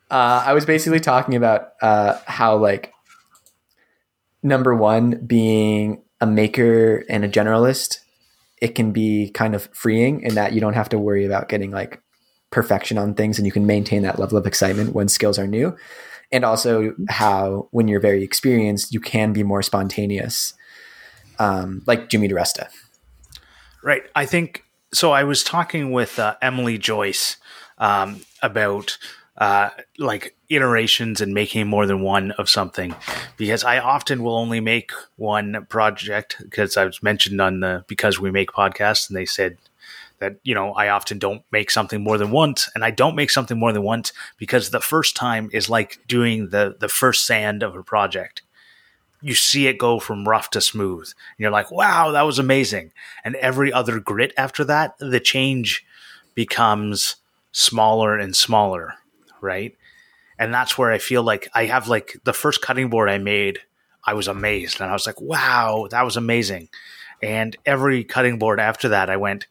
Uh, 0.10 0.44
I 0.46 0.54
was 0.54 0.66
basically 0.66 1.00
talking 1.00 1.36
about 1.36 1.70
uh, 1.82 2.20
how, 2.26 2.58
like, 2.58 2.94
number 4.44 4.76
one, 4.76 5.26
being 5.26 6.04
a 6.22 6.28
maker 6.28 7.04
and 7.10 7.26
a 7.26 7.30
generalist, 7.30 8.00
it 8.62 8.76
can 8.76 8.92
be 8.92 9.30
kind 9.32 9.56
of 9.56 9.70
freeing 9.74 10.22
in 10.22 10.36
that 10.36 10.54
you 10.54 10.62
don't 10.62 10.74
have 10.74 10.90
to 10.90 11.00
worry 11.00 11.26
about 11.26 11.50
getting 11.50 11.72
like 11.72 12.02
perfection 12.52 12.98
on 12.98 13.14
things 13.14 13.38
and 13.38 13.46
you 13.46 13.52
can 13.52 13.66
maintain 13.66 14.04
that 14.04 14.18
level 14.18 14.38
of 14.38 14.48
excitement 14.48 14.94
when 14.94 15.08
skills 15.08 15.38
are 15.38 15.48
new. 15.48 15.76
And 16.36 16.43
also, 16.43 16.93
how 17.08 17.69
when 17.71 17.88
you're 17.88 18.02
very 18.02 18.21
experienced, 18.21 18.93
you 18.93 19.00
can 19.00 19.32
be 19.32 19.41
more 19.41 19.62
spontaneous, 19.62 20.54
um, 21.39 21.82
like 21.88 22.10
Jimmy 22.10 22.28
DeResta. 22.28 22.67
Right. 23.82 24.04
I 24.17 24.26
think 24.26 24.65
so. 24.93 25.13
I 25.13 25.24
was 25.24 25.45
talking 25.45 25.93
with 25.93 26.19
uh, 26.19 26.36
Emily 26.41 26.78
Joyce 26.78 27.38
um, 27.78 28.19
about 28.41 28.98
uh, 29.38 29.69
like 29.98 30.36
iterations 30.50 31.21
and 31.21 31.34
making 31.34 31.67
more 31.67 31.86
than 31.86 32.02
one 32.02 32.32
of 32.32 32.50
something 32.50 32.93
because 33.38 33.63
I 33.63 33.80
often 33.80 34.21
will 34.21 34.36
only 34.36 34.60
make 34.60 34.91
one 35.15 35.65
project 35.69 36.36
because 36.41 36.76
I 36.76 36.84
was 36.84 37.02
mentioned 37.02 37.39
on 37.39 37.62
the 37.62 37.86
because 37.88 38.19
we 38.19 38.30
make 38.30 38.52
podcasts 38.52 39.10
and 39.10 39.15
they 39.15 39.26
said 39.26 39.58
that 40.26 40.40
you 40.44 40.56
know 40.56 40.74
I 40.74 40.90
often 40.90 41.20
don't 41.20 41.44
make 41.52 41.70
something 41.72 42.04
more 42.04 42.18
than 42.18 42.32
once 42.32 42.70
and 42.74 42.84
I 42.84 42.92
don't 42.92 43.16
make 43.16 43.30
something 43.30 43.58
more 43.58 43.72
than 43.72 43.84
once 43.84 44.12
because 44.38 44.70
the 44.70 44.80
first 44.80 45.16
time 45.16 45.50
is 45.54 45.70
like 45.70 46.00
doing 46.08 46.50
the 46.50 46.76
the 46.80 46.90
first 46.90 47.26
sand 47.26 47.64
of 47.64 47.76
a 47.76 47.84
project 47.84 48.42
you 49.22 49.34
see 49.34 49.66
it 49.66 49.80
go 49.80 50.00
from 50.00 50.28
rough 50.28 50.52
to 50.52 50.62
smooth. 50.62 51.08
And 51.08 51.40
you're 51.40 51.50
like, 51.50 51.72
wow, 51.72 52.12
that 52.12 52.28
was 52.28 52.38
amazing. 52.38 52.92
And 53.24 53.36
every 53.38 53.74
other 53.74 54.00
grit 54.00 54.32
after 54.38 54.64
that, 54.66 54.96
the 55.00 55.20
change 55.20 55.84
becomes 56.36 57.16
smaller 57.52 58.20
and 58.20 58.36
smaller, 58.36 58.94
right? 59.42 59.76
And 60.38 60.54
that's 60.54 60.78
where 60.78 60.92
I 60.92 61.00
feel 61.00 61.24
like 61.24 61.48
I 61.56 61.66
have 61.66 61.88
like 61.88 62.18
the 62.24 62.34
first 62.34 62.62
cutting 62.62 62.90
board 62.90 63.10
I 63.10 63.18
made, 63.18 63.60
I 64.04 64.14
was 64.14 64.28
amazed. 64.28 64.80
And 64.80 64.92
I 64.92 64.94
was 64.94 65.08
like, 65.08 65.20
wow, 65.20 65.88
that 65.90 66.04
was 66.04 66.18
amazing. 66.18 66.70
And 67.24 67.56
every 67.66 68.04
cutting 68.04 68.38
board 68.38 68.60
after 68.60 68.90
that, 68.90 69.10
I 69.10 69.18
went, 69.18 69.48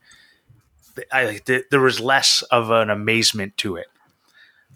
I, 1.12 1.40
th- 1.44 1.66
there 1.70 1.80
was 1.80 2.00
less 2.00 2.42
of 2.50 2.70
an 2.70 2.90
amazement 2.90 3.56
to 3.58 3.76
it. 3.76 3.86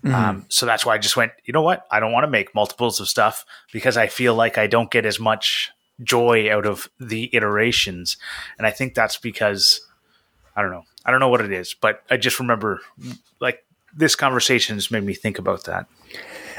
Um, 0.05 0.47
so 0.49 0.65
that's 0.65 0.87
why 0.87 0.95
I 0.95 0.99
just 0.99 1.17
went, 1.17 1.33
you 1.45 1.53
know 1.53 1.63
what? 1.63 1.87
I 1.91 2.01
don't 2.01 2.13
want 2.13 2.25
to 2.25 2.31
make 2.31 2.55
multiples 2.55 3.01
of 3.01 3.09
stuff 3.09 3.45
because 3.73 3.97
I 3.97 4.07
feel 4.07 4.35
like 4.35 4.57
I 4.57 4.67
don't 4.67 4.91
get 4.91 5.05
as 5.05 5.19
much 5.19 5.73
joy 6.03 6.53
out 6.53 6.67
of 6.67 6.89
the 7.01 7.35
iterations. 7.35 8.17
And 8.59 8.67
I 8.67 8.71
think 8.71 8.95
that's 8.95 9.17
because 9.17 9.81
I 10.55 10.63
don't 10.63 10.71
know. 10.71 10.85
I 11.05 11.11
don't 11.11 11.21
know 11.21 11.29
what 11.29 11.41
it 11.41 11.53
is, 11.53 11.75
but 11.75 12.03
I 12.11 12.17
just 12.17 12.39
remember 12.39 12.81
like 13.41 13.65
this 13.95 14.15
conversation 14.15 14.77
has 14.77 14.91
made 14.91 15.05
me 15.05 15.15
think 15.15 15.39
about 15.39 15.65
that. 15.65 15.87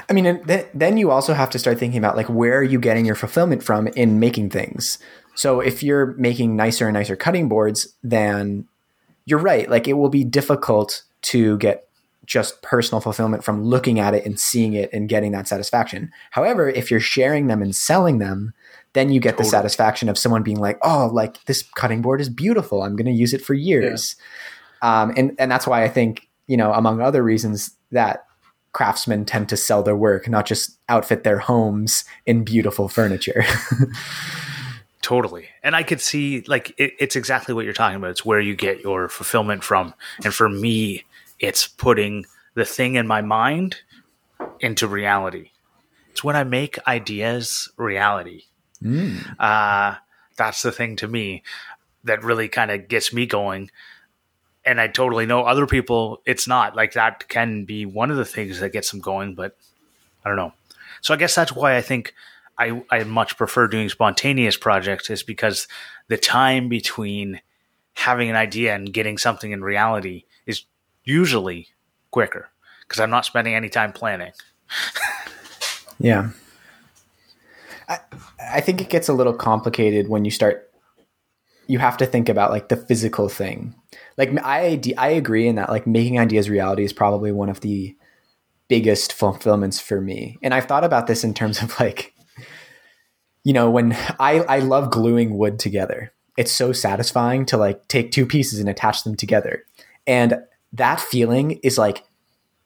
I 0.09 0.13
mean, 0.13 0.43
th- 0.45 0.67
then 0.73 0.97
you 0.97 1.11
also 1.11 1.33
have 1.33 1.49
to 1.51 1.59
start 1.59 1.77
thinking 1.77 1.99
about 1.99 2.17
like 2.17 2.27
where 2.27 2.57
are 2.57 2.63
you 2.63 2.79
getting 2.79 3.05
your 3.05 3.15
fulfillment 3.15 3.63
from 3.63 3.87
in 3.89 4.19
making 4.19 4.49
things. 4.49 4.97
So 5.35 5.59
if 5.59 5.83
you're 5.83 6.07
making 6.17 6.55
nicer 6.55 6.87
and 6.87 6.95
nicer 6.95 7.15
cutting 7.15 7.47
boards, 7.47 7.93
then 8.03 8.67
you're 9.29 9.39
right. 9.39 9.69
Like 9.69 9.87
it 9.87 9.93
will 9.93 10.09
be 10.09 10.23
difficult 10.23 11.03
to 11.23 11.57
get 11.57 11.87
just 12.25 12.61
personal 12.61 13.01
fulfillment 13.01 13.43
from 13.43 13.63
looking 13.63 13.99
at 13.99 14.13
it 14.13 14.25
and 14.25 14.39
seeing 14.39 14.73
it 14.73 14.89
and 14.93 15.09
getting 15.09 15.31
that 15.31 15.47
satisfaction. 15.47 16.11
However, 16.31 16.69
if 16.69 16.91
you're 16.91 16.99
sharing 16.99 17.47
them 17.47 17.61
and 17.61 17.75
selling 17.75 18.19
them, 18.19 18.53
then 18.93 19.11
you 19.11 19.19
get 19.19 19.37
the 19.37 19.43
satisfaction 19.43 20.09
of 20.09 20.17
someone 20.17 20.41
being 20.41 20.59
like, 20.59 20.79
"Oh, 20.81 21.09
like 21.13 21.43
this 21.45 21.63
cutting 21.75 22.01
board 22.01 22.21
is 22.21 22.29
beautiful. 22.29 22.81
I'm 22.81 22.95
going 22.95 23.05
to 23.05 23.11
use 23.11 23.33
it 23.33 23.41
for 23.43 23.53
years." 23.53 24.15
Um, 24.81 25.13
and 25.15 25.35
and 25.37 25.51
that's 25.51 25.67
why 25.67 25.83
I 25.83 25.89
think 25.89 26.27
you 26.47 26.57
know, 26.57 26.73
among 26.73 26.99
other 26.99 27.21
reasons, 27.21 27.75
that 27.91 28.25
craftsmen 28.73 29.23
tend 29.25 29.49
to 29.49 29.57
sell 29.57 29.83
their 29.83 29.95
work, 29.95 30.27
not 30.27 30.47
just 30.47 30.77
outfit 30.89 31.23
their 31.23 31.37
homes 31.37 32.03
in 32.25 32.43
beautiful 32.43 32.89
furniture. 32.89 33.43
Totally. 35.01 35.47
And 35.63 35.75
I 35.75 35.83
could 35.83 36.01
see 36.01 36.41
like 36.47 36.73
it, 36.77 36.93
it's 36.99 37.15
exactly 37.15 37.53
what 37.53 37.63
you're 37.65 37.73
talking 37.73 37.97
about. 37.97 38.11
It's 38.11 38.25
where 38.25 38.39
you 38.39 38.55
get 38.55 38.81
your 38.81 39.07
fulfillment 39.07 39.63
from. 39.63 39.93
And 40.23 40.33
for 40.33 40.49
me, 40.49 41.05
it's 41.39 41.67
putting 41.67 42.25
the 42.53 42.65
thing 42.65 42.95
in 42.95 43.07
my 43.07 43.21
mind 43.21 43.77
into 44.59 44.87
reality. 44.87 45.51
It's 46.11 46.23
when 46.23 46.35
I 46.35 46.43
make 46.43 46.85
ideas 46.87 47.69
reality. 47.77 48.43
Uh, 49.39 49.95
that's 50.35 50.61
the 50.61 50.71
thing 50.71 50.95
to 50.97 51.07
me 51.07 51.43
that 52.03 52.23
really 52.23 52.47
kind 52.47 52.71
of 52.71 52.87
gets 52.87 53.13
me 53.13 53.25
going. 53.25 53.71
And 54.65 54.79
I 54.79 54.87
totally 54.87 55.25
know 55.25 55.43
other 55.43 55.65
people, 55.65 56.21
it's 56.25 56.47
not 56.47 56.75
like 56.75 56.93
that 56.93 57.27
can 57.29 57.65
be 57.65 57.85
one 57.85 58.11
of 58.11 58.17
the 58.17 58.25
things 58.25 58.59
that 58.59 58.73
gets 58.73 58.91
them 58.91 58.99
going, 58.99 59.35
but 59.35 59.55
I 60.23 60.29
don't 60.29 60.37
know. 60.37 60.53
So 61.01 61.13
I 61.13 61.17
guess 61.17 61.35
that's 61.35 61.53
why 61.53 61.77
I 61.77 61.81
think 61.81 62.13
I, 62.59 62.83
I 62.91 63.03
much 63.05 63.37
prefer 63.37 63.67
doing 63.67 63.89
spontaneous 63.89 64.57
projects 64.57 65.09
is 65.09 65.23
because 65.23 65.67
the 66.09 66.17
time 66.17 66.69
between 66.69 67.41
having 67.93 68.29
an 68.29 68.35
idea 68.35 68.75
and 68.75 68.91
getting 68.93 69.17
something 69.17 69.51
in 69.51 69.63
reality 69.63 70.25
is 70.45 70.65
usually 71.03 71.69
quicker 72.11 72.49
because 72.81 72.99
I'm 72.99 73.09
not 73.09 73.25
spending 73.25 73.55
any 73.55 73.69
time 73.69 73.93
planning. 73.93 74.33
Yeah. 75.99 76.29
I, 77.87 77.99
I 78.53 78.61
think 78.61 78.81
it 78.81 78.89
gets 78.89 79.09
a 79.09 79.13
little 79.13 79.33
complicated 79.33 80.07
when 80.07 80.25
you 80.25 80.31
start 80.31 80.65
you 81.67 81.77
have 81.77 81.97
to 81.97 82.05
think 82.07 82.29
about 82.29 82.49
like 82.49 82.69
the 82.69 82.75
physical 82.75 83.29
thing. 83.29 83.75
Like 84.17 84.31
I 84.43 84.81
I 84.97 85.09
agree 85.09 85.47
in 85.47 85.55
that 85.55 85.69
like 85.69 85.85
making 85.85 86.19
ideas 86.19 86.49
reality 86.49 86.83
is 86.83 86.93
probably 86.93 87.31
one 87.31 87.49
of 87.49 87.61
the 87.61 87.95
biggest 88.67 89.13
fulfillments 89.13 89.79
for 89.79 90.01
me. 90.01 90.37
And 90.41 90.53
I've 90.53 90.65
thought 90.65 90.83
about 90.83 91.07
this 91.07 91.23
in 91.23 91.33
terms 91.33 91.61
of 91.61 91.79
like 91.79 92.13
you 93.49 93.53
know 93.53 93.71
when 93.71 93.93
I 94.19 94.41
I 94.47 94.59
love 94.59 94.91
gluing 94.91 95.35
wood 95.35 95.57
together. 95.57 96.13
It's 96.37 96.51
so 96.51 96.71
satisfying 96.71 97.47
to 97.47 97.57
like 97.57 97.87
take 97.87 98.11
two 98.11 98.27
pieces 98.27 98.59
and 98.59 98.69
attach 98.69 99.03
them 99.03 99.15
together. 99.15 99.63
And 100.05 100.43
that 100.71 101.01
feeling 101.01 101.59
is 101.63 101.75
like 101.79 102.03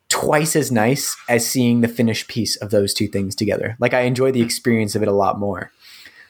twice 0.10 0.58
as 0.58 0.74
nice 0.74 1.16
as 1.30 1.50
seeing 1.50 1.80
the 1.80 1.88
finished 1.88 2.28
piece 2.28 2.58
of 2.58 2.70
those 2.70 2.94
two 2.94 3.08
things 3.08 3.34
together. 3.34 3.78
Like 3.80 3.94
I 3.94 4.02
enjoy 4.02 4.34
the 4.34 4.42
experience 4.42 4.94
of 4.94 5.02
it 5.02 5.08
a 5.08 5.14
lot 5.14 5.40
more. 5.40 5.72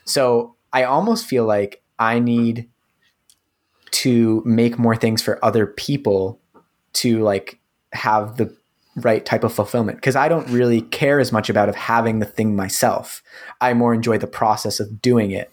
So 0.05 0.55
I 0.71 0.83
almost 0.83 1.25
feel 1.25 1.45
like 1.45 1.81
I 1.97 2.19
need 2.19 2.69
to 4.03 4.43
make 4.45 4.77
more 4.77 4.95
things 4.95 5.23
for 5.23 5.43
other 5.43 5.65
people 5.65 6.39
to 7.01 7.23
like 7.23 7.59
have 7.91 8.37
the 8.37 8.55
right 8.97 9.25
type 9.25 9.43
of 9.43 9.53
fulfillment 9.53 9.97
because 9.97 10.15
I 10.15 10.27
don't 10.27 10.47
really 10.49 10.81
care 10.81 11.19
as 11.19 11.31
much 11.31 11.49
about 11.49 11.69
of 11.69 11.75
having 11.75 12.19
the 12.19 12.25
thing 12.25 12.55
myself. 12.55 13.23
I 13.59 13.73
more 13.73 13.93
enjoy 13.93 14.17
the 14.17 14.27
process 14.27 14.79
of 14.79 15.01
doing 15.01 15.31
it. 15.31 15.51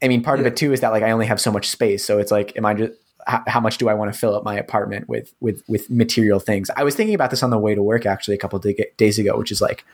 I 0.00 0.08
mean, 0.08 0.22
part 0.22 0.38
of 0.38 0.46
it 0.46 0.56
too 0.56 0.72
is 0.72 0.80
that 0.80 0.92
like 0.92 1.02
I 1.02 1.10
only 1.10 1.26
have 1.26 1.40
so 1.40 1.50
much 1.50 1.68
space, 1.68 2.04
so 2.04 2.18
it's 2.18 2.30
like, 2.30 2.56
am 2.56 2.64
I 2.64 2.74
just 2.74 2.92
how, 3.28 3.42
how 3.46 3.60
much 3.60 3.78
do 3.78 3.88
I 3.88 3.94
want 3.94 4.12
to 4.12 4.18
fill 4.18 4.34
up 4.34 4.44
my 4.44 4.56
apartment 4.56 5.08
with 5.08 5.32
with 5.40 5.62
with 5.68 5.88
material 5.90 6.40
things? 6.40 6.70
I 6.76 6.82
was 6.82 6.94
thinking 6.94 7.14
about 7.14 7.30
this 7.30 7.42
on 7.42 7.50
the 7.50 7.58
way 7.58 7.74
to 7.74 7.82
work 7.82 8.06
actually 8.06 8.34
a 8.34 8.38
couple 8.38 8.58
of 8.58 8.66
days 8.96 9.18
ago, 9.18 9.36
which 9.36 9.52
is 9.52 9.60
like, 9.60 9.84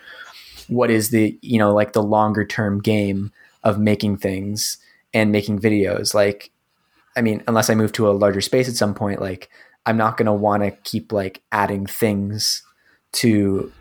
what 0.69 0.91
is 0.91 1.11
the 1.11 1.37
you 1.43 1.59
know 1.59 1.75
like 1.75 1.93
the 1.93 2.03
longer 2.03 2.45
term 2.45 2.81
game 2.81 3.33
of 3.63 3.79
making 3.79 4.19
things 4.19 4.79
and 5.13 5.33
making 5.33 5.59
videos? 5.59 6.15
Like, 6.15 6.51
I 7.17 7.23
mean, 7.23 7.43
unless 7.49 7.69
I 7.69 7.75
move 7.75 7.93
to 7.93 8.09
a 8.09 8.13
larger 8.13 8.41
space 8.41 8.69
at 8.69 8.77
some 8.77 8.95
point, 8.95 9.21
like 9.21 9.51
I'm 9.87 9.97
not 9.97 10.17
going 10.17 10.27
to 10.27 10.33
want 10.33 10.63
to 10.63 10.71
keep 10.71 11.13
like 11.13 11.43
adding 11.53 11.87
things 11.87 12.63
to 13.13 13.73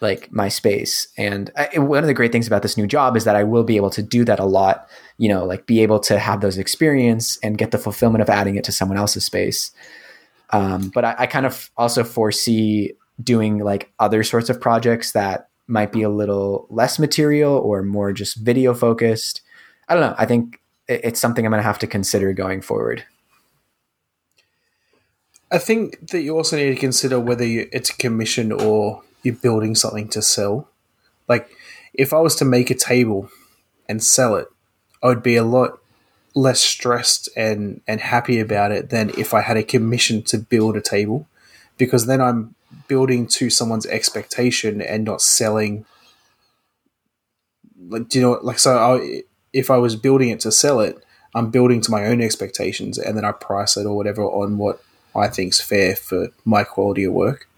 like 0.00 0.32
my 0.32 0.48
space. 0.48 1.06
And 1.16 1.50
I, 1.56 1.78
one 1.78 2.02
of 2.02 2.08
the 2.08 2.14
great 2.14 2.32
things 2.32 2.48
about 2.48 2.62
this 2.62 2.76
new 2.76 2.86
job 2.86 3.16
is 3.16 3.24
that 3.24 3.36
I 3.36 3.44
will 3.44 3.62
be 3.62 3.76
able 3.76 3.90
to 3.90 4.02
do 4.02 4.24
that 4.24 4.40
a 4.40 4.44
lot. 4.44 4.88
You 5.18 5.28
know, 5.28 5.44
like 5.44 5.66
be 5.66 5.80
able 5.82 6.00
to 6.00 6.18
have 6.18 6.40
those 6.40 6.58
experience 6.58 7.38
and 7.42 7.56
get 7.56 7.70
the 7.70 7.78
fulfillment 7.78 8.22
of 8.22 8.28
adding 8.28 8.56
it 8.56 8.64
to 8.64 8.72
someone 8.72 8.98
else's 8.98 9.24
space. 9.24 9.70
Um, 10.50 10.90
but 10.92 11.04
I, 11.04 11.14
I 11.20 11.26
kind 11.26 11.46
of 11.46 11.70
also 11.76 12.04
foresee 12.04 12.92
doing 13.22 13.58
like 13.58 13.92
other 13.98 14.22
sorts 14.22 14.50
of 14.50 14.60
projects 14.60 15.12
that 15.12 15.48
might 15.68 15.92
be 15.92 16.02
a 16.02 16.10
little 16.10 16.66
less 16.70 16.98
material 16.98 17.54
or 17.54 17.82
more 17.82 18.12
just 18.12 18.36
video 18.36 18.74
focused. 18.74 19.42
I 19.88 19.94
don't 19.94 20.02
know. 20.02 20.14
I 20.18 20.26
think 20.26 20.60
it's 20.88 21.20
something 21.20 21.46
I'm 21.46 21.52
going 21.52 21.60
to 21.60 21.66
have 21.66 21.78
to 21.80 21.86
consider 21.86 22.32
going 22.32 22.60
forward. 22.60 23.04
I 25.52 25.58
think 25.58 26.08
that 26.08 26.22
you 26.22 26.34
also 26.34 26.56
need 26.56 26.70
to 26.70 26.80
consider 26.80 27.20
whether 27.20 27.46
you, 27.46 27.68
it's 27.72 27.90
a 27.90 27.96
commission 27.96 28.50
or 28.50 29.02
you're 29.22 29.34
building 29.34 29.74
something 29.74 30.08
to 30.08 30.22
sell. 30.22 30.68
Like, 31.28 31.50
if 31.92 32.14
I 32.14 32.20
was 32.20 32.34
to 32.36 32.46
make 32.46 32.70
a 32.70 32.74
table 32.74 33.28
and 33.86 34.02
sell 34.02 34.34
it, 34.36 34.48
I 35.02 35.08
would 35.08 35.22
be 35.22 35.36
a 35.36 35.44
lot 35.44 35.78
less 36.34 36.60
stressed 36.60 37.28
and, 37.36 37.82
and 37.86 38.00
happy 38.00 38.40
about 38.40 38.72
it 38.72 38.88
than 38.88 39.10
if 39.10 39.34
I 39.34 39.42
had 39.42 39.58
a 39.58 39.62
commission 39.62 40.22
to 40.22 40.38
build 40.38 40.74
a 40.74 40.80
table, 40.80 41.28
because 41.76 42.06
then 42.06 42.22
I'm 42.22 42.54
building 42.88 43.26
to 43.26 43.50
someone's 43.50 43.84
expectation 43.86 44.80
and 44.80 45.04
not 45.04 45.20
selling. 45.20 45.84
Like, 47.88 48.08
do 48.08 48.18
you 48.18 48.24
know, 48.24 48.38
like, 48.42 48.58
so 48.58 48.78
I, 48.78 49.22
if 49.52 49.70
I 49.70 49.76
was 49.76 49.96
building 49.96 50.30
it 50.30 50.40
to 50.40 50.50
sell 50.50 50.80
it, 50.80 51.04
I'm 51.34 51.50
building 51.50 51.82
to 51.82 51.90
my 51.90 52.06
own 52.06 52.22
expectations 52.22 52.96
and 52.96 53.18
then 53.18 53.24
I 53.26 53.32
price 53.32 53.76
it 53.76 53.84
or 53.84 53.94
whatever 53.94 54.22
on 54.22 54.56
what 54.56 54.82
I 55.14 55.28
think's 55.28 55.60
fair 55.60 55.96
for 55.96 56.28
my 56.44 56.64
quality 56.64 57.04
of 57.04 57.12
work. 57.12 57.48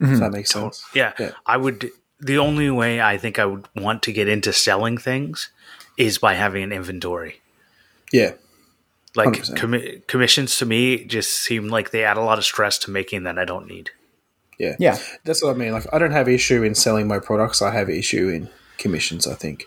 Mm-hmm. 0.00 0.14
If 0.14 0.20
that 0.20 0.32
makes 0.32 0.50
sense. 0.50 0.84
Yeah. 0.94 1.12
yeah. 1.18 1.32
I 1.46 1.56
would 1.56 1.90
the 2.20 2.38
only 2.38 2.70
way 2.70 3.00
I 3.00 3.18
think 3.18 3.38
I 3.38 3.44
would 3.44 3.68
want 3.76 4.02
to 4.04 4.12
get 4.12 4.28
into 4.28 4.52
selling 4.52 4.98
things 4.98 5.50
is 5.98 6.18
by 6.18 6.34
having 6.34 6.62
an 6.62 6.72
inventory. 6.72 7.40
Yeah. 8.12 8.32
Like 9.14 9.44
com- 9.56 10.02
commissions 10.06 10.56
to 10.58 10.66
me 10.66 11.04
just 11.04 11.32
seem 11.32 11.68
like 11.68 11.90
they 11.90 12.04
add 12.04 12.16
a 12.16 12.22
lot 12.22 12.38
of 12.38 12.44
stress 12.44 12.78
to 12.80 12.90
making 12.90 13.22
that 13.24 13.38
I 13.38 13.44
don't 13.44 13.66
need. 13.66 13.90
Yeah. 14.58 14.76
Yeah. 14.78 14.98
That's 15.24 15.42
what 15.42 15.54
I 15.54 15.58
mean. 15.58 15.72
Like 15.72 15.86
I 15.92 15.98
don't 15.98 16.10
have 16.10 16.28
issue 16.28 16.62
in 16.62 16.74
selling 16.74 17.08
my 17.08 17.18
products. 17.18 17.62
I 17.62 17.72
have 17.72 17.88
issue 17.88 18.28
in 18.28 18.50
commissions, 18.78 19.26
I 19.26 19.34
think. 19.34 19.66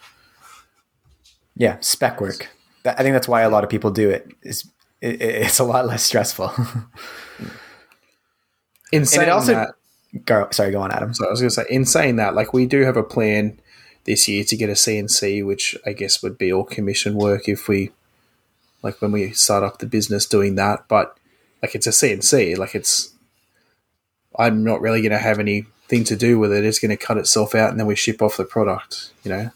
Yeah, 1.55 1.77
spec 1.81 2.21
work. 2.21 2.49
I 2.85 3.03
think 3.03 3.13
that's 3.13 3.27
why 3.27 3.41
a 3.41 3.49
lot 3.49 3.65
of 3.65 3.69
people 3.69 3.91
do 3.91 4.09
it. 4.09 4.31
Is 4.41 4.65
it, 5.01 5.21
it's 5.21 5.59
a 5.59 5.63
lot 5.63 5.85
less 5.85 6.03
stressful. 6.03 6.51
in 8.91 9.05
saying 9.05 9.29
also, 9.29 9.53
that, 9.53 9.75
go, 10.25 10.47
sorry, 10.51 10.71
go 10.71 10.81
on, 10.81 10.91
Adam. 10.91 11.13
So 11.13 11.27
I 11.27 11.29
was 11.29 11.39
going 11.39 11.49
to 11.49 11.55
say, 11.55 11.65
in 11.69 11.85
saying 11.85 12.17
that, 12.17 12.35
like 12.35 12.53
we 12.53 12.65
do 12.65 12.81
have 12.81 12.97
a 12.97 13.03
plan 13.03 13.59
this 14.05 14.27
year 14.27 14.43
to 14.43 14.57
get 14.57 14.69
a 14.69 14.73
CNC, 14.73 15.45
which 15.45 15.77
I 15.85 15.93
guess 15.93 16.23
would 16.23 16.37
be 16.37 16.51
all 16.51 16.63
commission 16.63 17.15
work 17.15 17.47
if 17.47 17.67
we, 17.67 17.91
like 18.81 19.01
when 19.01 19.11
we 19.11 19.31
start 19.31 19.63
up 19.63 19.79
the 19.79 19.85
business 19.85 20.25
doing 20.25 20.55
that. 20.55 20.87
But 20.87 21.17
like 21.61 21.75
it's 21.75 21.87
a 21.87 21.91
CNC, 21.91 22.57
like 22.57 22.75
it's, 22.75 23.13
I'm 24.37 24.63
not 24.63 24.81
really 24.81 25.01
going 25.01 25.11
to 25.11 25.17
have 25.17 25.39
anything 25.39 26.03
to 26.05 26.15
do 26.15 26.39
with 26.39 26.53
it. 26.53 26.65
It's 26.65 26.79
going 26.79 26.95
to 26.95 26.97
cut 26.97 27.17
itself 27.17 27.55
out, 27.55 27.71
and 27.71 27.79
then 27.79 27.87
we 27.87 27.95
ship 27.95 28.21
off 28.21 28.37
the 28.37 28.45
product. 28.45 29.11
You 29.23 29.31
know. 29.31 29.51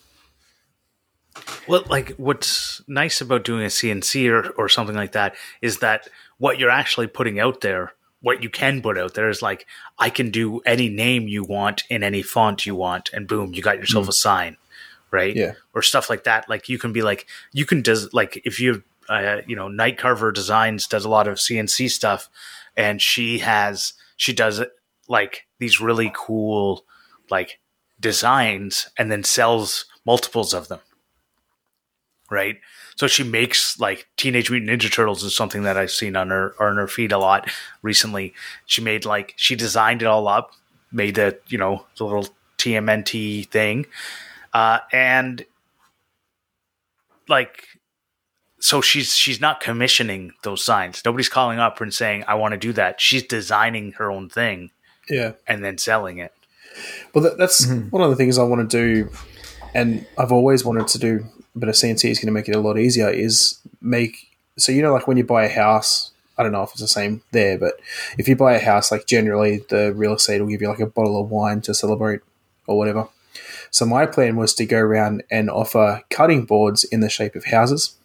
Well, 1.67 1.83
like 1.89 2.11
what's 2.11 2.72
nice 2.87 3.21
about 3.21 3.43
doing 3.43 3.63
a 3.63 3.67
CNC 3.67 4.29
or, 4.29 4.49
or 4.51 4.69
something 4.69 4.95
like 4.95 5.13
that 5.13 5.35
is 5.61 5.79
that 5.79 6.07
what 6.37 6.59
you're 6.59 6.69
actually 6.69 7.07
putting 7.07 7.39
out 7.39 7.61
there, 7.61 7.93
what 8.21 8.43
you 8.43 8.49
can 8.49 8.81
put 8.81 8.97
out 8.97 9.13
there 9.13 9.29
is 9.29 9.41
like, 9.41 9.65
I 9.99 10.09
can 10.09 10.31
do 10.31 10.59
any 10.61 10.89
name 10.89 11.27
you 11.27 11.43
want 11.43 11.83
in 11.89 12.03
any 12.03 12.21
font 12.21 12.65
you 12.65 12.75
want, 12.75 13.09
and 13.13 13.27
boom, 13.27 13.53
you 13.53 13.61
got 13.61 13.77
yourself 13.77 14.05
mm. 14.05 14.09
a 14.09 14.13
sign, 14.13 14.57
right? 15.11 15.35
Yeah. 15.35 15.53
Or 15.73 15.81
stuff 15.81 16.09
like 16.09 16.23
that. 16.25 16.49
Like 16.49 16.69
you 16.69 16.77
can 16.77 16.93
be 16.93 17.01
like, 17.01 17.27
you 17.51 17.65
can 17.65 17.81
does 17.81 18.13
like 18.13 18.41
if 18.45 18.59
you, 18.59 18.83
uh, 19.09 19.41
you 19.47 19.55
know, 19.55 19.67
Night 19.67 19.97
Carver 19.97 20.31
Designs 20.31 20.87
does 20.87 21.05
a 21.05 21.09
lot 21.09 21.27
of 21.27 21.37
CNC 21.37 21.89
stuff, 21.89 22.29
and 22.77 23.01
she 23.01 23.39
has 23.39 23.93
she 24.15 24.33
does 24.33 24.59
it 24.59 24.71
like 25.07 25.45
these 25.59 25.81
really 25.81 26.11
cool 26.15 26.85
like 27.29 27.59
designs, 27.99 28.89
and 28.97 29.11
then 29.11 29.23
sells 29.23 29.85
multiples 30.05 30.53
of 30.53 30.67
them 30.67 30.79
right? 32.29 32.59
So 32.95 33.07
she 33.07 33.23
makes 33.23 33.79
like 33.79 34.07
Teenage 34.17 34.49
Mutant 34.49 34.71
Ninja 34.71 34.91
Turtles 34.91 35.23
is 35.23 35.35
something 35.35 35.63
that 35.63 35.77
I've 35.77 35.91
seen 35.91 36.15
on 36.15 36.29
her 36.29 36.55
on 36.59 36.77
her 36.77 36.87
feed 36.87 37.11
a 37.11 37.17
lot 37.17 37.49
recently. 37.81 38.33
She 38.65 38.81
made 38.81 39.05
like 39.05 39.33
she 39.35 39.55
designed 39.55 40.01
it 40.01 40.05
all 40.05 40.27
up, 40.27 40.51
made 40.91 41.15
the 41.15 41.39
you 41.47 41.57
know 41.57 41.85
the 41.97 42.05
little 42.05 42.27
TMNT 42.57 43.47
thing, 43.49 43.85
uh, 44.53 44.79
and 44.91 45.45
like 47.27 47.63
so 48.59 48.79
she's 48.81 49.15
she's 49.15 49.41
not 49.41 49.59
commissioning 49.59 50.33
those 50.43 50.63
signs. 50.63 51.03
Nobody's 51.03 51.29
calling 51.29 51.59
up 51.59 51.81
and 51.81 51.93
saying 51.93 52.23
I 52.27 52.35
want 52.35 52.53
to 52.53 52.57
do 52.57 52.73
that. 52.73 53.01
She's 53.01 53.23
designing 53.23 53.93
her 53.93 54.09
own 54.11 54.29
thing, 54.29 54.71
yeah, 55.09 55.33
and 55.47 55.63
then 55.63 55.77
selling 55.77 56.19
it. 56.19 56.33
Well, 57.13 57.23
that, 57.23 57.37
that's 57.37 57.65
mm-hmm. 57.65 57.89
one 57.89 58.01
of 58.01 58.09
the 58.09 58.15
things 58.15 58.37
I 58.37 58.43
want 58.43 58.69
to 58.69 58.77
do, 58.77 59.11
and 59.75 60.05
I've 60.17 60.31
always 60.31 60.63
wanted 60.63 60.87
to 60.89 60.99
do 60.99 61.25
but 61.55 61.69
a 61.69 61.73
CNC 61.73 62.09
is 62.09 62.19
going 62.19 62.27
to 62.27 62.31
make 62.31 62.49
it 62.49 62.55
a 62.55 62.59
lot 62.59 62.77
easier. 62.77 63.09
Is 63.09 63.59
make 63.81 64.27
so 64.57 64.71
you 64.71 64.81
know 64.81 64.93
like 64.93 65.07
when 65.07 65.17
you 65.17 65.23
buy 65.23 65.45
a 65.45 65.53
house. 65.53 66.11
I 66.35 66.41
don't 66.41 66.51
know 66.51 66.63
if 66.63 66.71
it's 66.71 66.81
the 66.81 66.87
same 66.87 67.21
there, 67.31 67.59
but 67.59 67.79
if 68.17 68.27
you 68.27 68.35
buy 68.35 68.53
a 68.53 68.59
house, 68.59 68.91
like 68.91 69.05
generally 69.05 69.63
the 69.69 69.93
real 69.93 70.15
estate 70.15 70.41
will 70.41 70.47
give 70.47 70.63
you 70.63 70.67
like 70.67 70.79
a 70.79 70.87
bottle 70.87 71.21
of 71.21 71.29
wine 71.29 71.61
to 71.61 71.75
celebrate 71.75 72.21
or 72.65 72.75
whatever. 72.75 73.07
So 73.69 73.85
my 73.85 74.07
plan 74.07 74.35
was 74.35 74.55
to 74.55 74.65
go 74.65 74.79
around 74.79 75.23
and 75.29 75.47
offer 75.47 76.01
cutting 76.09 76.45
boards 76.45 76.85
in 76.85 77.01
the 77.01 77.09
shape 77.09 77.35
of 77.35 77.45
houses 77.45 77.97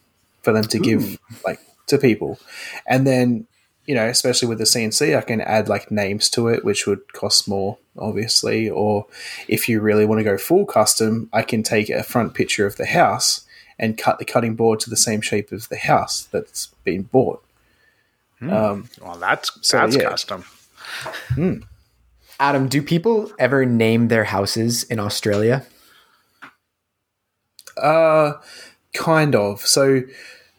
for 0.42 0.52
them 0.52 0.64
to 0.64 0.78
give 0.78 1.18
like 1.46 1.60
to 1.86 1.96
people, 1.96 2.38
and 2.86 3.06
then 3.06 3.46
you 3.88 3.94
know, 3.94 4.06
especially 4.06 4.48
with 4.48 4.58
the 4.58 4.64
CNC, 4.64 5.16
I 5.16 5.22
can 5.22 5.40
add 5.40 5.70
like 5.70 5.90
names 5.90 6.28
to 6.30 6.48
it, 6.48 6.62
which 6.62 6.86
would 6.86 7.14
cost 7.14 7.48
more, 7.48 7.78
obviously. 8.00 8.68
Or 8.68 9.06
if 9.46 9.68
you 9.68 9.80
really 9.80 10.04
want 10.04 10.20
to 10.20 10.24
go 10.24 10.38
full 10.38 10.64
custom, 10.64 11.28
I 11.32 11.42
can 11.42 11.62
take 11.62 11.90
a 11.90 12.02
front 12.02 12.34
picture 12.34 12.66
of 12.66 12.76
the 12.76 12.86
house 12.86 13.46
and 13.78 13.96
cut 13.96 14.18
the 14.18 14.24
cutting 14.24 14.54
board 14.54 14.80
to 14.80 14.90
the 14.90 14.96
same 14.96 15.20
shape 15.20 15.52
of 15.52 15.68
the 15.68 15.76
house 15.76 16.28
that's 16.30 16.66
been 16.84 17.02
bought. 17.02 17.44
Hmm. 18.38 18.52
Um, 18.52 18.88
well, 19.00 19.16
that's 19.16 19.50
so, 19.62 19.78
that's 19.78 19.96
yeah. 19.96 20.08
custom. 20.08 20.44
Hmm. 21.34 21.58
Adam, 22.40 22.68
do 22.68 22.82
people 22.82 23.32
ever 23.38 23.66
name 23.66 24.08
their 24.08 24.24
houses 24.24 24.84
in 24.84 25.00
Australia? 25.00 25.66
Uh, 27.76 28.34
kind 28.94 29.34
of. 29.34 29.60
So 29.60 30.02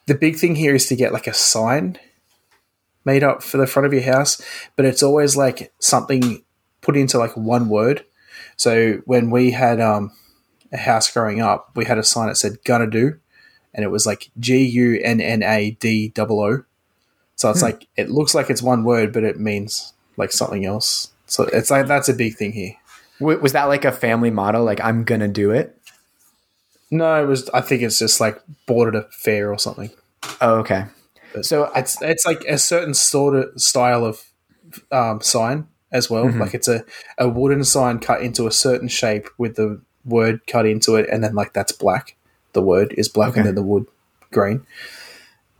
the 0.06 0.16
big 0.16 0.36
thing 0.36 0.56
here 0.56 0.76
is 0.76 0.88
to 0.88 0.96
get 0.96 1.14
like 1.14 1.28
a 1.28 1.34
sign 1.34 1.98
made 3.06 3.24
up 3.24 3.42
for 3.42 3.58
the 3.58 3.68
front 3.68 3.86
of 3.86 3.94
your 3.94 4.04
house, 4.04 4.42
but 4.76 4.86
it's 4.86 5.04
always 5.04 5.38
like 5.38 5.72
something 5.80 6.44
put 6.82 6.98
into 6.98 7.18
like 7.18 7.36
one 7.36 7.70
word. 7.70 8.06
So 8.58 9.02
when 9.06 9.30
we 9.30 9.52
had 9.52 9.80
um, 9.80 10.12
a 10.72 10.78
house 10.78 11.12
growing 11.12 11.42
up, 11.42 11.72
we 11.76 11.86
had 11.86 11.98
a 11.98 12.04
sign 12.04 12.28
that 12.28 12.36
said 12.36 12.64
"gonna 12.64 12.90
do," 12.90 13.20
and 13.74 13.84
it 13.84 13.90
was 13.90 14.06
like 14.06 14.30
G 14.40 14.66
U 14.66 15.00
N 15.04 15.22
N 15.22 15.44
A 15.44 15.72
D 15.72 16.12
O 16.18 16.24
O. 16.24 16.64
So 17.36 17.50
it's 17.50 17.60
hmm. 17.60 17.66
like 17.66 17.88
it 17.96 18.10
looks 18.10 18.36
like 18.36 18.50
it's 18.50 18.62
one 18.62 18.84
word, 18.84 19.14
but 19.14 19.24
it 19.24 19.40
means 19.40 19.94
like 20.18 20.32
something 20.32 20.66
else. 20.66 21.12
So 21.26 21.44
it's 21.44 21.72
like 21.72 21.88
that's 21.88 22.10
a 22.10 22.14
big 22.14 22.36
thing 22.36 22.52
here. 22.52 22.76
Was 23.20 23.52
that 23.54 23.66
like 23.66 23.86
a 23.86 23.92
family 23.92 24.32
motto? 24.32 24.64
Like 24.64 24.82
I'm 24.82 25.04
gonna 25.04 25.28
do 25.28 25.52
it. 25.52 25.78
No, 26.92 27.22
it 27.22 27.28
was. 27.28 27.50
I 27.50 27.62
think 27.62 27.82
it's 27.82 28.00
just 28.00 28.20
like 28.20 28.42
bought 28.66 28.88
at 28.88 28.96
a 28.96 29.04
fair 29.12 29.52
or 29.52 29.60
something. 29.60 29.92
Oh, 30.42 30.56
okay. 30.60 30.86
But 31.34 31.46
so 31.46 31.72
it's 31.76 32.02
it's 32.02 32.26
like 32.26 32.44
a 32.46 32.58
certain 32.58 32.94
sort 32.94 33.36
of 33.36 33.62
style 33.62 34.06
of 34.06 34.24
um, 34.92 35.22
sign 35.22 35.68
as 35.92 36.10
well. 36.10 36.26
Mm-hmm. 36.26 36.42
Like 36.42 36.54
it's 36.54 36.68
a, 36.68 36.84
a 37.18 37.28
wooden 37.28 37.64
sign 37.64 38.00
cut 38.00 38.22
into 38.22 38.48
a 38.48 38.52
certain 38.52 38.88
shape 38.88 39.28
with 39.38 39.56
the 39.56 39.82
word 40.06 40.46
cut 40.48 40.66
into 40.66 40.96
it, 40.96 41.10
and 41.10 41.24
then 41.24 41.36
like 41.36 41.54
that's 41.54 41.72
black. 41.72 42.16
The 42.54 42.62
word 42.62 42.94
is 42.98 43.08
black, 43.08 43.32
okay. 43.32 43.40
and 43.40 43.48
then 43.48 43.56
the 43.56 43.64
wood 43.64 43.86
green. 44.32 44.66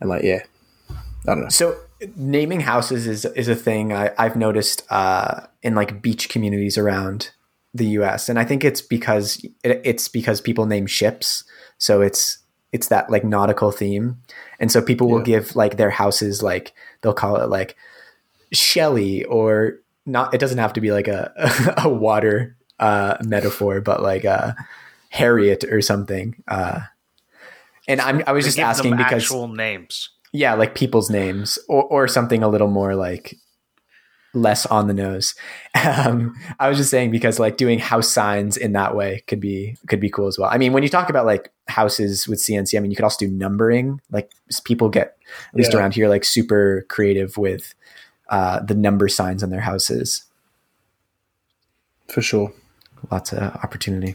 And 0.00 0.08
like 0.08 0.22
yeah, 0.22 0.42
I 0.90 0.94
don't 1.26 1.42
know. 1.42 1.48
So 1.48 1.76
naming 2.16 2.60
houses 2.60 3.06
is 3.06 3.24
is 3.24 3.48
a 3.48 3.54
thing 3.54 3.92
I, 3.92 4.10
have 4.16 4.36
noticed 4.36 4.82
uh, 4.90 5.46
in 5.62 5.74
like 5.74 6.02
beach 6.02 6.28
communities 6.28 6.78
around 6.78 7.30
the 7.72 7.86
U.S. 7.86 8.28
and 8.28 8.38
I 8.38 8.44
think 8.44 8.64
it's 8.64 8.82
because 8.82 9.44
it, 9.62 9.80
it's 9.84 10.08
because 10.08 10.40
people 10.40 10.66
name 10.66 10.86
ships. 10.86 11.44
So 11.78 12.00
it's 12.00 12.38
it's 12.72 12.88
that 12.88 13.10
like 13.10 13.24
nautical 13.24 13.72
theme 13.72 14.16
and 14.60 14.70
so 14.70 14.80
people 14.80 15.08
will 15.08 15.22
give 15.22 15.56
like 15.56 15.76
their 15.76 15.90
houses 15.90 16.42
like 16.42 16.72
they'll 17.00 17.12
call 17.12 17.36
it 17.36 17.48
like 17.48 17.76
Shelly 18.52 19.24
or 19.24 19.80
not. 20.10 20.34
It 20.34 20.38
doesn't 20.38 20.58
have 20.58 20.72
to 20.74 20.80
be 20.80 20.92
like 20.92 21.08
a 21.08 21.32
a 21.84 21.88
water 21.88 22.56
uh, 22.78 23.16
metaphor, 23.22 23.80
but 23.80 24.02
like 24.02 24.24
a 24.24 24.56
Harriet 25.10 25.64
or 25.64 25.80
something. 25.80 26.42
Uh, 26.48 26.80
and 27.88 28.00
I'm 28.00 28.22
I 28.26 28.32
was 28.32 28.44
just 28.44 28.58
asking 28.58 28.96
because 28.96 29.22
actual 29.24 29.48
names. 29.48 30.10
Yeah, 30.32 30.54
like 30.54 30.74
people's 30.74 31.10
names 31.10 31.58
or 31.68 31.84
or 31.84 32.08
something 32.08 32.42
a 32.42 32.48
little 32.48 32.68
more 32.68 32.94
like 32.94 33.36
less 34.32 34.64
on 34.66 34.86
the 34.86 34.94
nose. 34.94 35.34
Um, 35.82 36.34
I 36.58 36.68
was 36.68 36.78
just 36.78 36.90
saying 36.90 37.10
because 37.12 37.38
like 37.38 37.56
doing 37.56 37.78
house 37.78 38.08
signs 38.08 38.56
in 38.56 38.72
that 38.72 38.94
way 38.96 39.22
could 39.28 39.40
be 39.40 39.76
could 39.88 40.00
be 40.00 40.10
cool 40.10 40.26
as 40.26 40.36
well. 40.38 40.50
I 40.52 40.58
mean, 40.58 40.72
when 40.72 40.82
you 40.82 40.88
talk 40.88 41.08
about 41.08 41.26
like 41.26 41.52
houses 41.68 42.26
with 42.28 42.38
CNC, 42.40 42.76
I 42.76 42.80
mean, 42.80 42.90
you 42.90 42.96
could 42.96 43.04
also 43.04 43.24
do 43.24 43.30
numbering. 43.30 44.00
Like 44.10 44.30
people 44.64 44.88
get 44.88 45.16
at 45.50 45.54
least 45.54 45.72
Yeah. 45.72 45.78
around 45.80 45.94
here 45.94 46.08
like 46.08 46.24
super 46.24 46.84
creative 46.88 47.36
with 47.36 47.72
uh, 48.30 48.60
the 48.60 48.74
number 48.74 49.08
signs 49.08 49.42
on 49.42 49.50
their 49.50 49.60
houses. 49.60 50.24
for 52.08 52.22
sure. 52.22 52.52
Lots 53.10 53.32
of 53.32 53.42
opportunity. 53.56 54.14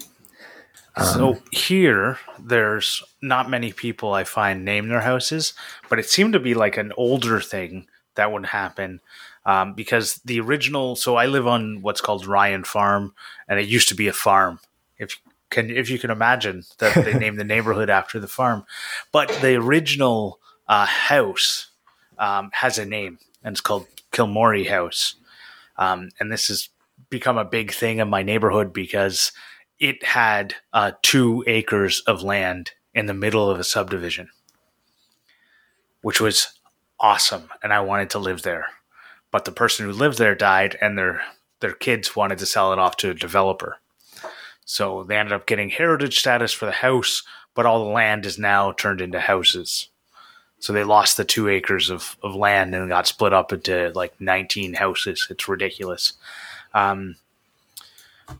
so 0.97 1.37
here, 1.51 2.19
there's 2.39 3.03
not 3.21 3.49
many 3.49 3.73
people 3.73 4.13
I 4.13 4.23
find 4.23 4.63
name 4.63 4.87
their 4.87 5.01
houses, 5.01 5.53
but 5.89 5.99
it 5.99 6.09
seemed 6.09 6.33
to 6.33 6.39
be 6.39 6.53
like 6.53 6.77
an 6.77 6.93
older 6.95 7.41
thing 7.41 7.87
that 8.15 8.31
would 8.31 8.45
happen 8.45 9.01
um, 9.45 9.73
because 9.73 10.15
the 10.25 10.39
original. 10.39 10.95
So 10.95 11.15
I 11.15 11.25
live 11.25 11.47
on 11.47 11.81
what's 11.81 12.01
called 12.01 12.25
Ryan 12.25 12.63
Farm, 12.63 13.13
and 13.47 13.59
it 13.59 13.67
used 13.67 13.89
to 13.89 13.95
be 13.95 14.07
a 14.07 14.13
farm. 14.13 14.59
If 14.97 15.15
you 15.15 15.31
can, 15.49 15.69
if 15.69 15.89
you 15.89 15.99
can 15.99 16.11
imagine 16.11 16.63
that 16.79 16.93
they 17.03 17.13
named 17.17 17.39
the 17.39 17.43
neighborhood 17.43 17.89
after 17.89 18.19
the 18.19 18.27
farm, 18.27 18.65
but 19.11 19.29
the 19.41 19.55
original 19.55 20.39
uh, 20.67 20.85
house 20.85 21.71
um, 22.17 22.49
has 22.53 22.77
a 22.77 22.85
name, 22.85 23.19
and 23.43 23.53
it's 23.53 23.61
called 23.61 23.87
Kilmorie 24.15 24.69
House. 24.69 25.15
Um, 25.77 26.09
and 26.19 26.31
this 26.31 26.47
has 26.47 26.69
become 27.09 27.37
a 27.37 27.45
big 27.45 27.71
thing 27.71 27.99
in 27.99 28.09
my 28.09 28.23
neighborhood 28.23 28.71
because 28.71 29.31
it 29.79 30.03
had 30.03 30.55
uh, 30.73 30.93
two 31.01 31.43
acres 31.47 32.01
of 32.07 32.23
land 32.23 32.71
in 32.93 33.07
the 33.07 33.13
middle 33.13 33.49
of 33.49 33.59
a 33.59 33.63
subdivision, 33.63 34.29
which 36.01 36.21
was 36.21 36.59
awesome, 36.99 37.49
and 37.61 37.73
I 37.73 37.81
wanted 37.81 38.09
to 38.11 38.19
live 38.19 38.43
there. 38.43 38.67
But 39.31 39.43
the 39.43 39.51
person 39.51 39.85
who 39.85 39.91
lived 39.91 40.17
there 40.17 40.35
died, 40.35 40.77
and 40.81 40.97
their 40.97 41.21
their 41.59 41.73
kids 41.73 42.15
wanted 42.15 42.37
to 42.37 42.45
sell 42.45 42.71
it 42.71 42.79
off 42.79 42.95
to 42.97 43.09
a 43.09 43.13
developer. 43.13 43.79
So 44.65 45.03
they 45.03 45.17
ended 45.17 45.33
up 45.33 45.45
getting 45.45 45.69
heritage 45.69 46.19
status 46.19 46.53
for 46.53 46.65
the 46.65 46.71
house, 46.71 47.23
but 47.53 47.65
all 47.65 47.83
the 47.83 47.91
land 47.91 48.25
is 48.25 48.39
now 48.39 48.71
turned 48.71 49.01
into 49.01 49.19
houses. 49.19 49.89
So 50.65 50.73
they 50.73 50.83
lost 50.83 51.15
the 51.15 51.25
two 51.25 51.47
acres 51.47 51.91
of, 51.91 52.17
of 52.23 52.33
land 52.33 52.73
and 52.73 52.89
got 52.89 53.05
split 53.05 53.33
up 53.33 53.53
into 53.53 53.91
like 53.93 54.19
19 54.19 54.73
houses. 54.73 55.27
It's 55.29 55.47
ridiculous. 55.47 56.13
Um, 56.73 57.17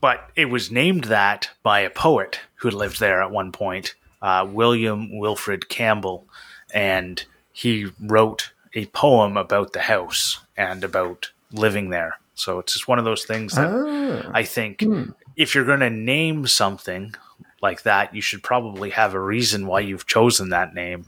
but 0.00 0.28
it 0.34 0.46
was 0.46 0.72
named 0.72 1.04
that 1.04 1.50
by 1.62 1.78
a 1.78 1.88
poet 1.88 2.40
who 2.56 2.70
lived 2.72 2.98
there 2.98 3.22
at 3.22 3.30
one 3.30 3.52
point, 3.52 3.94
uh, 4.22 4.44
William 4.50 5.16
Wilfred 5.16 5.68
Campbell, 5.68 6.26
and 6.74 7.24
he 7.52 7.92
wrote 8.00 8.50
a 8.74 8.86
poem 8.86 9.36
about 9.36 9.72
the 9.72 9.82
house 9.82 10.40
and 10.56 10.82
about 10.82 11.30
living 11.52 11.90
there. 11.90 12.18
So 12.34 12.58
it's 12.58 12.72
just 12.72 12.88
one 12.88 12.98
of 12.98 13.04
those 13.04 13.22
things 13.24 13.54
that 13.54 13.70
Oh. 13.70 14.30
I 14.34 14.42
think 14.42 14.82
if 15.36 15.54
you're 15.54 15.64
going 15.64 15.78
to 15.78 15.90
name 15.90 16.48
something 16.48 17.14
like 17.62 17.84
that, 17.84 18.16
you 18.16 18.20
should 18.20 18.42
probably 18.42 18.90
have 18.90 19.14
a 19.14 19.20
reason 19.20 19.68
why 19.68 19.78
you've 19.78 20.08
chosen 20.08 20.48
that 20.48 20.74
name. 20.74 21.06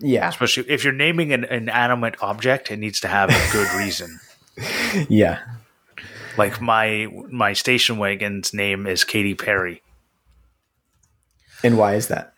Yeah, 0.00 0.28
Especially 0.28 0.64
if 0.70 0.82
you're 0.82 0.92
naming 0.92 1.32
an 1.32 1.44
inanimate 1.44 2.16
object, 2.22 2.70
it 2.70 2.78
needs 2.78 3.00
to 3.00 3.08
have 3.08 3.28
a 3.30 3.52
good 3.52 3.68
reason. 3.78 4.18
yeah. 5.08 5.40
Like 6.38 6.60
my 6.60 7.08
my 7.30 7.52
station 7.52 7.98
wagon's 7.98 8.54
name 8.54 8.86
is 8.86 9.04
Katy 9.04 9.34
Perry. 9.34 9.82
And 11.62 11.76
why 11.76 11.94
is 11.94 12.08
that? 12.08 12.32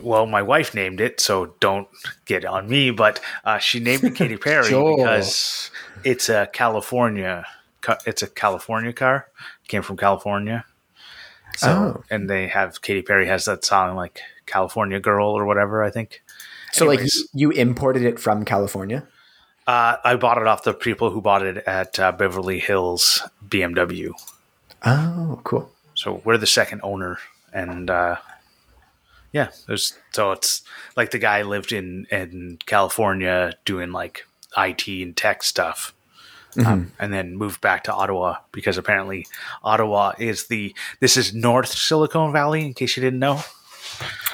Well, 0.00 0.26
my 0.26 0.42
wife 0.42 0.74
named 0.74 1.00
it, 1.00 1.18
so 1.20 1.56
don't 1.58 1.88
get 2.24 2.44
on 2.44 2.68
me. 2.68 2.92
But 2.92 3.20
uh, 3.44 3.58
she 3.58 3.80
named 3.80 4.04
it 4.04 4.14
Katy 4.14 4.36
Perry 4.46 4.68
because 4.68 5.70
it's 6.04 6.28
a 6.28 6.48
California. 6.52 7.44
ca- 7.80 7.98
It's 8.06 8.22
a 8.22 8.28
California 8.28 8.92
car. 8.92 9.26
Came 9.66 9.82
from 9.82 9.96
California. 9.96 10.64
So 11.56 11.68
Oh. 11.70 12.04
and 12.10 12.30
they 12.30 12.46
have 12.46 12.80
Katy 12.82 13.02
Perry 13.02 13.26
has 13.26 13.46
that 13.46 13.64
song 13.64 13.96
like 13.96 14.20
California 14.46 15.00
Girl 15.00 15.26
or 15.30 15.44
whatever. 15.46 15.82
I 15.82 15.90
think. 15.90 16.22
So 16.72 16.86
like 16.86 16.98
Anyways. 16.98 17.28
you, 17.34 17.50
you 17.52 17.60
imported 17.60 18.02
it 18.02 18.18
from 18.18 18.44
California? 18.44 19.06
Uh, 19.66 19.96
I 20.02 20.16
bought 20.16 20.38
it 20.38 20.46
off 20.46 20.62
the 20.62 20.72
people 20.72 21.10
who 21.10 21.20
bought 21.20 21.42
it 21.42 21.58
at 21.66 21.98
uh, 21.98 22.12
Beverly 22.12 22.58
Hills 22.58 23.22
BMW. 23.46 24.12
Oh, 24.84 25.40
cool. 25.44 25.70
So 25.94 26.22
we're 26.24 26.38
the 26.38 26.46
second 26.46 26.80
owner, 26.82 27.18
and 27.52 27.90
uh, 27.90 28.16
yeah, 29.32 29.48
there's 29.66 29.98
so 30.12 30.32
it's 30.32 30.62
like 30.96 31.10
the 31.10 31.18
guy 31.18 31.42
lived 31.42 31.72
in 31.72 32.06
in 32.10 32.58
California 32.64 33.54
doing 33.64 33.92
like 33.92 34.24
IT 34.56 34.88
and 34.88 35.16
tech 35.16 35.42
stuff, 35.42 35.92
um, 36.64 36.92
and 36.98 37.12
then 37.12 37.36
moved 37.36 37.60
back 37.60 37.84
to 37.84 37.92
Ottawa 37.92 38.36
because 38.52 38.78
apparently 38.78 39.26
Ottawa 39.62 40.12
is 40.18 40.46
the 40.46 40.74
this 41.00 41.16
is 41.16 41.34
North 41.34 41.68
Silicon 41.68 42.32
Valley. 42.32 42.64
In 42.64 42.74
case 42.74 42.96
you 42.96 43.02
didn't 43.02 43.18
know, 43.18 43.42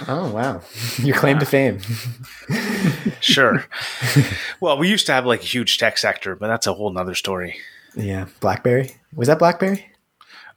Oh, 0.09 0.31
wow. 0.33 0.61
Your 0.99 1.17
claim 1.17 1.39
to 1.39 1.47
fame. 1.47 1.79
sure. 3.21 3.65
well, 4.61 4.79
we 4.79 4.89
used 4.89 5.07
to 5.07 5.13
have 5.13 5.27
like 5.27 5.41
a 5.43 5.47
huge 5.47 5.79
tech 5.79 5.99
sector, 5.99 6.35
but 6.37 6.49
that's 6.49 6.67
a 6.67 6.75
whole 6.75 6.91
nother 6.93 7.15
story. 7.15 7.57
Yeah, 7.95 8.27
BlackBerry. 8.41 8.97
Was 9.15 9.29
that 9.29 9.39
BlackBerry? 9.39 9.87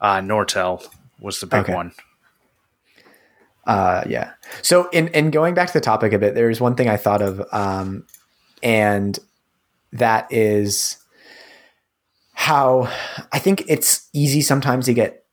Uh, 0.01 0.17
Nortel 0.17 0.85
was 1.19 1.39
the 1.39 1.45
big 1.47 1.61
Okay. 1.61 1.73
one. 1.73 1.91
Uh, 3.65 4.03
yeah. 4.07 4.31
So 4.61 4.89
in 4.89 5.09
in 5.09 5.29
going 5.29 5.53
back 5.53 5.67
to 5.67 5.73
the 5.73 5.81
topic 5.81 6.13
a 6.13 6.19
bit, 6.19 6.35
there's 6.35 6.61
one 6.61 6.75
thing 6.75 6.87
I 6.87 6.97
thought 6.97 7.21
of, 7.21 7.41
um, 7.51 8.05
and 8.63 9.19
that 9.91 10.31
is 10.31 10.97
how 12.33 12.89
I 13.31 13.39
think 13.39 13.65
it's 13.67 14.07
easy 14.13 14.41
sometimes 14.41 14.85
to 14.85 14.93
get 14.93 15.25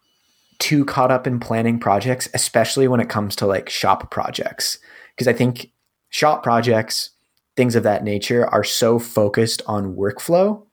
too 0.58 0.84
caught 0.84 1.10
up 1.10 1.26
in 1.26 1.40
planning 1.40 1.78
projects, 1.78 2.28
especially 2.34 2.88
when 2.88 3.00
it 3.00 3.08
comes 3.08 3.36
to 3.36 3.46
like 3.46 3.68
shop 3.68 4.10
projects, 4.10 4.78
because 5.14 5.28
I 5.28 5.32
think 5.32 5.70
shop 6.08 6.42
projects, 6.42 7.10
things 7.56 7.74
of 7.74 7.82
that 7.82 8.04
nature, 8.04 8.46
are 8.46 8.64
so 8.64 8.98
focused 8.98 9.62
on 9.66 9.96
workflow. 9.96 10.64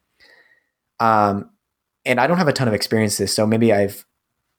Um, 1.00 1.50
and 2.06 2.20
I 2.20 2.28
don't 2.28 2.38
have 2.38 2.48
a 2.48 2.54
ton 2.54 2.68
of 2.68 2.74
experience 2.74 3.18
this, 3.18 3.34
so 3.34 3.46
maybe 3.46 3.74
I've 3.74 4.06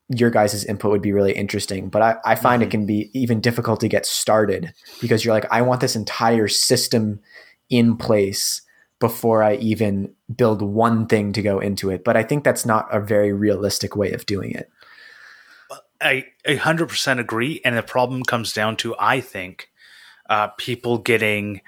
your 0.08 0.30
guys' 0.30 0.64
input 0.64 0.90
would 0.90 1.02
be 1.02 1.12
really 1.12 1.32
interesting. 1.32 1.88
But 1.88 2.02
I, 2.02 2.16
I 2.24 2.34
find 2.34 2.62
it 2.62 2.70
can 2.70 2.86
be 2.86 3.10
even 3.14 3.40
difficult 3.40 3.80
to 3.80 3.88
get 3.88 4.04
started 4.04 4.72
because 5.00 5.24
you're 5.24 5.34
like, 5.34 5.50
I 5.50 5.62
want 5.62 5.80
this 5.80 5.96
entire 5.96 6.48
system 6.48 7.20
in 7.70 7.96
place 7.96 8.62
before 9.00 9.42
I 9.42 9.56
even 9.56 10.12
build 10.34 10.62
one 10.62 11.06
thing 11.06 11.32
to 11.32 11.42
go 11.42 11.58
into 11.58 11.90
it. 11.90 12.04
But 12.04 12.16
I 12.16 12.22
think 12.22 12.44
that's 12.44 12.66
not 12.66 12.86
a 12.94 13.00
very 13.00 13.32
realistic 13.32 13.96
way 13.96 14.12
of 14.12 14.26
doing 14.26 14.52
it. 14.52 14.70
I 16.02 16.26
a 16.44 16.56
hundred 16.56 16.88
percent 16.88 17.20
agree, 17.20 17.60
and 17.64 17.76
the 17.76 17.82
problem 17.82 18.22
comes 18.22 18.52
down 18.52 18.76
to 18.78 18.94
I 18.98 19.20
think 19.20 19.70
uh, 20.28 20.48
people 20.48 20.98
getting 20.98 21.60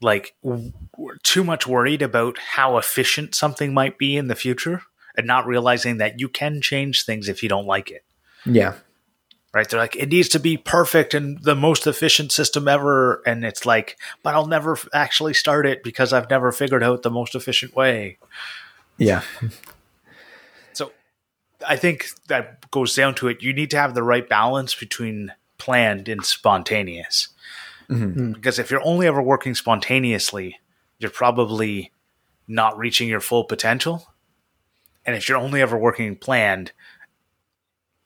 like 0.00 0.34
w- 0.44 0.72
too 1.22 1.42
much 1.42 1.66
worried 1.66 2.02
about 2.02 2.38
how 2.38 2.76
efficient 2.76 3.34
something 3.34 3.72
might 3.72 3.98
be 3.98 4.16
in 4.16 4.28
the 4.28 4.34
future, 4.34 4.82
and 5.16 5.26
not 5.26 5.46
realizing 5.46 5.96
that 5.98 6.20
you 6.20 6.28
can 6.28 6.60
change 6.60 7.04
things 7.04 7.28
if 7.28 7.42
you 7.42 7.48
don't 7.48 7.66
like 7.66 7.90
it. 7.90 8.04
Yeah. 8.44 8.74
Right? 9.54 9.66
They're 9.66 9.80
like, 9.80 9.96
it 9.96 10.10
needs 10.10 10.28
to 10.30 10.38
be 10.38 10.58
perfect 10.58 11.14
and 11.14 11.42
the 11.42 11.54
most 11.54 11.86
efficient 11.86 12.30
system 12.30 12.68
ever, 12.68 13.22
and 13.24 13.42
it's 13.42 13.64
like, 13.64 13.96
but 14.22 14.34
I'll 14.34 14.46
never 14.46 14.72
f- 14.72 14.86
actually 14.92 15.32
start 15.32 15.64
it 15.64 15.82
because 15.82 16.12
I've 16.12 16.28
never 16.28 16.52
figured 16.52 16.82
out 16.82 17.02
the 17.02 17.10
most 17.10 17.34
efficient 17.34 17.74
way. 17.74 18.18
Yeah. 18.98 19.22
I 21.66 21.76
think 21.76 22.08
that 22.28 22.70
goes 22.70 22.94
down 22.94 23.14
to 23.16 23.28
it. 23.28 23.42
You 23.42 23.52
need 23.52 23.70
to 23.72 23.78
have 23.78 23.94
the 23.94 24.02
right 24.02 24.28
balance 24.28 24.74
between 24.74 25.32
planned 25.58 26.08
and 26.08 26.24
spontaneous. 26.24 27.28
Mm-hmm. 27.90 28.32
Because 28.32 28.58
if 28.58 28.70
you're 28.70 28.84
only 28.84 29.06
ever 29.06 29.22
working 29.22 29.54
spontaneously, 29.54 30.58
you're 30.98 31.10
probably 31.10 31.92
not 32.48 32.78
reaching 32.78 33.08
your 33.08 33.20
full 33.20 33.44
potential. 33.44 34.08
And 35.04 35.14
if 35.16 35.28
you're 35.28 35.38
only 35.38 35.62
ever 35.62 35.76
working 35.76 36.16
planned, 36.16 36.72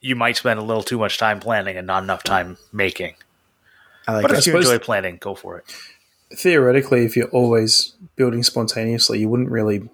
you 0.01 0.17
might 0.17 0.37
spend 0.37 0.59
a 0.59 0.63
little 0.63 0.83
too 0.83 0.99
much 0.99 1.19
time 1.19 1.41
planning 1.41 1.77
and 1.77 1.87
not 1.87 2.03
enough 2.03 2.23
time 2.23 2.57
making. 2.73 3.15
I 4.07 4.15
like 4.15 4.23
But 4.23 4.33
that. 4.33 4.39
if 4.39 4.47
you 4.47 4.57
enjoy 4.57 4.79
planning, 4.79 5.19
go 5.19 5.35
for 5.35 5.59
it. 5.59 5.65
Theoretically, 6.35 7.05
if 7.05 7.17
you're 7.17 7.29
always 7.29 7.95
building 8.17 8.43
spontaneously, 8.43 9.19
you 9.19 9.29
wouldn't 9.29 9.51
really 9.51 9.89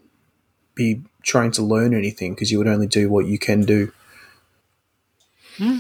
be 0.75 1.03
trying 1.27 1.51
to 1.51 1.63
learn 1.63 1.93
anything 1.93 2.35
because 2.35 2.51
you 2.51 2.59
would 2.59 2.69
only 2.69 2.87
do 2.87 3.11
what 3.11 3.27
you 3.27 3.39
can 3.39 3.63
do. 3.63 3.93
Hmm. 5.59 5.79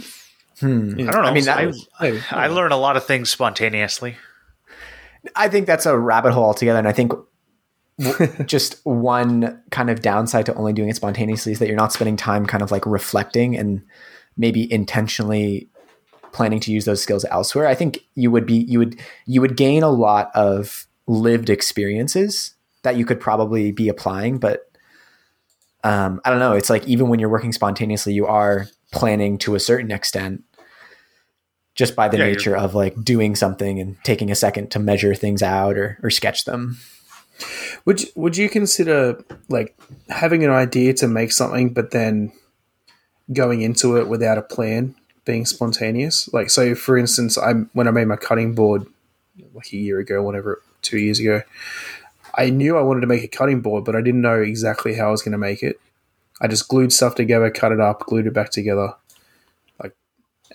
I 0.60 0.66
don't 0.66 1.06
know. 1.06 1.20
I 1.20 1.32
mean, 1.32 1.44
that- 1.44 1.58
I, 1.58 1.72
Maybe. 2.00 2.22
I 2.30 2.48
learn 2.48 2.72
a 2.72 2.76
lot 2.76 2.96
of 2.96 3.04
things 3.04 3.30
spontaneously. 3.30 4.16
I 5.34 5.48
think 5.48 5.66
that's 5.66 5.86
a 5.86 5.98
rabbit 5.98 6.32
hole 6.32 6.44
altogether. 6.44 6.78
And 6.78 6.88
I 6.88 6.92
think 6.92 7.12
just 8.46 8.84
one 8.84 9.62
kind 9.70 9.90
of 9.90 10.02
downside 10.02 10.46
to 10.46 10.54
only 10.54 10.72
doing 10.72 10.88
it 10.88 10.96
spontaneously 10.96 11.52
is 11.52 11.58
that 11.60 11.68
you're 11.68 11.76
not 11.76 11.92
spending 11.92 12.16
time 12.16 12.46
kind 12.46 12.62
of 12.62 12.70
like 12.70 12.84
reflecting 12.86 13.56
and 13.56 13.82
maybe 14.36 14.70
intentionally 14.72 15.68
planning 16.32 16.60
to 16.60 16.72
use 16.72 16.84
those 16.84 17.02
skills 17.02 17.24
elsewhere. 17.30 17.66
I 17.66 17.74
think 17.74 18.00
you 18.14 18.30
would 18.30 18.46
be 18.46 18.56
you 18.56 18.78
would 18.78 19.00
you 19.26 19.40
would 19.40 19.56
gain 19.56 19.82
a 19.82 19.88
lot 19.90 20.30
of 20.34 20.86
lived 21.06 21.50
experiences 21.50 22.54
that 22.82 22.96
you 22.96 23.04
could 23.04 23.20
probably 23.20 23.72
be 23.72 23.88
applying, 23.88 24.38
but 24.38 24.70
um, 25.86 26.20
I 26.24 26.30
don't 26.30 26.40
know. 26.40 26.52
It's 26.52 26.68
like 26.68 26.84
even 26.88 27.08
when 27.08 27.20
you're 27.20 27.28
working 27.28 27.52
spontaneously, 27.52 28.12
you 28.12 28.26
are 28.26 28.66
planning 28.90 29.38
to 29.38 29.54
a 29.54 29.60
certain 29.60 29.92
extent 29.92 30.42
just 31.76 31.94
by 31.94 32.08
the 32.08 32.18
Yeah, 32.18 32.24
nature 32.24 32.56
of 32.56 32.74
like 32.74 33.00
doing 33.04 33.36
something 33.36 33.78
and 33.78 33.96
taking 34.02 34.30
a 34.30 34.34
second 34.34 34.70
to 34.72 34.78
measure 34.80 35.14
things 35.14 35.42
out 35.42 35.76
or, 35.76 35.98
or 36.02 36.10
sketch 36.10 36.44
them. 36.44 36.78
Would 37.84 38.02
you, 38.02 38.08
would 38.16 38.36
you 38.36 38.48
consider 38.48 39.22
like 39.48 39.78
having 40.08 40.42
an 40.42 40.50
idea 40.50 40.94
to 40.94 41.06
make 41.06 41.30
something, 41.30 41.72
but 41.72 41.92
then 41.92 42.32
going 43.32 43.62
into 43.62 43.96
it 43.98 44.08
without 44.08 44.38
a 44.38 44.42
plan 44.42 44.96
being 45.24 45.46
spontaneous? 45.46 46.32
Like, 46.32 46.50
so 46.50 46.74
for 46.74 46.96
instance, 46.96 47.38
I 47.38 47.52
when 47.74 47.86
I 47.86 47.92
made 47.92 48.08
my 48.08 48.16
cutting 48.16 48.54
board 48.54 48.86
like 49.54 49.72
a 49.72 49.76
year 49.76 50.00
ago, 50.00 50.22
whatever, 50.22 50.62
two 50.82 50.98
years 50.98 51.20
ago, 51.20 51.42
I 52.36 52.50
knew 52.50 52.76
I 52.76 52.82
wanted 52.82 53.00
to 53.00 53.06
make 53.06 53.24
a 53.24 53.28
cutting 53.28 53.60
board, 53.60 53.84
but 53.84 53.96
I 53.96 54.02
didn't 54.02 54.20
know 54.20 54.40
exactly 54.40 54.94
how 54.94 55.08
I 55.08 55.10
was 55.10 55.22
going 55.22 55.32
to 55.32 55.38
make 55.38 55.62
it. 55.62 55.80
I 56.40 56.48
just 56.48 56.68
glued 56.68 56.92
stuff 56.92 57.14
together, 57.14 57.50
cut 57.50 57.72
it 57.72 57.80
up, 57.80 58.00
glued 58.00 58.26
it 58.26 58.34
back 58.34 58.50
together, 58.50 58.94
like, 59.82 59.94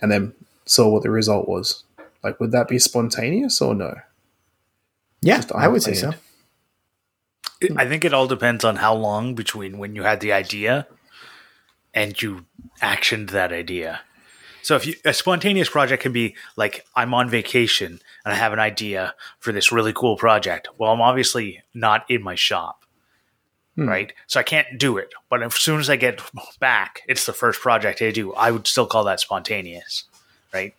and 0.00 0.12
then 0.12 0.32
saw 0.64 0.88
what 0.88 1.02
the 1.02 1.10
result 1.10 1.48
was. 1.48 1.82
Like, 2.22 2.38
would 2.38 2.52
that 2.52 2.68
be 2.68 2.78
spontaneous 2.78 3.60
or 3.60 3.74
no? 3.74 3.96
Yeah, 5.20 5.36
Just 5.36 5.52
I 5.52 5.66
would 5.68 5.82
say 5.82 5.94
so. 5.94 6.12
unplanned. 7.60 7.78
I 7.80 7.86
think 7.86 8.04
it 8.04 8.14
all 8.14 8.26
depends 8.26 8.64
on 8.64 8.76
how 8.76 8.94
long 8.94 9.34
between 9.34 9.78
when 9.78 9.94
you 9.94 10.02
had 10.02 10.20
the 10.20 10.32
idea 10.32 10.86
and 11.94 12.20
you 12.20 12.46
actioned 12.80 13.30
that 13.30 13.52
idea. 13.52 14.00
So 14.62 14.76
if 14.76 14.86
you, 14.86 14.94
a 15.04 15.12
spontaneous 15.12 15.68
project 15.68 16.02
can 16.02 16.12
be 16.12 16.36
like 16.56 16.86
I'm 16.96 17.14
on 17.14 17.28
vacation 17.28 18.00
and 18.24 18.32
I 18.32 18.36
have 18.36 18.52
an 18.52 18.58
idea 18.58 19.14
for 19.38 19.52
this 19.52 19.72
really 19.72 19.92
cool 19.92 20.16
project. 20.16 20.68
Well, 20.78 20.92
I'm 20.92 21.00
obviously 21.00 21.62
not 21.74 22.08
in 22.10 22.22
my 22.22 22.34
shop, 22.34 22.84
hmm. 23.76 23.88
right? 23.88 24.12
So 24.26 24.40
I 24.40 24.42
can't 24.42 24.78
do 24.78 24.98
it. 24.98 25.12
But 25.28 25.42
as 25.42 25.54
soon 25.54 25.80
as 25.80 25.90
I 25.90 25.96
get 25.96 26.20
back, 26.60 27.02
it's 27.08 27.26
the 27.26 27.32
first 27.32 27.60
project 27.60 28.02
I 28.02 28.10
do. 28.10 28.32
I 28.34 28.50
would 28.50 28.66
still 28.66 28.86
call 28.86 29.04
that 29.04 29.20
spontaneous, 29.20 30.04
right? 30.52 30.74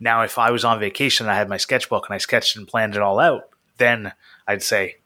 Now, 0.00 0.22
if 0.22 0.38
I 0.38 0.50
was 0.50 0.64
on 0.64 0.78
vacation 0.78 1.26
and 1.26 1.32
I 1.32 1.36
had 1.36 1.48
my 1.48 1.56
sketchbook 1.56 2.06
and 2.08 2.14
I 2.14 2.18
sketched 2.18 2.56
and 2.56 2.68
planned 2.68 2.94
it 2.94 3.02
all 3.02 3.18
out, 3.18 3.48
then 3.78 4.12
I'd 4.46 4.62
say 4.62 4.96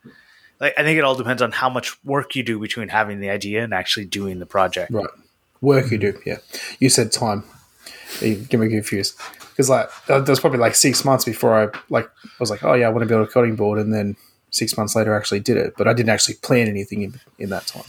like, 0.63 0.75
I 0.79 0.83
think 0.83 0.97
it 0.97 1.05
all 1.05 1.17
depends 1.17 1.43
on 1.43 1.51
how 1.51 1.69
much 1.69 2.03
work 2.05 2.37
you 2.37 2.43
do 2.43 2.59
between 2.59 2.89
having 2.89 3.21
the 3.21 3.31
idea 3.31 3.65
and 3.65 3.75
actually 3.75 4.07
doing 4.07 4.39
the 4.39 4.47
project. 4.47 4.93
Right. 4.93 5.07
Work 5.61 5.91
you 5.91 5.99
do, 5.99 6.21
yeah. 6.25 6.39
You 6.79 6.89
said 6.89 7.11
time. 7.11 7.45
You 8.21 8.37
get 8.37 8.61
me 8.61 8.69
confused 8.69 9.19
because 9.53 9.71
like 9.71 9.89
that 10.07 10.27
was 10.27 10.41
probably 10.41 10.59
like 10.59 10.75
six 10.75 11.05
months 11.05 11.25
before 11.25 11.55
I 11.55 11.79
like 11.89 12.07
I 12.07 12.29
was 12.41 12.51
like, 12.51 12.65
oh 12.65 12.75
yeah, 12.75 12.87
I 12.87 12.91
want 12.91 13.03
to 13.03 13.09
build 13.09 13.27
a 13.27 13.31
cutting 13.31 13.57
board, 13.57 13.79
and 13.79 13.95
then 13.95 14.17
six 14.51 14.77
months 14.77 14.97
later 14.97 15.15
I 15.15 15.17
actually 15.17 15.41
did 15.41 15.57
it, 15.57 15.75
but 15.79 15.87
I 15.87 15.93
didn't 15.93 16.11
actually 16.11 16.35
plan 16.37 16.69
anything 16.69 17.03
in, 17.03 17.21
in 17.39 17.51
that 17.51 17.67
time. 17.67 17.85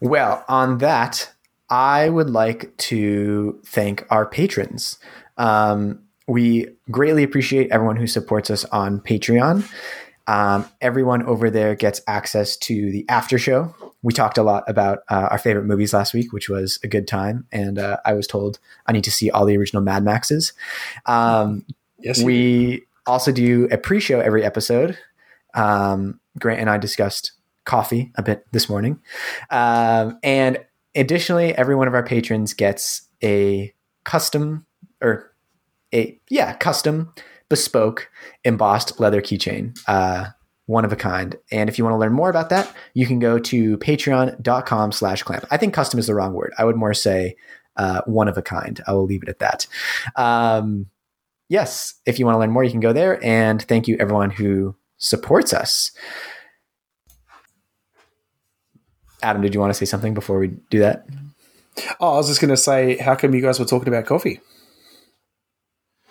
Well, 0.00 0.44
on 0.48 0.78
that, 0.78 1.32
I 1.70 2.10
would 2.10 2.28
like 2.28 2.76
to 2.76 3.58
thank 3.64 4.04
our 4.10 4.26
patrons. 4.26 4.98
Um, 5.38 6.00
we 6.26 6.68
greatly 6.90 7.22
appreciate 7.22 7.70
everyone 7.70 7.96
who 7.96 8.06
supports 8.06 8.50
us 8.50 8.64
on 8.66 9.00
Patreon. 9.00 9.66
Um, 10.26 10.68
everyone 10.80 11.22
over 11.22 11.48
there 11.50 11.74
gets 11.74 12.00
access 12.06 12.56
to 12.58 12.90
the 12.90 13.06
after 13.08 13.38
show. 13.38 13.74
We 14.04 14.12
talked 14.12 14.38
a 14.38 14.42
lot 14.42 14.62
about 14.68 15.00
uh, 15.08 15.28
our 15.30 15.38
favorite 15.38 15.64
movies 15.64 15.92
last 15.92 16.14
week, 16.14 16.32
which 16.32 16.48
was 16.48 16.78
a 16.84 16.88
good 16.88 17.08
time. 17.08 17.46
And 17.50 17.78
uh, 17.78 17.96
I 18.04 18.12
was 18.12 18.26
told 18.26 18.60
I 18.86 18.92
need 18.92 19.04
to 19.04 19.10
see 19.10 19.30
all 19.30 19.46
the 19.46 19.56
original 19.56 19.82
Mad 19.82 20.04
Maxes. 20.04 20.52
Um, 21.06 21.64
Yes, 21.98 22.22
we 22.22 22.84
also 23.06 23.32
do 23.32 23.66
a 23.70 23.78
pre-show 23.78 24.20
every 24.20 24.44
episode. 24.44 24.98
Um, 25.54 26.20
Grant 26.38 26.60
and 26.60 26.68
I 26.68 26.76
discussed 26.76 27.32
coffee 27.64 28.12
a 28.16 28.22
bit 28.22 28.44
this 28.52 28.68
morning, 28.68 29.00
um, 29.50 30.18
and 30.22 30.58
additionally, 30.94 31.56
every 31.56 31.74
one 31.74 31.88
of 31.88 31.94
our 31.94 32.02
patrons 32.02 32.52
gets 32.52 33.08
a 33.22 33.72
custom 34.04 34.66
or 35.00 35.32
a 35.94 36.20
yeah 36.28 36.54
custom 36.56 37.14
bespoke 37.48 38.10
embossed 38.44 39.00
leather 39.00 39.22
keychain. 39.22 39.78
Uh, 39.86 40.26
one 40.66 40.84
of 40.84 40.92
a 40.92 40.96
kind. 40.96 41.36
And 41.50 41.68
if 41.68 41.78
you 41.78 41.84
want 41.84 41.94
to 41.94 41.98
learn 41.98 42.12
more 42.12 42.30
about 42.30 42.48
that, 42.50 42.74
you 42.94 43.06
can 43.06 43.18
go 43.18 43.38
to 43.38 43.76
patreon.com 43.78 44.92
slash 44.92 45.22
clamp. 45.22 45.44
I 45.50 45.56
think 45.56 45.74
custom 45.74 45.98
is 45.98 46.06
the 46.06 46.14
wrong 46.14 46.32
word. 46.32 46.54
I 46.58 46.64
would 46.64 46.76
more 46.76 46.94
say 46.94 47.36
uh, 47.76 48.00
one 48.06 48.28
of 48.28 48.38
a 48.38 48.42
kind. 48.42 48.82
I 48.86 48.92
will 48.92 49.04
leave 49.04 49.22
it 49.22 49.28
at 49.28 49.40
that. 49.40 49.66
Um, 50.16 50.86
yes, 51.48 51.94
if 52.06 52.18
you 52.18 52.24
want 52.24 52.36
to 52.36 52.40
learn 52.40 52.50
more, 52.50 52.64
you 52.64 52.70
can 52.70 52.80
go 52.80 52.92
there. 52.92 53.22
And 53.24 53.62
thank 53.62 53.88
you, 53.88 53.96
everyone 53.98 54.30
who 54.30 54.74
supports 54.96 55.52
us. 55.52 55.92
Adam, 59.22 59.42
did 59.42 59.54
you 59.54 59.60
want 59.60 59.70
to 59.70 59.78
say 59.78 59.86
something 59.86 60.14
before 60.14 60.38
we 60.38 60.48
do 60.70 60.78
that? 60.80 61.06
Oh, 61.98 62.14
I 62.14 62.16
was 62.16 62.28
just 62.28 62.40
going 62.40 62.50
to 62.50 62.56
say, 62.56 62.96
how 62.98 63.14
come 63.14 63.34
you 63.34 63.40
guys 63.42 63.58
were 63.58 63.64
talking 63.64 63.88
about 63.88 64.06
coffee? 64.06 64.40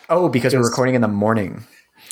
Oh, 0.10 0.30
because 0.30 0.54
we're 0.54 0.64
recording 0.64 0.96
in 0.96 1.02
the 1.02 1.08
morning. 1.08 1.66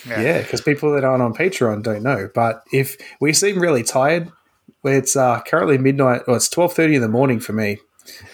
Yeah, 0.08 0.42
because 0.42 0.62
people 0.62 0.94
that 0.94 1.04
aren't 1.04 1.22
on 1.22 1.34
Patreon 1.34 1.84
don't 1.84 2.02
know. 2.04 2.30
But 2.34 2.64
if 2.72 2.98
we 3.20 3.34
seem 3.34 3.60
really 3.60 3.84
tired, 3.84 4.32
it's 4.84 5.16
uh, 5.16 5.42
currently 5.42 5.78
midnight, 5.78 6.22
or 6.28 6.36
it's 6.36 6.50
twelve 6.50 6.74
thirty 6.74 6.96
in 6.96 7.02
the 7.02 7.08
morning 7.08 7.40
for 7.40 7.54
me, 7.54 7.78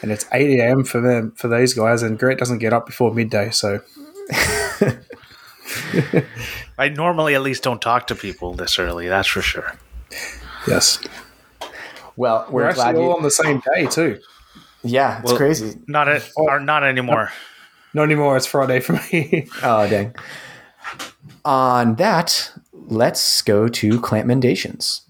and 0.02 0.12
it's 0.12 0.26
eight 0.32 0.60
a.m. 0.60 0.84
for 0.86 1.02
them 1.02 1.32
for 1.36 1.48
these 1.50 1.74
guys. 1.74 2.02
And 2.04 2.18
Grant 2.18 2.40
doesn't 2.40 2.60
get 2.60 2.72
up 2.74 2.86
before 2.86 3.14
midday, 3.14 3.50
so 3.52 3.82
I 6.78 6.90
normally 6.90 7.36
at 7.36 7.42
least 7.42 7.64
don't 7.64 7.82
talk 7.82 8.08
to 8.08 8.16
people 8.16 8.54
this 8.54 8.80
early. 8.80 9.08
That's 9.08 9.28
for 9.28 9.42
sure. 9.42 9.74
yes, 10.68 11.00
Well, 12.16 12.46
we're, 12.50 12.66
we're, 12.66 12.74
glad 12.74 12.90
actually 12.90 13.04
all 13.04 13.10
you. 13.12 13.18
on 13.18 13.24
the 13.24 13.32
same 13.32 13.62
day 13.76 13.88
too. 13.88 14.20
Yeah, 14.84 15.20
it's 15.20 15.26
Well- 15.32 15.38
crazy. 15.38 15.78
Not 15.88 16.08
a, 16.08 16.22
or 16.36 16.60
not 16.60 16.84
anymore. 16.84 17.32
Not 17.94 18.04
anymore. 18.04 18.38
It's 18.38 18.46
Friday 18.46 18.80
for 18.80 18.94
me. 18.94 19.48
Oh, 19.64 19.90
dang. 19.90 20.14
On 21.48 21.96
that, 21.96 22.52
let's 22.74 23.42
go 23.42 23.70
to 23.70 24.02
clamp 24.02 24.28
mendations. 24.28 25.04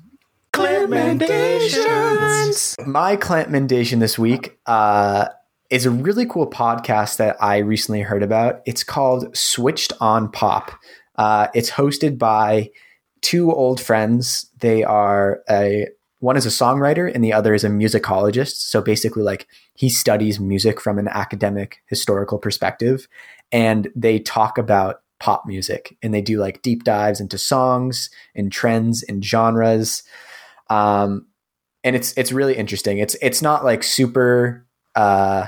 My 2.85 3.15
clamp 3.15 3.49
mendation 3.49 3.99
this 3.99 4.19
week 4.19 4.55
uh, 4.67 5.29
is 5.71 5.88
a 5.88 5.89
really 5.89 6.27
cool 6.27 6.47
podcast 6.47 7.17
that 7.17 7.38
I 7.41 7.57
recently 7.57 8.01
heard 8.01 8.21
about. 8.21 8.61
It's 8.67 8.83
called 8.83 9.35
Switched 9.35 9.93
on 9.99 10.29
Pop. 10.29 10.73
Uh, 11.15 11.47
it's 11.55 11.71
hosted 11.71 12.19
by 12.19 12.69
two 13.21 13.51
old 13.51 13.81
friends. 13.81 14.51
They 14.59 14.83
are 14.83 15.41
a 15.49 15.88
one 16.19 16.38
is 16.38 16.45
a 16.45 16.49
songwriter 16.49 17.11
and 17.11 17.23
the 17.23 17.33
other 17.33 17.55
is 17.55 17.63
a 17.63 17.69
musicologist. 17.69 18.57
So 18.57 18.79
basically, 18.79 19.23
like 19.23 19.47
he 19.73 19.89
studies 19.89 20.39
music 20.39 20.81
from 20.81 20.99
an 20.99 21.07
academic 21.07 21.81
historical 21.88 22.38
perspective, 22.38 23.07
and 23.51 23.88
they 23.95 24.19
talk 24.19 24.59
about 24.59 25.01
pop 25.20 25.45
music 25.45 25.97
and 26.03 26.13
they 26.13 26.22
do 26.22 26.39
like 26.39 26.61
deep 26.61 26.84
dives 26.84 27.20
into 27.20 27.38
songs 27.38 28.09
and 28.36 28.51
trends 28.51 29.03
and 29.03 29.24
genres. 29.24 30.03
Um, 30.70 31.28
and 31.84 31.95
it's 31.95 32.13
it's 32.18 32.32
really 32.32 32.55
interesting. 32.55 32.97
It's 32.97 33.15
it's 33.22 33.41
not 33.41 33.63
like 33.63 33.84
super 33.84 34.65
uh 34.95 35.47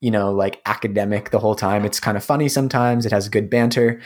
you 0.00 0.10
know 0.10 0.32
like 0.32 0.60
academic 0.66 1.30
the 1.30 1.38
whole 1.38 1.54
time. 1.54 1.84
It's 1.84 2.00
kind 2.00 2.16
of 2.16 2.24
funny 2.24 2.48
sometimes. 2.48 3.06
It 3.06 3.12
has 3.12 3.28
good 3.28 3.50
banter. 3.50 4.00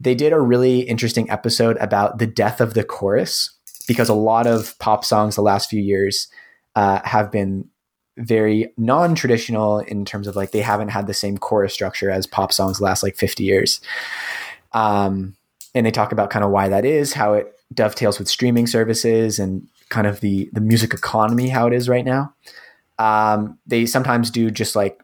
They 0.00 0.14
did 0.14 0.32
a 0.32 0.40
really 0.40 0.80
interesting 0.80 1.30
episode 1.30 1.76
about 1.78 2.18
the 2.18 2.26
death 2.26 2.60
of 2.60 2.74
the 2.74 2.84
chorus 2.84 3.54
because 3.86 4.08
a 4.08 4.14
lot 4.14 4.46
of 4.46 4.78
pop 4.78 5.04
songs 5.04 5.36
the 5.36 5.42
last 5.42 5.70
few 5.70 5.80
years 5.80 6.28
uh, 6.74 7.00
have 7.04 7.30
been 7.30 7.68
very 8.18 8.72
non-traditional 8.76 9.80
in 9.80 10.04
terms 10.04 10.26
of 10.26 10.36
like 10.36 10.52
they 10.52 10.60
haven't 10.60 10.88
had 10.88 11.06
the 11.06 11.14
same 11.14 11.36
chorus 11.36 11.74
structure 11.74 12.10
as 12.10 12.26
pop 12.26 12.52
songs 12.52 12.80
last 12.80 13.02
like 13.02 13.16
50 13.16 13.44
years. 13.44 13.80
Um, 14.72 15.36
and 15.74 15.84
they 15.84 15.90
talk 15.90 16.12
about 16.12 16.30
kind 16.30 16.44
of 16.44 16.50
why 16.50 16.68
that 16.68 16.84
is, 16.84 17.12
how 17.12 17.34
it 17.34 17.52
dovetails 17.74 18.18
with 18.18 18.28
streaming 18.28 18.66
services 18.66 19.38
and 19.38 19.66
kind 19.88 20.06
of 20.06 20.20
the 20.20 20.48
the 20.52 20.60
music 20.60 20.94
economy 20.94 21.48
how 21.48 21.66
it 21.66 21.72
is 21.72 21.88
right 21.88 22.04
now. 22.04 22.32
Um, 22.98 23.58
they 23.66 23.86
sometimes 23.86 24.30
do 24.30 24.50
just 24.50 24.74
like 24.74 25.00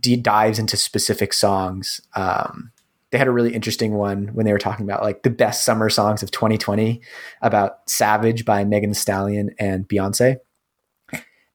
deep 0.00 0.22
dives 0.22 0.58
into 0.58 0.76
specific 0.76 1.32
songs. 1.32 2.00
Um, 2.14 2.72
they 3.10 3.18
had 3.18 3.28
a 3.28 3.32
really 3.32 3.54
interesting 3.54 3.94
one 3.94 4.28
when 4.28 4.44
they 4.44 4.52
were 4.52 4.58
talking 4.58 4.84
about 4.84 5.02
like 5.02 5.22
the 5.22 5.30
best 5.30 5.64
summer 5.64 5.88
songs 5.88 6.22
of 6.22 6.32
2020 6.32 7.00
about 7.40 7.88
Savage 7.88 8.44
by 8.44 8.64
Megan 8.64 8.94
Stallion 8.94 9.54
and 9.58 9.88
Beyonce. 9.88 10.38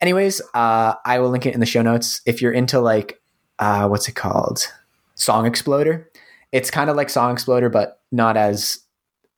Anyways, 0.01 0.41
uh, 0.55 0.95
I 1.05 1.19
will 1.19 1.29
link 1.29 1.45
it 1.45 1.53
in 1.53 1.59
the 1.59 1.65
show 1.65 1.83
notes. 1.83 2.21
If 2.25 2.41
you're 2.41 2.51
into 2.51 2.79
like, 2.79 3.21
uh, 3.59 3.87
what's 3.87 4.07
it 4.07 4.15
called? 4.15 4.67
Song 5.13 5.45
Exploder. 5.45 6.09
It's 6.51 6.71
kind 6.71 6.89
of 6.89 6.95
like 6.95 7.09
Song 7.09 7.31
Exploder, 7.31 7.69
but 7.69 8.01
not 8.11 8.35
as, 8.35 8.79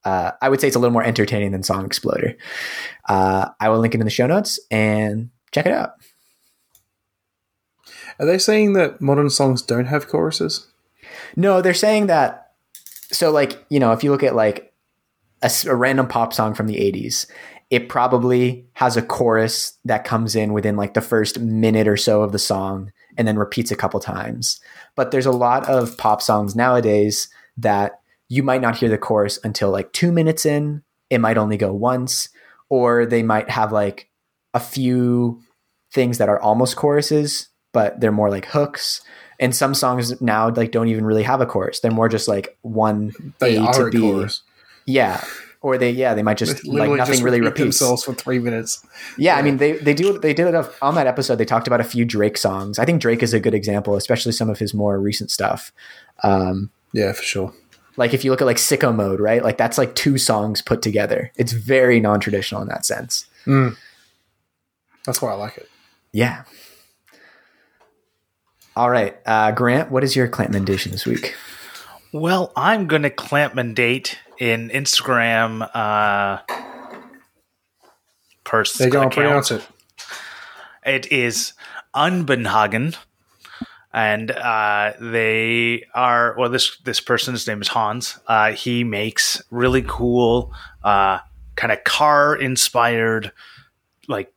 uh, 0.06 0.32
I 0.42 0.50
would 0.50 0.62
say 0.62 0.68
it's 0.68 0.76
a 0.76 0.80
little 0.80 0.94
more 0.94 1.04
entertaining 1.04 1.52
than 1.52 1.64
Song 1.64 1.86
Exploder. 1.86 2.38
Uh, 3.08 3.50
I 3.60 3.70
will 3.70 3.80
link 3.80 3.94
it 3.94 4.00
in 4.00 4.06
the 4.06 4.12
show 4.12 4.26
notes 4.26 4.60
and 4.72 5.30
check 5.52 5.66
it 5.66 5.74
out. 5.74 5.96
Are 8.20 8.26
they 8.26 8.38
saying 8.38 8.74
that 8.74 9.02
modern 9.02 9.30
songs 9.30 9.62
don't 9.62 9.86
have 9.86 10.08
choruses? 10.08 10.68
No, 11.36 11.62
they're 11.62 11.74
saying 11.74 12.08
that. 12.08 12.52
So, 13.12 13.32
like, 13.32 13.66
you 13.70 13.80
know, 13.80 13.92
if 13.92 14.04
you 14.04 14.12
look 14.12 14.24
at 14.24 14.36
like 14.36 14.74
a 15.42 15.76
random 15.76 16.08
pop 16.08 16.34
song 16.34 16.54
from 16.54 16.68
the 16.68 16.76
80s, 16.76 17.28
it 17.74 17.90
probably 17.90 18.64
has 18.74 18.96
a 18.96 19.02
chorus 19.02 19.80
that 19.84 20.04
comes 20.04 20.36
in 20.36 20.54
within 20.54 20.76
like 20.78 20.94
the 20.94 21.02
first 21.02 21.40
minute 21.40 21.88
or 21.88 21.98
so 21.98 22.22
of 22.22 22.32
the 22.32 22.38
song 22.38 22.92
and 23.18 23.28
then 23.28 23.36
repeats 23.36 23.72
a 23.72 23.76
couple 23.76 24.00
times. 24.00 24.62
But 24.96 25.10
there's 25.10 25.26
a 25.26 25.32
lot 25.32 25.68
of 25.68 25.98
pop 25.98 26.22
songs 26.22 26.56
nowadays 26.56 27.30
that 27.58 27.94
you 28.30 28.44
might 28.44 28.62
not 28.62 28.78
hear 28.78 28.90
the 28.90 28.98
chorus 29.00 29.40
until 29.44 29.72
like 29.72 29.92
two 29.92 30.12
minutes 30.12 30.46
in. 30.46 30.84
It 31.10 31.18
might 31.18 31.36
only 31.36 31.58
go 31.58 31.74
once, 31.74 32.30
or 32.70 33.08
they 33.08 33.24
might 33.24 33.50
have 33.50 33.72
like 33.72 34.08
a 34.54 34.60
few 34.60 35.42
things 35.92 36.20
that 36.20 36.30
are 36.30 36.40
almost 36.40 36.76
choruses, 36.76 37.50
but 37.72 38.00
they're 38.00 38.12
more 38.12 38.30
like 38.30 38.46
hooks. 38.46 39.02
And 39.40 39.56
some 39.56 39.74
songs 39.74 40.22
now 40.22 40.52
like 40.52 40.72
don't 40.72 40.90
even 40.90 41.06
really 41.06 41.24
have 41.24 41.42
a 41.42 41.48
chorus. 41.48 41.80
They're 41.80 41.90
more 41.90 42.08
just 42.08 42.28
like 42.28 42.56
one 42.62 43.34
They 43.40 43.56
A 43.56 43.62
are 43.62 43.74
to 43.86 43.90
B. 43.90 44.00
chorus. 44.00 44.44
Yeah. 44.86 45.24
Or 45.64 45.78
they 45.78 45.90
yeah, 45.92 46.14
they 46.14 46.22
might 46.24 46.38
just 46.38 46.68
like 46.68 46.90
nothing 46.90 47.14
just 47.14 47.24
really 47.24 47.40
repeat 47.40 47.62
repeats. 47.64 47.80
themselves 47.80 48.04
for 48.04 48.14
three 48.14 48.38
minutes. 48.38 48.86
Yeah, 49.18 49.38
I 49.38 49.42
mean 49.42 49.58
they 49.58 49.72
they 49.78 49.94
do 49.94 50.20
they 50.20 50.34
did 50.34 50.54
it 50.54 50.66
on 50.82 50.96
that 50.96 51.08
episode. 51.08 51.38
They 51.38 51.46
talked 51.46 51.68
about 51.68 51.80
a 51.80 51.86
few 51.86 52.04
Drake 52.04 52.38
songs. 52.38 52.78
I 52.80 52.86
think 52.86 53.02
Drake 53.02 53.24
is 53.24 53.34
a 53.34 53.40
good 53.40 53.54
example, 53.54 53.96
especially 53.96 54.34
some 54.34 54.50
of 54.50 54.60
his 54.60 54.74
more 54.74 55.00
recent 55.00 55.32
stuff. 55.32 55.72
Um, 56.22 56.70
Yeah, 56.92 57.14
for 57.14 57.24
sure. 57.24 57.54
like 57.96 58.14
if 58.14 58.26
you 58.26 58.32
look 58.32 58.42
at 58.42 58.46
like 58.46 58.58
Sicko 58.58 58.94
Mode, 58.94 59.22
right? 59.22 59.42
Like 59.42 59.58
that's 59.58 59.78
like 59.78 59.96
two 59.96 60.18
songs 60.18 60.62
put 60.62 60.82
together. 60.82 61.32
It's 61.38 61.54
very 61.54 62.02
non 62.02 62.20
traditional 62.20 62.62
in 62.62 62.68
that 62.68 62.86
sense. 62.86 63.26
That's 65.06 65.22
why 65.22 65.32
I 65.32 65.36
like 65.36 65.56
it. 65.58 65.70
Yeah. 66.12 66.44
All 68.76 68.90
right, 68.90 69.16
uh, 69.26 69.52
Grant, 69.52 69.92
what 69.92 70.04
is 70.04 70.16
your 70.16 70.28
clamp 70.28 70.52
mandation 70.52 70.92
this 70.92 71.06
week? 71.06 71.36
Well, 72.14 72.52
I'm 72.56 72.86
going 72.86 73.02
to 73.02 73.10
clamp 73.10 73.56
mandate 73.56 74.20
in 74.38 74.70
Instagram 74.70 75.68
uh, 75.74 76.42
pers- 78.44 78.74
There 78.74 78.88
you 78.88 78.94
go. 78.94 79.00
account. 79.00 79.14
Pronounce 79.16 79.52
it. 79.52 79.68
It 80.86 81.12
is 81.12 81.54
Unbenhagen. 81.96 82.96
And 83.96 84.32
uh, 84.32 84.94
they 85.00 85.86
are 85.94 86.36
well. 86.38 86.50
This 86.50 86.78
this 86.80 87.00
person's 87.00 87.46
name 87.48 87.62
is 87.62 87.68
Hans. 87.68 88.18
Uh, 88.26 88.52
he 88.54 88.84
makes 88.84 89.42
really 89.52 89.84
cool, 89.88 90.52
uh, 90.84 91.20
kind 91.56 91.72
of 91.72 91.84
car 91.84 92.36
inspired, 92.36 93.32
like 94.08 94.34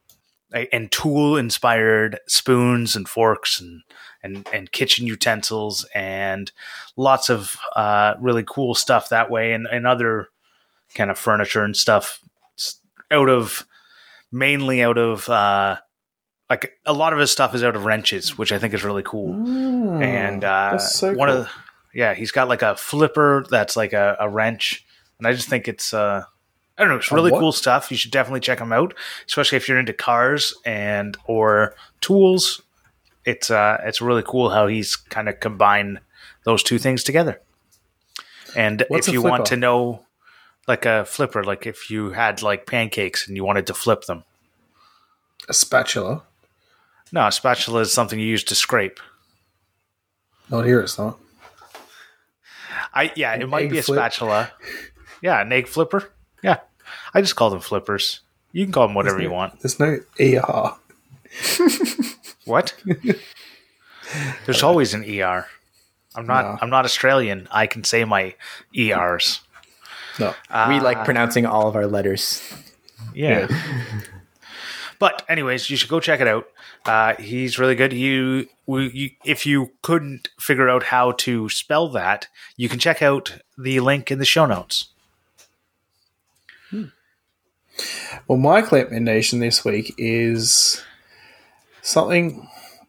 and 0.72 0.92
tool 0.92 1.38
inspired 1.38 2.20
spoons 2.28 2.96
and 2.96 3.08
forks 3.08 3.58
and 3.58 3.80
and 4.26 4.46
and 4.52 4.72
kitchen 4.72 5.06
utensils 5.06 5.86
and 5.94 6.52
lots 6.96 7.30
of 7.30 7.56
uh, 7.74 8.14
really 8.20 8.44
cool 8.46 8.74
stuff 8.74 9.08
that 9.08 9.30
way 9.30 9.52
and, 9.52 9.66
and 9.66 9.86
other 9.86 10.28
kind 10.94 11.10
of 11.10 11.18
furniture 11.18 11.62
and 11.62 11.76
stuff 11.76 12.20
out 13.10 13.28
of 13.28 13.66
mainly 14.32 14.82
out 14.82 14.98
of 14.98 15.28
uh, 15.28 15.76
like 16.50 16.72
a 16.84 16.92
lot 16.92 17.12
of 17.12 17.18
his 17.18 17.30
stuff 17.30 17.54
is 17.54 17.64
out 17.64 17.76
of 17.76 17.84
wrenches, 17.84 18.36
which 18.38 18.52
I 18.52 18.58
think 18.58 18.74
is 18.74 18.84
really 18.84 19.02
cool. 19.02 19.32
and 20.02 20.44
uh, 20.44 20.78
so 20.78 21.12
one 21.14 21.28
cool. 21.28 21.38
of 21.38 21.44
the, 21.44 21.50
yeah, 21.94 22.14
he's 22.14 22.30
got 22.30 22.48
like 22.48 22.62
a 22.62 22.76
flipper 22.76 23.44
that's 23.50 23.76
like 23.76 23.92
a, 23.92 24.16
a 24.20 24.28
wrench, 24.28 24.84
and 25.18 25.26
I 25.26 25.32
just 25.32 25.48
think 25.48 25.68
it's 25.68 25.94
uh, 25.94 26.24
I 26.76 26.82
don't 26.82 26.90
know, 26.90 26.96
it's 26.96 27.10
really 27.10 27.30
cool 27.30 27.52
stuff. 27.52 27.90
You 27.90 27.96
should 27.96 28.10
definitely 28.10 28.40
check 28.40 28.60
him 28.60 28.72
out, 28.72 28.94
especially 29.26 29.56
if 29.56 29.68
you're 29.68 29.78
into 29.78 29.94
cars 29.94 30.54
and 30.64 31.16
or 31.26 31.74
tools. 32.00 32.62
It's 33.26 33.50
uh, 33.50 33.82
it's 33.84 34.00
really 34.00 34.22
cool 34.22 34.50
how 34.50 34.68
he's 34.68 34.94
kind 34.94 35.28
of 35.28 35.40
combined 35.40 36.00
those 36.44 36.62
two 36.62 36.78
things 36.78 37.02
together. 37.02 37.42
And 38.56 38.84
What's 38.88 39.08
if 39.08 39.12
you 39.12 39.20
want 39.20 39.46
to 39.46 39.56
know, 39.56 40.06
like 40.68 40.86
a 40.86 41.04
flipper, 41.04 41.42
like 41.44 41.66
if 41.66 41.90
you 41.90 42.10
had 42.10 42.40
like 42.40 42.66
pancakes 42.66 43.26
and 43.26 43.36
you 43.36 43.44
wanted 43.44 43.66
to 43.66 43.74
flip 43.74 44.04
them, 44.04 44.22
a 45.48 45.52
spatula. 45.52 46.22
no, 47.12 47.26
a 47.26 47.32
spatula 47.32 47.80
is 47.80 47.92
something 47.92 48.18
you 48.18 48.26
use 48.26 48.44
to 48.44 48.54
scrape. 48.54 49.00
Not 50.48 50.64
here. 50.64 50.80
It's 50.80 50.96
not. 50.96 51.18
I 52.94 53.12
yeah, 53.16 53.34
it 53.34 53.48
might 53.48 53.68
be 53.70 53.78
a 53.78 53.82
flip? 53.82 53.98
spatula. 53.98 54.52
Yeah, 55.20 55.40
an 55.40 55.52
egg 55.52 55.66
flipper. 55.66 56.12
Yeah, 56.44 56.60
I 57.12 57.20
just 57.20 57.34
call 57.34 57.50
them 57.50 57.60
flippers. 57.60 58.20
You 58.52 58.64
can 58.64 58.72
call 58.72 58.86
them 58.86 58.94
whatever 58.94 59.20
you 59.20 59.30
want. 59.30 59.60
There's 59.60 59.80
no 59.80 59.98
er. 60.20 60.74
What? 62.46 62.74
There's 64.46 64.62
always 64.62 64.94
an 64.94 65.02
er. 65.02 65.46
I'm 66.14 66.26
not. 66.26 66.44
No. 66.44 66.58
I'm 66.62 66.70
not 66.70 66.84
Australian. 66.84 67.48
I 67.50 67.66
can 67.66 67.84
say 67.84 68.04
my 68.04 68.34
ers. 68.74 69.40
No. 70.18 70.34
we 70.68 70.80
like 70.80 71.04
pronouncing 71.04 71.44
all 71.44 71.68
of 71.68 71.76
our 71.76 71.86
letters. 71.86 72.42
Yeah. 73.14 73.48
But 74.98 75.24
anyways, 75.28 75.68
you 75.68 75.76
should 75.76 75.90
go 75.90 76.00
check 76.00 76.20
it 76.20 76.28
out. 76.28 76.48
Uh, 76.84 77.14
he's 77.16 77.58
really 77.58 77.74
good. 77.74 77.92
You, 77.92 78.48
we, 78.66 78.90
you, 78.90 79.10
if 79.24 79.44
you 79.44 79.72
couldn't 79.82 80.28
figure 80.38 80.68
out 80.68 80.84
how 80.84 81.12
to 81.12 81.48
spell 81.48 81.88
that, 81.90 82.28
you 82.56 82.68
can 82.68 82.78
check 82.78 83.02
out 83.02 83.38
the 83.58 83.80
link 83.80 84.10
in 84.10 84.18
the 84.18 84.24
show 84.24 84.46
notes. 84.46 84.88
Well, 88.26 88.38
my 88.38 88.60
recommendation 88.60 89.40
this 89.40 89.64
week 89.64 89.94
is 89.98 90.82
something 91.86 92.48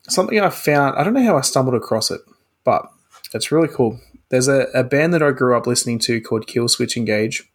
something 0.10 0.39
I 0.39 0.50
found. 0.50 0.98
I 0.98 1.04
don't 1.04 1.14
know 1.14 1.24
how 1.24 1.38
I 1.38 1.41
stumbled 1.41 1.76
across 1.76 2.12
it, 2.12 2.22
but 2.64 2.89
it's 3.34 3.52
really 3.52 3.68
cool. 3.68 4.00
There's 4.30 4.48
a, 4.48 4.68
a 4.74 4.84
band 4.84 5.14
that 5.14 5.24
I 5.24 5.32
grew 5.32 5.56
up 5.56 5.68
listening 5.68 6.00
to 6.00 6.20
called 6.22 6.48
Killswitch 6.48 6.98
Engage, 6.98 7.50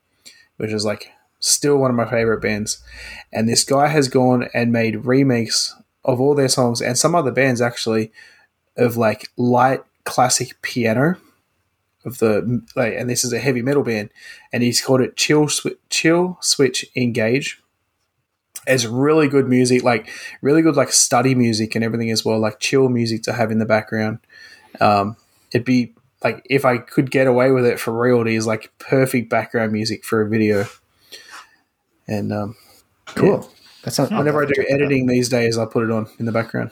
which 0.57 0.72
is 0.72 0.84
like 0.84 1.11
still 1.40 1.76
one 1.76 1.90
of 1.90 1.97
my 1.97 2.09
favorite 2.09 2.40
bands. 2.40 2.82
And 3.32 3.49
this 3.49 3.64
guy 3.64 3.88
has 3.88 4.09
gone 4.09 4.49
and 4.55 4.72
made 4.72 5.05
remakes 5.05 5.74
of 6.05 6.20
all 6.20 6.34
their 6.34 6.49
songs 6.49 6.80
and 6.80 6.99
some 6.99 7.14
other 7.14 7.30
bands 7.30 7.61
actually 7.61 8.12
of 8.76 8.97
like 8.97 9.28
light 9.36 9.82
classic 10.05 10.61
piano 10.62 11.16
of 12.05 12.18
the 12.18 12.62
like, 12.74 12.95
and 12.97 13.09
this 13.09 13.24
is 13.24 13.32
a 13.32 13.38
heavy 13.38 13.62
metal 13.62 13.82
band, 13.82 14.11
and 14.53 14.62
he's 14.62 14.80
called 14.80 15.01
it 15.01 15.16
Chill 15.16 15.47
Swi- 15.47 15.76
Chill 15.90 16.38
Switch 16.40 16.84
Engage. 16.97 17.61
It's 18.66 18.84
really 18.84 19.28
good 19.28 19.48
music, 19.48 19.82
like 19.82 20.08
really 20.40 20.62
good 20.62 20.76
like 20.76 20.92
study 20.92 21.34
music 21.34 21.74
and 21.74 21.84
everything 21.84 22.10
as 22.10 22.24
well, 22.24 22.38
like 22.38 22.60
chill 22.60 22.88
music 22.88 23.22
to 23.24 23.32
have 23.32 23.50
in 23.50 23.58
the 23.58 23.66
background. 23.66 24.18
Um, 24.80 25.16
it'd 25.52 25.64
be 25.64 25.94
like 26.22 26.46
if 26.48 26.64
I 26.64 26.78
could 26.78 27.10
get 27.10 27.26
away 27.26 27.50
with 27.50 27.66
it 27.66 27.80
for 27.80 27.92
real, 27.98 28.20
it 28.20 28.28
is 28.28 28.46
like 28.46 28.72
perfect 28.78 29.28
background 29.28 29.72
music 29.72 30.04
for 30.04 30.22
a 30.22 30.28
video. 30.28 30.66
And 32.06 32.32
um, 32.32 32.56
Cool. 33.06 33.50
That 33.82 33.92
sounds. 33.92 34.10
whenever 34.10 34.42
I 34.42 34.46
do 34.46 34.64
editing 34.68 35.06
these 35.06 35.28
days, 35.28 35.58
I 35.58 35.64
put 35.66 35.84
it 35.84 35.90
on 35.90 36.08
in 36.18 36.26
the 36.26 36.32
background. 36.32 36.70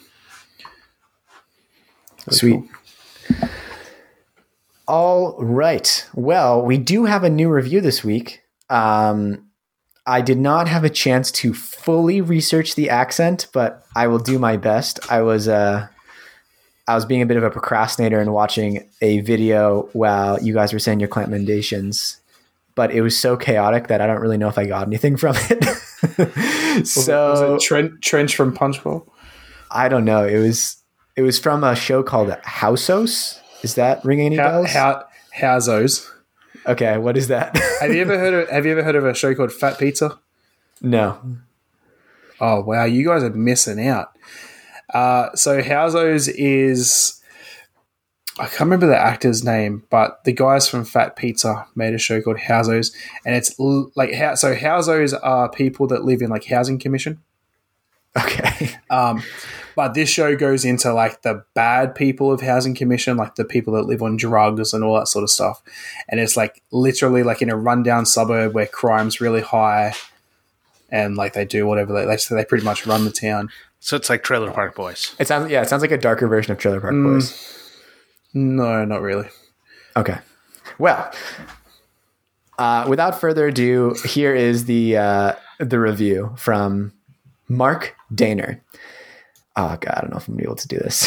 Really 2.27 2.39
Sweet. 2.39 2.65
cool. 3.31 3.49
All 4.87 5.37
right. 5.43 6.07
Well, 6.15 6.63
we 6.63 6.77
do 6.79 7.05
have 7.05 7.25
a 7.25 7.31
new 7.31 7.49
review 7.49 7.81
this 7.81 8.03
week. 8.05 8.43
Um, 8.69 9.50
I 10.11 10.21
did 10.21 10.39
not 10.39 10.67
have 10.67 10.83
a 10.83 10.91
chance 10.91 11.31
to 11.41 11.55
fully 11.55 12.21
research 12.21 12.75
the 12.75 12.91
accent, 12.91 13.47
but 13.53 13.87
I 13.95 14.09
will 14.09 14.19
do 14.19 14.39
my 14.39 14.57
best. 14.57 14.99
I 15.11 15.23
was 15.23 15.47
uh, 15.47 15.87
I 16.89 16.95
was 16.97 17.05
being 17.05 17.23
a 17.23 17.27
bit 17.27 17.37
of 17.37 17.45
a 17.45 17.51
procrastinator 17.51 18.19
and 18.21 18.33
watching 18.33 18.89
a 19.01 19.21
video 19.21 19.89
while 19.93 20.43
you 20.43 20.53
guys 20.53 20.73
were 20.73 20.81
saying 20.81 20.99
your 20.99 21.09
clamp 21.09 21.31
mendations, 21.31 22.17
but 22.75 22.91
it 22.91 23.03
was 23.03 23.17
so 23.17 23.37
chaotic 23.37 23.87
that 23.87 24.01
I 24.01 24.07
don't 24.09 24.21
really 24.21 24.37
know 24.39 24.49
if 24.49 24.59
I 24.59 24.67
got 24.67 24.87
anything 24.89 25.17
from 25.17 25.37
it. 25.49 25.65
Was 26.19 26.27
it- 26.79 26.87
so 26.87 27.31
was 27.31 27.41
it 27.63 27.67
Trent, 27.67 28.01
Trench 28.03 28.35
from 28.35 28.55
Punchbowl? 28.55 29.07
I 29.71 29.89
don't 29.89 30.05
know. 30.05 30.25
It 30.27 30.39
was 30.39 30.77
it 31.17 31.23
was 31.23 31.39
from 31.39 31.63
a 31.63 31.77
show 31.77 32.03
called 32.03 32.31
Housos. 32.45 33.39
Is 33.63 33.75
that 33.75 34.05
ringing 34.05 34.27
any 34.27 34.37
bells? 34.37 34.73
how, 34.73 35.05
Housos. 35.39 36.09
Okay, 36.71 36.99
what 36.99 37.17
is 37.17 37.29
that? 37.29 37.57
Have 37.81 37.93
you 37.95 38.01
ever 38.03 38.19
heard 38.19 38.35
of 38.35 38.49
Have 38.51 38.65
you 38.67 38.73
ever 38.73 38.83
heard 38.83 38.97
of 38.97 39.05
a 39.05 39.15
show 39.15 39.35
called 39.35 39.53
Fat 39.53 39.79
Pizza? 39.79 40.19
no. 40.81 41.19
Oh 42.43 42.63
wow, 42.63 42.85
you 42.85 43.05
guys 43.05 43.23
are 43.23 43.31
missing 43.31 43.87
out. 43.87 44.17
Uh, 44.95 45.35
so 45.35 45.61
Housos 45.61 46.33
is 46.35 47.21
I 48.39 48.47
can't 48.47 48.61
remember 48.61 48.87
the 48.87 48.97
actor's 48.97 49.45
name, 49.45 49.85
but 49.91 50.25
the 50.25 50.33
guys 50.33 50.67
from 50.67 50.85
Fat 50.87 51.17
Pizza 51.17 51.67
made 51.75 51.93
a 51.93 51.99
show 51.99 52.23
called 52.23 52.39
Housos, 52.39 52.95
and 53.27 53.35
it's 53.37 53.59
l- 53.61 53.91
like 53.97 54.15
how 54.15 54.35
so 54.37 54.55
Housos 54.55 55.13
are 55.23 55.51
people 55.51 55.87
that 55.89 56.05
live 56.05 56.23
in 56.23 56.31
like 56.31 56.47
housing 56.47 56.79
commission. 56.79 57.21
Okay. 58.19 58.71
Um, 58.89 59.23
but 59.81 59.95
this 59.95 60.11
show 60.11 60.37
goes 60.37 60.63
into 60.67 60.93
like 60.93 61.23
the 61.23 61.43
bad 61.55 61.95
people 61.95 62.31
of 62.31 62.43
housing 62.43 62.75
commission, 62.75 63.17
like 63.17 63.37
the 63.37 63.47
people 63.47 63.73
that 63.73 63.85
live 63.87 64.03
on 64.03 64.15
drugs 64.15 64.75
and 64.75 64.85
all 64.85 64.95
that 64.99 65.09
sort 65.09 65.23
of 65.23 65.31
stuff. 65.31 65.63
And 66.07 66.21
it's 66.21 66.37
like 66.37 66.63
literally 66.71 67.23
like 67.23 67.41
in 67.41 67.49
a 67.49 67.57
rundown 67.57 68.05
suburb 68.05 68.53
where 68.53 68.67
crime's 68.67 69.23
really 69.23 69.41
high, 69.41 69.95
and 70.91 71.17
like 71.17 71.33
they 71.33 71.47
do 71.47 71.67
whatever 71.67 71.95
they 71.95 72.05
they, 72.05 72.19
they 72.37 72.45
pretty 72.45 72.63
much 72.63 72.87
run 72.87 73.07
the 73.07 73.11
town. 73.11 73.49
So 73.79 73.97
it's 73.97 74.11
like 74.11 74.23
Trailer 74.23 74.51
Park 74.51 74.75
Boys. 74.75 75.17
It 75.19 75.27
sounds 75.27 75.51
yeah, 75.51 75.63
it 75.63 75.71
sounds 75.71 75.81
like 75.81 75.93
a 75.93 75.97
darker 75.97 76.29
version 76.29 76.53
of 76.53 76.59
Trailer 76.59 76.83
Park 76.83 76.93
Mm. 76.93 77.15
Boys. 77.15 77.73
No, 78.35 78.85
not 78.85 79.01
really. 79.01 79.31
Okay. 79.97 80.19
Well, 80.79 81.11
uh, 82.59 82.85
without 82.87 83.19
further 83.19 83.47
ado, 83.47 83.97
here 84.05 84.35
is 84.35 84.67
the 84.67 84.99
uh, 84.99 85.33
the 85.59 85.81
review 85.81 86.35
from 86.37 86.93
Mark 87.49 87.97
Daner. 88.15 88.61
Oh 89.61 89.77
god, 89.79 89.93
I 89.95 90.01
don't 90.01 90.11
know 90.11 90.17
if 90.17 90.27
I'm 90.27 90.35
gonna 90.35 90.39
be 90.39 90.45
able 90.45 90.57
to 90.57 90.69
do 90.69 90.79
this. 90.79 91.05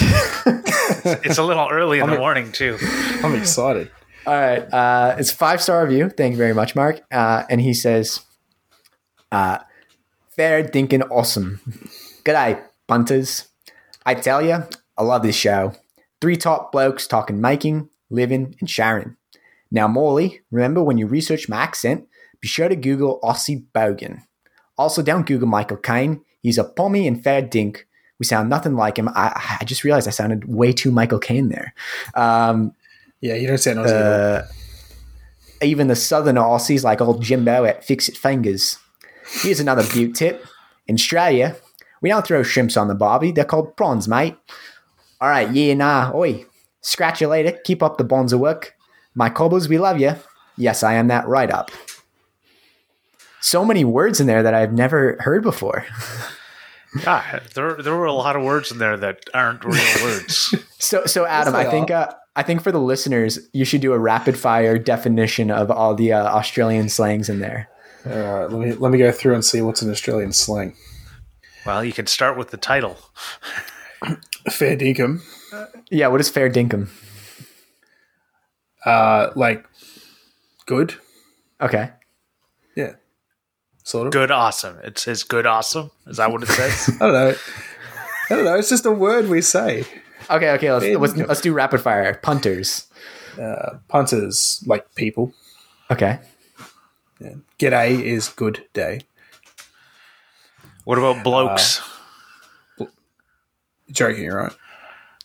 It's 1.26 1.40
a 1.40 1.44
little 1.44 1.68
early 1.72 2.00
in 2.00 2.08
the 2.08 2.20
morning 2.20 2.52
too. 2.52 2.78
I'm 3.24 3.34
excited. 3.34 3.90
All 4.28 4.36
right, 4.36 4.62
uh, 4.72 5.16
it's 5.18 5.32
five 5.32 5.60
star 5.60 5.84
review. 5.84 6.10
Thank 6.10 6.34
you 6.34 6.38
very 6.38 6.54
much, 6.54 6.76
Mark. 6.76 7.02
Uh, 7.12 7.46
and 7.50 7.60
he 7.60 7.74
says, 7.74 8.20
uh, 9.32 9.58
"Fair 10.36 10.64
dinkin' 10.64 11.02
awesome. 11.10 11.62
Good 12.24 12.36
G'day, 12.36 12.64
punters. 12.88 13.48
I 14.06 14.14
tell 14.14 14.44
you, 14.44 14.64
I 15.00 15.04
love 15.04 15.24
this 15.24 15.36
show. 15.36 15.74
Three 16.22 16.38
top 16.38 16.72
blokes 16.72 17.08
talking 17.08 17.42
making, 17.42 17.90
living, 18.12 18.56
and 18.60 18.70
sharing. 18.70 19.18
Now, 19.72 19.88
Morley, 19.88 20.42
remember 20.52 20.84
when 20.84 21.00
you 21.00 21.08
research 21.08 21.50
my 21.50 21.58
accent, 21.58 22.08
be 22.40 22.48
sure 22.48 22.70
to 22.70 22.76
Google 22.76 23.20
Aussie 23.24 23.66
Bogan. 23.74 24.22
Also, 24.78 25.02
don't 25.02 25.26
Google 25.26 25.48
Michael 25.48 25.78
Caine. 25.78 26.22
He's 26.44 26.60
a 26.60 26.64
pommy 26.64 27.08
and 27.08 27.24
fair 27.24 27.42
dink. 27.42 27.88
We 28.20 28.26
sound 28.26 28.50
nothing 28.50 28.76
like 28.76 28.98
him. 28.98 29.10
I, 29.10 29.58
I 29.62 29.66
just 29.66 29.84
realized 29.84 30.08
I 30.08 30.12
sounded 30.12 30.46
way 30.46 30.72
too 30.72 30.92
Michael 30.92 31.20
Caine 31.20 31.50
there. 31.50 31.74
Um, 32.16 32.74
Yeah, 33.22 33.36
you 33.36 33.48
don't 33.48 33.58
sound 33.58 33.80
Aussie. 33.80 34.42
uh, 34.42 34.46
even 35.62 35.88
the 35.88 35.96
southern 35.96 36.36
Aussies 36.36 36.84
like 36.84 37.02
old 37.02 37.22
Jimbo 37.22 37.66
at 37.66 37.84
Fix 37.84 38.08
It 38.10 38.18
Fingers. 38.18 38.78
Here's 39.42 39.60
another 39.60 39.84
beaut 39.92 40.16
tip. 40.16 40.46
In 40.88 40.96
Australia, 40.96 41.56
we 42.02 42.10
don't 42.10 42.26
throw 42.26 42.44
shrimps 42.44 42.78
on 42.78 42.88
the 42.88 42.96
barbie. 42.96 43.32
They're 43.32 43.46
called 43.46 43.76
prawns, 43.78 44.08
mate. 44.08 44.36
All 45.22 45.30
right, 45.30 45.50
yeah, 45.52 45.74
nah, 45.74 46.12
oi. 46.14 46.46
Scratch 46.82 47.22
you 47.22 47.28
later. 47.30 47.58
Keep 47.64 47.82
up 47.82 47.98
the 47.98 48.04
bonza 48.04 48.38
work. 48.38 48.76
My 49.16 49.30
cobbers, 49.30 49.70
we 49.70 49.78
love 49.78 50.00
you. 50.00 50.16
Yes, 50.58 50.84
I 50.84 50.94
am 50.96 51.08
that 51.08 51.28
right 51.28 51.50
up. 51.50 51.72
So 53.40 53.64
many 53.66 53.84
words 53.86 54.20
in 54.20 54.28
there 54.28 54.44
that 54.44 54.54
I've 54.54 54.74
never 54.74 55.18
heard 55.22 55.44
before. 55.44 55.86
Yeah, 57.02 57.40
there 57.56 57.76
there 57.82 57.96
were 57.96 58.06
a 58.06 58.14
lot 58.14 58.36
of 58.36 58.44
words 58.44 58.72
in 58.72 58.78
there 58.78 58.98
that 58.98 59.30
aren't 59.34 59.64
real 59.66 59.84
words. 60.04 60.54
So, 60.78 61.06
so 61.06 61.26
Adam, 61.26 61.56
I 61.56 61.66
think 61.66 61.90
uh, 61.90 62.14
I 62.36 62.44
think 62.44 62.62
for 62.62 62.72
the 62.72 62.80
listeners, 62.80 63.40
you 63.54 63.66
should 63.66 63.82
do 63.82 63.94
a 63.94 64.00
rapid 64.00 64.38
fire 64.38 64.78
definition 64.78 65.50
of 65.50 65.72
all 65.72 65.96
the 65.96 66.14
uh, 66.14 66.24
Australian 66.24 66.90
slangs 66.90 67.30
in 67.30 67.40
there. 67.40 67.70
All 68.06 68.12
right, 68.12 68.52
let 68.52 68.60
me 68.68 68.74
let 68.74 68.92
me 68.92 68.98
go 68.98 69.12
through 69.12 69.34
and 69.34 69.44
see 69.44 69.62
what's 69.62 69.82
an 69.82 69.90
Australian 69.90 70.34
slang. 70.34 70.76
Well, 71.66 71.84
you 71.84 71.94
can 71.94 72.06
start 72.08 72.38
with 72.38 72.52
the 72.52 72.58
title. 72.58 72.98
Fair 74.52 74.76
dinkum, 74.76 75.22
Yeah, 75.90 76.08
what 76.10 76.20
is 76.20 76.30
fair 76.30 76.50
dinkum? 76.50 76.90
uh, 78.86 79.30
like 79.36 79.66
good. 80.66 80.96
Okay. 81.62 81.92
Yeah, 82.76 82.96
sort 83.84 84.08
of. 84.08 84.14
Good, 84.14 84.32
awesome. 84.32 84.78
It 84.84 84.98
says 84.98 85.24
good, 85.24 85.46
awesome. 85.46 85.92
Is 86.08 86.18
that 86.18 86.32
what 86.32 86.44
it 86.44 86.48
says? 86.50 86.90
I 87.02 87.06
don't 87.06 87.14
know. 87.14 87.36
I 88.30 88.36
don't 88.36 88.46
know. 88.46 88.56
It's 88.56 88.70
just 88.70 88.86
a 88.86 88.92
word 88.92 89.28
we 89.30 89.42
say. 89.42 89.86
Okay, 90.30 90.52
okay, 90.52 90.72
let's 90.72 90.86
let's, 91.16 91.28
let's 91.28 91.42
do 91.42 91.54
rapid 91.54 91.82
fire. 91.82 92.14
Punters. 92.16 92.88
Punters 93.90 94.64
like 94.66 94.94
people. 94.96 95.34
Okay. 95.92 96.20
Yeah. 97.20 97.34
G'day 97.60 98.02
is 98.02 98.30
good 98.30 98.66
day. 98.74 99.02
what 100.86 100.98
about 100.98 101.24
blokes? 101.24 101.82
Joking, 103.92 104.30
right? 104.30 104.52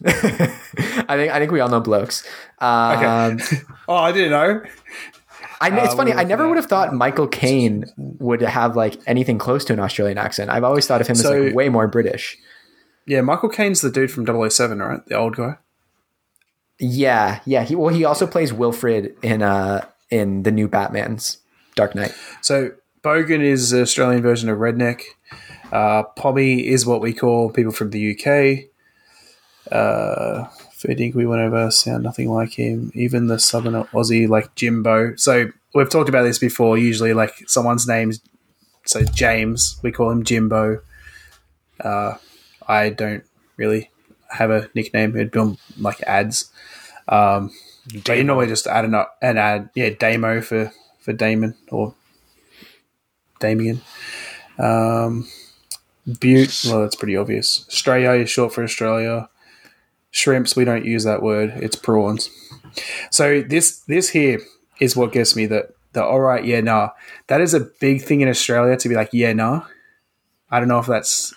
I 0.04 1.16
think 1.16 1.32
I 1.32 1.38
think 1.38 1.50
we 1.50 1.60
all 1.60 1.68
know 1.68 1.80
blokes. 1.80 2.24
Um, 2.58 3.38
Oh, 3.88 3.96
I 3.96 4.12
didn't 4.12 4.30
know. 4.30 4.62
I, 5.60 5.68
it's 5.84 5.92
Uh, 5.94 5.96
funny. 5.96 6.12
I 6.12 6.24
never 6.24 6.46
would 6.48 6.56
have 6.56 6.66
thought 6.66 6.94
Michael 6.94 7.26
Caine 7.26 7.84
would 7.96 8.40
have 8.42 8.76
like 8.76 8.96
anything 9.06 9.38
close 9.38 9.64
to 9.66 9.72
an 9.72 9.80
Australian 9.80 10.18
accent. 10.18 10.50
I've 10.50 10.64
always 10.64 10.86
thought 10.86 11.00
of 11.00 11.06
him 11.06 11.16
So- 11.16 11.32
as 11.32 11.44
like 11.46 11.54
way 11.54 11.68
more 11.68 11.86
British. 11.88 12.36
Yeah, 13.06 13.22
Michael 13.22 13.48
Caine's 13.48 13.80
the 13.80 13.90
dude 13.90 14.10
from 14.10 14.26
007, 14.26 14.78
right? 14.80 15.00
The 15.06 15.14
old 15.16 15.36
guy. 15.36 15.56
Yeah, 16.78 17.40
yeah. 17.44 17.64
He 17.64 17.74
well, 17.74 17.92
he 17.94 18.04
also 18.04 18.26
plays 18.26 18.52
Wilfred 18.52 19.16
in 19.22 19.42
uh 19.42 19.84
in 20.10 20.42
the 20.44 20.52
new 20.52 20.68
Batman's 20.68 21.38
Dark 21.74 21.94
Knight. 21.94 22.14
So 22.42 22.72
Bogan 23.02 23.40
is 23.42 23.70
the 23.70 23.80
Australian 23.82 24.22
version 24.22 24.48
of 24.48 24.58
redneck. 24.58 25.02
Uh, 25.72 26.02
Pommy 26.16 26.66
is 26.68 26.86
what 26.86 27.00
we 27.00 27.12
call 27.12 27.50
people 27.50 27.72
from 27.72 27.90
the 27.90 28.12
UK. 28.14 28.70
Uh, 29.72 30.46
dink 30.86 31.14
we 31.14 31.26
went 31.26 31.42
over, 31.42 31.70
sound 31.70 32.04
nothing 32.04 32.30
like 32.30 32.52
him. 32.52 32.92
Even 32.94 33.26
the 33.26 33.38
southern 33.38 33.74
Aussie 33.74 34.28
like 34.28 34.54
Jimbo. 34.54 35.16
So 35.16 35.50
we've 35.74 35.90
talked 35.90 36.08
about 36.08 36.22
this 36.22 36.38
before. 36.38 36.78
Usually, 36.78 37.12
like 37.12 37.48
someone's 37.48 37.86
name's 37.86 38.20
so 38.84 39.02
James, 39.04 39.78
we 39.82 39.92
call 39.92 40.10
him 40.10 40.24
Jimbo. 40.24 40.80
Uh, 41.80 42.14
I 42.66 42.90
don't 42.90 43.24
really 43.56 43.90
have 44.30 44.50
a 44.50 44.70
nickname. 44.74 45.16
It'd 45.16 45.30
be 45.30 45.38
on 45.38 45.58
like 45.78 46.00
ads. 46.02 46.50
Um, 47.08 47.50
but 48.04 48.16
you 48.16 48.24
normally 48.24 48.46
just 48.46 48.66
add 48.66 48.84
an, 48.84 48.94
an 49.22 49.38
ad, 49.38 49.70
yeah, 49.74 49.90
Damo 49.90 50.40
for 50.40 50.72
for 51.00 51.12
Damon 51.12 51.54
or 51.70 51.94
Damien. 53.40 53.80
Um, 54.58 55.28
Beaut, 56.20 56.62
well, 56.66 56.82
that's 56.82 56.96
pretty 56.96 57.16
obvious. 57.16 57.66
Australia 57.68 58.22
is 58.22 58.30
short 58.30 58.52
for 58.52 58.64
Australia. 58.64 59.28
Shrimps, 60.10 60.56
we 60.56 60.64
don't 60.64 60.84
use 60.84 61.04
that 61.04 61.22
word. 61.22 61.50
It's 61.56 61.76
prawns. 61.76 62.30
So 63.10 63.42
this 63.42 63.80
this 63.80 64.10
here 64.10 64.40
is 64.80 64.96
what 64.96 65.12
gets 65.12 65.36
me 65.36 65.46
that 65.46 65.70
the 65.92 66.04
all 66.04 66.20
right, 66.20 66.44
yeah, 66.44 66.60
nah. 66.60 66.90
That 67.26 67.40
is 67.40 67.54
a 67.54 67.60
big 67.80 68.02
thing 68.02 68.20
in 68.20 68.28
Australia 68.28 68.76
to 68.76 68.88
be 68.88 68.94
like, 68.94 69.10
yeah, 69.12 69.32
nah. 69.32 69.66
I 70.50 70.60
don't 70.60 70.68
know 70.68 70.78
if 70.78 70.86
that's 70.86 71.34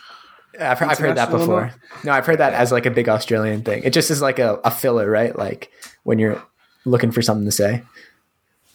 I've, 0.60 0.82
I've 0.82 0.98
heard 0.98 1.18
that 1.18 1.32
before. 1.32 1.74
No, 2.04 2.12
I've 2.12 2.26
heard 2.26 2.40
that 2.40 2.54
as 2.54 2.72
like 2.72 2.86
a 2.86 2.92
big 2.92 3.10
Australian 3.10 3.64
thing. 3.64 3.84
It 3.84 3.94
just 3.94 4.12
is 4.12 4.22
like 4.22 4.40
a, 4.40 4.60
a 4.64 4.72
filler, 4.72 5.10
right? 5.10 5.36
Like 5.36 5.72
when 6.04 6.20
you're 6.20 6.44
looking 6.86 7.12
for 7.12 7.22
something 7.22 7.46
to 7.46 7.52
say. 7.52 7.84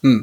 Hmm. 0.03 0.23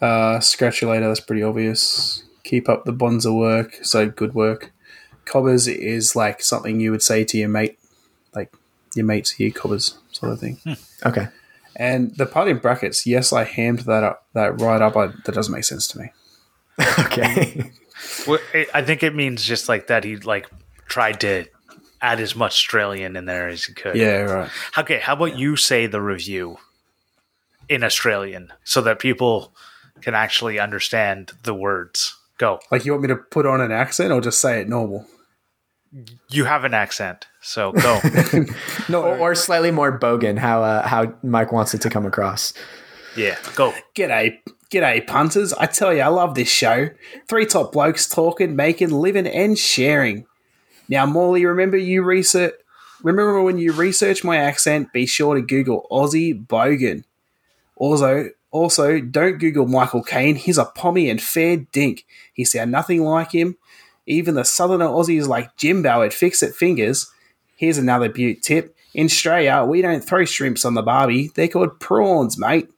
Uh, 0.00 0.40
scratch 0.40 0.82
you 0.82 0.88
later. 0.88 1.08
That's 1.08 1.20
pretty 1.20 1.42
obvious. 1.42 2.22
Keep 2.44 2.68
up 2.68 2.84
the 2.84 2.92
bonza 2.92 3.32
work. 3.32 3.78
So 3.82 4.08
good 4.08 4.34
work. 4.34 4.72
Cobbers 5.24 5.68
is 5.68 6.16
like 6.16 6.42
something 6.42 6.80
you 6.80 6.90
would 6.90 7.02
say 7.02 7.24
to 7.24 7.36
your 7.36 7.48
mate, 7.48 7.77
your 8.94 9.06
mates 9.06 9.30
here, 9.32 9.50
cobbers 9.50 9.98
sort 10.12 10.32
of 10.32 10.40
thing. 10.40 10.58
Hmm. 10.64 10.72
Okay. 11.06 11.28
And 11.76 12.16
the 12.16 12.26
part 12.26 12.48
in 12.48 12.58
brackets, 12.58 13.06
yes, 13.06 13.32
I 13.32 13.44
hammed 13.44 13.80
that 13.80 14.02
up, 14.02 14.26
that 14.34 14.60
right 14.60 14.82
up. 14.82 14.96
I, 14.96 15.08
that 15.24 15.32
doesn't 15.34 15.52
make 15.54 15.64
sense 15.64 15.86
to 15.88 15.98
me. 16.00 16.10
Okay. 16.98 17.70
Well, 18.26 18.38
it- 18.54 18.68
I 18.74 18.82
think 18.82 19.02
it 19.02 19.14
means 19.14 19.42
just 19.44 19.68
like 19.68 19.88
that 19.88 20.04
he 20.04 20.16
like 20.16 20.46
tried 20.86 21.20
to 21.20 21.46
add 22.00 22.20
as 22.20 22.36
much 22.36 22.52
Australian 22.52 23.16
in 23.16 23.24
there 23.24 23.48
as 23.48 23.64
he 23.64 23.72
could. 23.74 23.96
Yeah, 23.96 24.20
right. 24.20 24.50
Okay, 24.78 24.98
how 25.00 25.14
about 25.14 25.36
you 25.36 25.56
say 25.56 25.86
the 25.86 26.00
review 26.00 26.58
in 27.68 27.82
Australian 27.82 28.52
so 28.64 28.80
that 28.82 28.98
people 29.00 29.52
can 30.00 30.14
actually 30.14 30.60
understand 30.60 31.32
the 31.42 31.54
words? 31.54 32.16
Go. 32.38 32.60
Like 32.70 32.84
you 32.84 32.92
want 32.92 33.02
me 33.02 33.08
to 33.08 33.16
put 33.16 33.46
on 33.46 33.60
an 33.60 33.72
accent 33.72 34.12
or 34.12 34.20
just 34.20 34.40
say 34.40 34.60
it 34.60 34.68
normal? 34.68 35.06
You 36.28 36.44
have 36.44 36.64
an 36.64 36.74
accent, 36.74 37.26
so 37.40 37.72
go. 37.82 38.00
No, 38.88 39.02
or, 39.02 39.18
or 39.18 39.34
slightly 39.34 39.70
more 39.70 39.98
bogan, 39.98 40.38
how 40.38 40.62
uh, 40.62 40.86
how 40.86 41.14
Mike 41.22 41.52
wants 41.52 41.74
it 41.74 41.80
to 41.82 41.90
come 41.90 42.06
across. 42.06 42.52
yeah, 43.16 43.38
go. 43.54 43.72
G'day, 43.94 44.38
g'day, 44.70 45.06
punters. 45.06 45.52
I 45.54 45.66
tell 45.66 45.94
you, 45.94 46.02
I 46.02 46.08
love 46.08 46.34
this 46.34 46.48
show. 46.48 46.90
Three 47.26 47.46
top 47.46 47.72
blokes 47.72 48.08
talking, 48.08 48.54
making, 48.54 48.90
living, 48.90 49.26
and 49.26 49.58
sharing. 49.58 50.26
Now, 50.88 51.06
Morley, 51.06 51.44
remember 51.44 51.76
you 51.76 52.02
research. 52.02 52.54
Remember 53.02 53.40
when 53.42 53.58
you 53.58 53.72
research 53.72 54.24
my 54.24 54.36
accent, 54.38 54.92
be 54.92 55.06
sure 55.06 55.36
to 55.36 55.40
Google 55.40 55.86
Aussie 55.90 56.46
Bogan. 56.46 57.04
Also, 57.76 58.30
also 58.50 59.00
don't 59.00 59.38
Google 59.38 59.66
Michael 59.66 60.02
Caine. 60.02 60.34
He's 60.34 60.58
a 60.58 60.64
pommy 60.64 61.08
and 61.08 61.22
fair 61.22 61.58
dink. 61.58 62.04
He 62.32 62.44
sound 62.44 62.72
nothing 62.72 63.04
like 63.04 63.32
him. 63.32 63.56
Even 64.08 64.34
the 64.34 64.44
southerner 64.44 64.86
Aussies 64.86 65.28
like 65.28 65.54
Jimbo 65.56 66.02
at 66.02 66.12
Fix 66.12 66.42
It 66.42 66.54
Fingers. 66.54 67.10
Here's 67.56 67.78
another 67.78 68.08
beaut 68.08 68.42
tip. 68.42 68.74
In 68.94 69.04
Australia, 69.04 69.64
we 69.68 69.82
don't 69.82 70.02
throw 70.02 70.24
shrimps 70.24 70.64
on 70.64 70.74
the 70.74 70.82
barbie. 70.82 71.30
They're 71.34 71.46
called 71.48 71.78
prawns, 71.78 72.38
mate. 72.38 72.68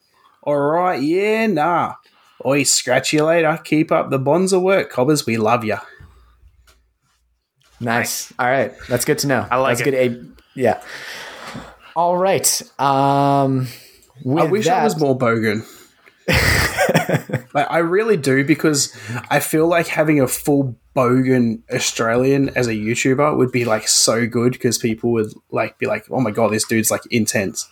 All 0.43 0.59
right, 0.59 1.01
yeah, 1.01 1.47
nah. 1.47 1.95
Oi, 2.45 2.64
scratch 2.64 3.12
you 3.12 3.24
later. 3.24 3.59
Keep 3.62 3.93
up 3.93 4.11
the 4.11 4.18
bonza 4.18 4.59
work, 4.59 4.91
cobbers. 4.91 5.24
We 5.24 5.37
love 5.37 5.64
you. 5.64 5.76
Nice. 7.78 8.33
All 8.39 8.47
right. 8.47 8.72
That's 8.89 9.05
good 9.05 9.18
to 9.20 9.26
know. 9.26 9.47
I 9.51 9.57
like 9.57 9.78
That's 9.78 9.89
it. 9.89 9.91
good. 9.93 10.35
A- 10.57 10.59
yeah. 10.59 10.83
All 11.97 12.16
right. 12.16 12.62
Um, 12.78 13.68
with 14.24 14.45
I 14.45 14.51
wish 14.51 14.64
that, 14.66 14.81
I 14.81 14.85
was 14.85 14.99
more 14.99 15.16
bogan. 15.16 15.64
like, 17.55 17.66
I 17.70 17.78
really 17.78 18.16
do 18.16 18.45
because 18.45 18.95
I 19.30 19.41
feel 19.41 19.66
like 19.66 19.86
having 19.86 20.20
a 20.20 20.28
full 20.28 20.76
bogan 20.95 21.62
Australian 21.72 22.51
as 22.51 22.66
a 22.66 22.74
YouTuber 22.74 23.36
would 23.36 23.53
be 23.53 23.64
like 23.64 23.88
so 23.88 24.26
good 24.26 24.53
because 24.53 24.78
people 24.78 25.12
would 25.12 25.32
like 25.51 25.78
be 25.78 25.86
like, 25.86 26.05
"Oh 26.11 26.20
my 26.20 26.30
god, 26.30 26.53
this 26.53 26.64
dude's 26.64 26.91
like 26.91 27.03
intense." 27.11 27.68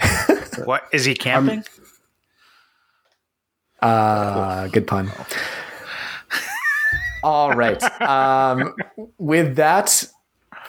What 0.64 0.84
is 0.92 1.06
he 1.06 1.14
camping? 1.14 1.64
Uh, 3.80 4.68
good 4.68 4.86
pun. 4.86 5.10
All 7.22 7.54
right. 7.54 7.82
Um, 8.02 8.74
with 9.18 9.56
that, 9.56 10.04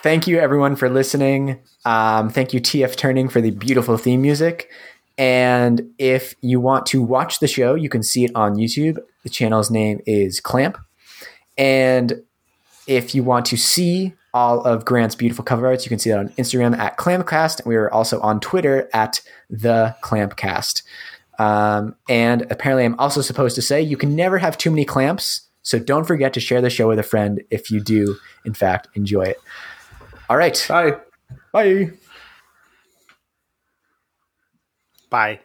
thank 0.02 0.26
you 0.26 0.38
everyone 0.38 0.76
for 0.76 0.88
listening. 0.88 1.60
Um, 1.84 2.30
thank 2.30 2.52
you 2.52 2.60
TF 2.60 2.96
Turning 2.96 3.28
for 3.28 3.40
the 3.40 3.50
beautiful 3.50 3.96
theme 3.96 4.22
music. 4.22 4.70
And 5.22 5.88
if 5.98 6.34
you 6.40 6.58
want 6.58 6.84
to 6.86 7.00
watch 7.00 7.38
the 7.38 7.46
show, 7.46 7.76
you 7.76 7.88
can 7.88 8.02
see 8.02 8.24
it 8.24 8.32
on 8.34 8.56
YouTube. 8.56 8.98
The 9.22 9.30
channel's 9.30 9.70
name 9.70 10.00
is 10.04 10.40
Clamp. 10.40 10.76
And 11.56 12.24
if 12.88 13.14
you 13.14 13.22
want 13.22 13.46
to 13.46 13.56
see 13.56 14.14
all 14.34 14.62
of 14.62 14.84
Grant's 14.84 15.14
beautiful 15.14 15.44
cover 15.44 15.68
arts, 15.68 15.84
you 15.84 15.90
can 15.90 16.00
see 16.00 16.10
that 16.10 16.18
on 16.18 16.30
Instagram 16.30 16.76
at 16.76 16.96
Clampcast. 16.96 17.60
And 17.60 17.66
we 17.68 17.76
are 17.76 17.88
also 17.92 18.20
on 18.20 18.40
Twitter 18.40 18.90
at 18.92 19.20
the 19.48 19.94
Clampcast. 20.02 20.82
Um, 21.38 21.94
and 22.08 22.42
apparently, 22.50 22.84
I'm 22.84 22.98
also 22.98 23.20
supposed 23.20 23.54
to 23.54 23.62
say 23.62 23.80
you 23.80 23.96
can 23.96 24.16
never 24.16 24.38
have 24.38 24.58
too 24.58 24.72
many 24.72 24.84
clamps. 24.84 25.42
So 25.62 25.78
don't 25.78 26.04
forget 26.04 26.32
to 26.32 26.40
share 26.40 26.60
the 26.60 26.68
show 26.68 26.88
with 26.88 26.98
a 26.98 27.04
friend 27.04 27.40
if 27.48 27.70
you 27.70 27.78
do, 27.78 28.16
in 28.44 28.54
fact, 28.54 28.88
enjoy 28.96 29.22
it. 29.22 29.40
All 30.28 30.36
right. 30.36 30.66
Bye. 30.68 30.96
Bye. 31.52 31.92
Bye. 35.12 35.40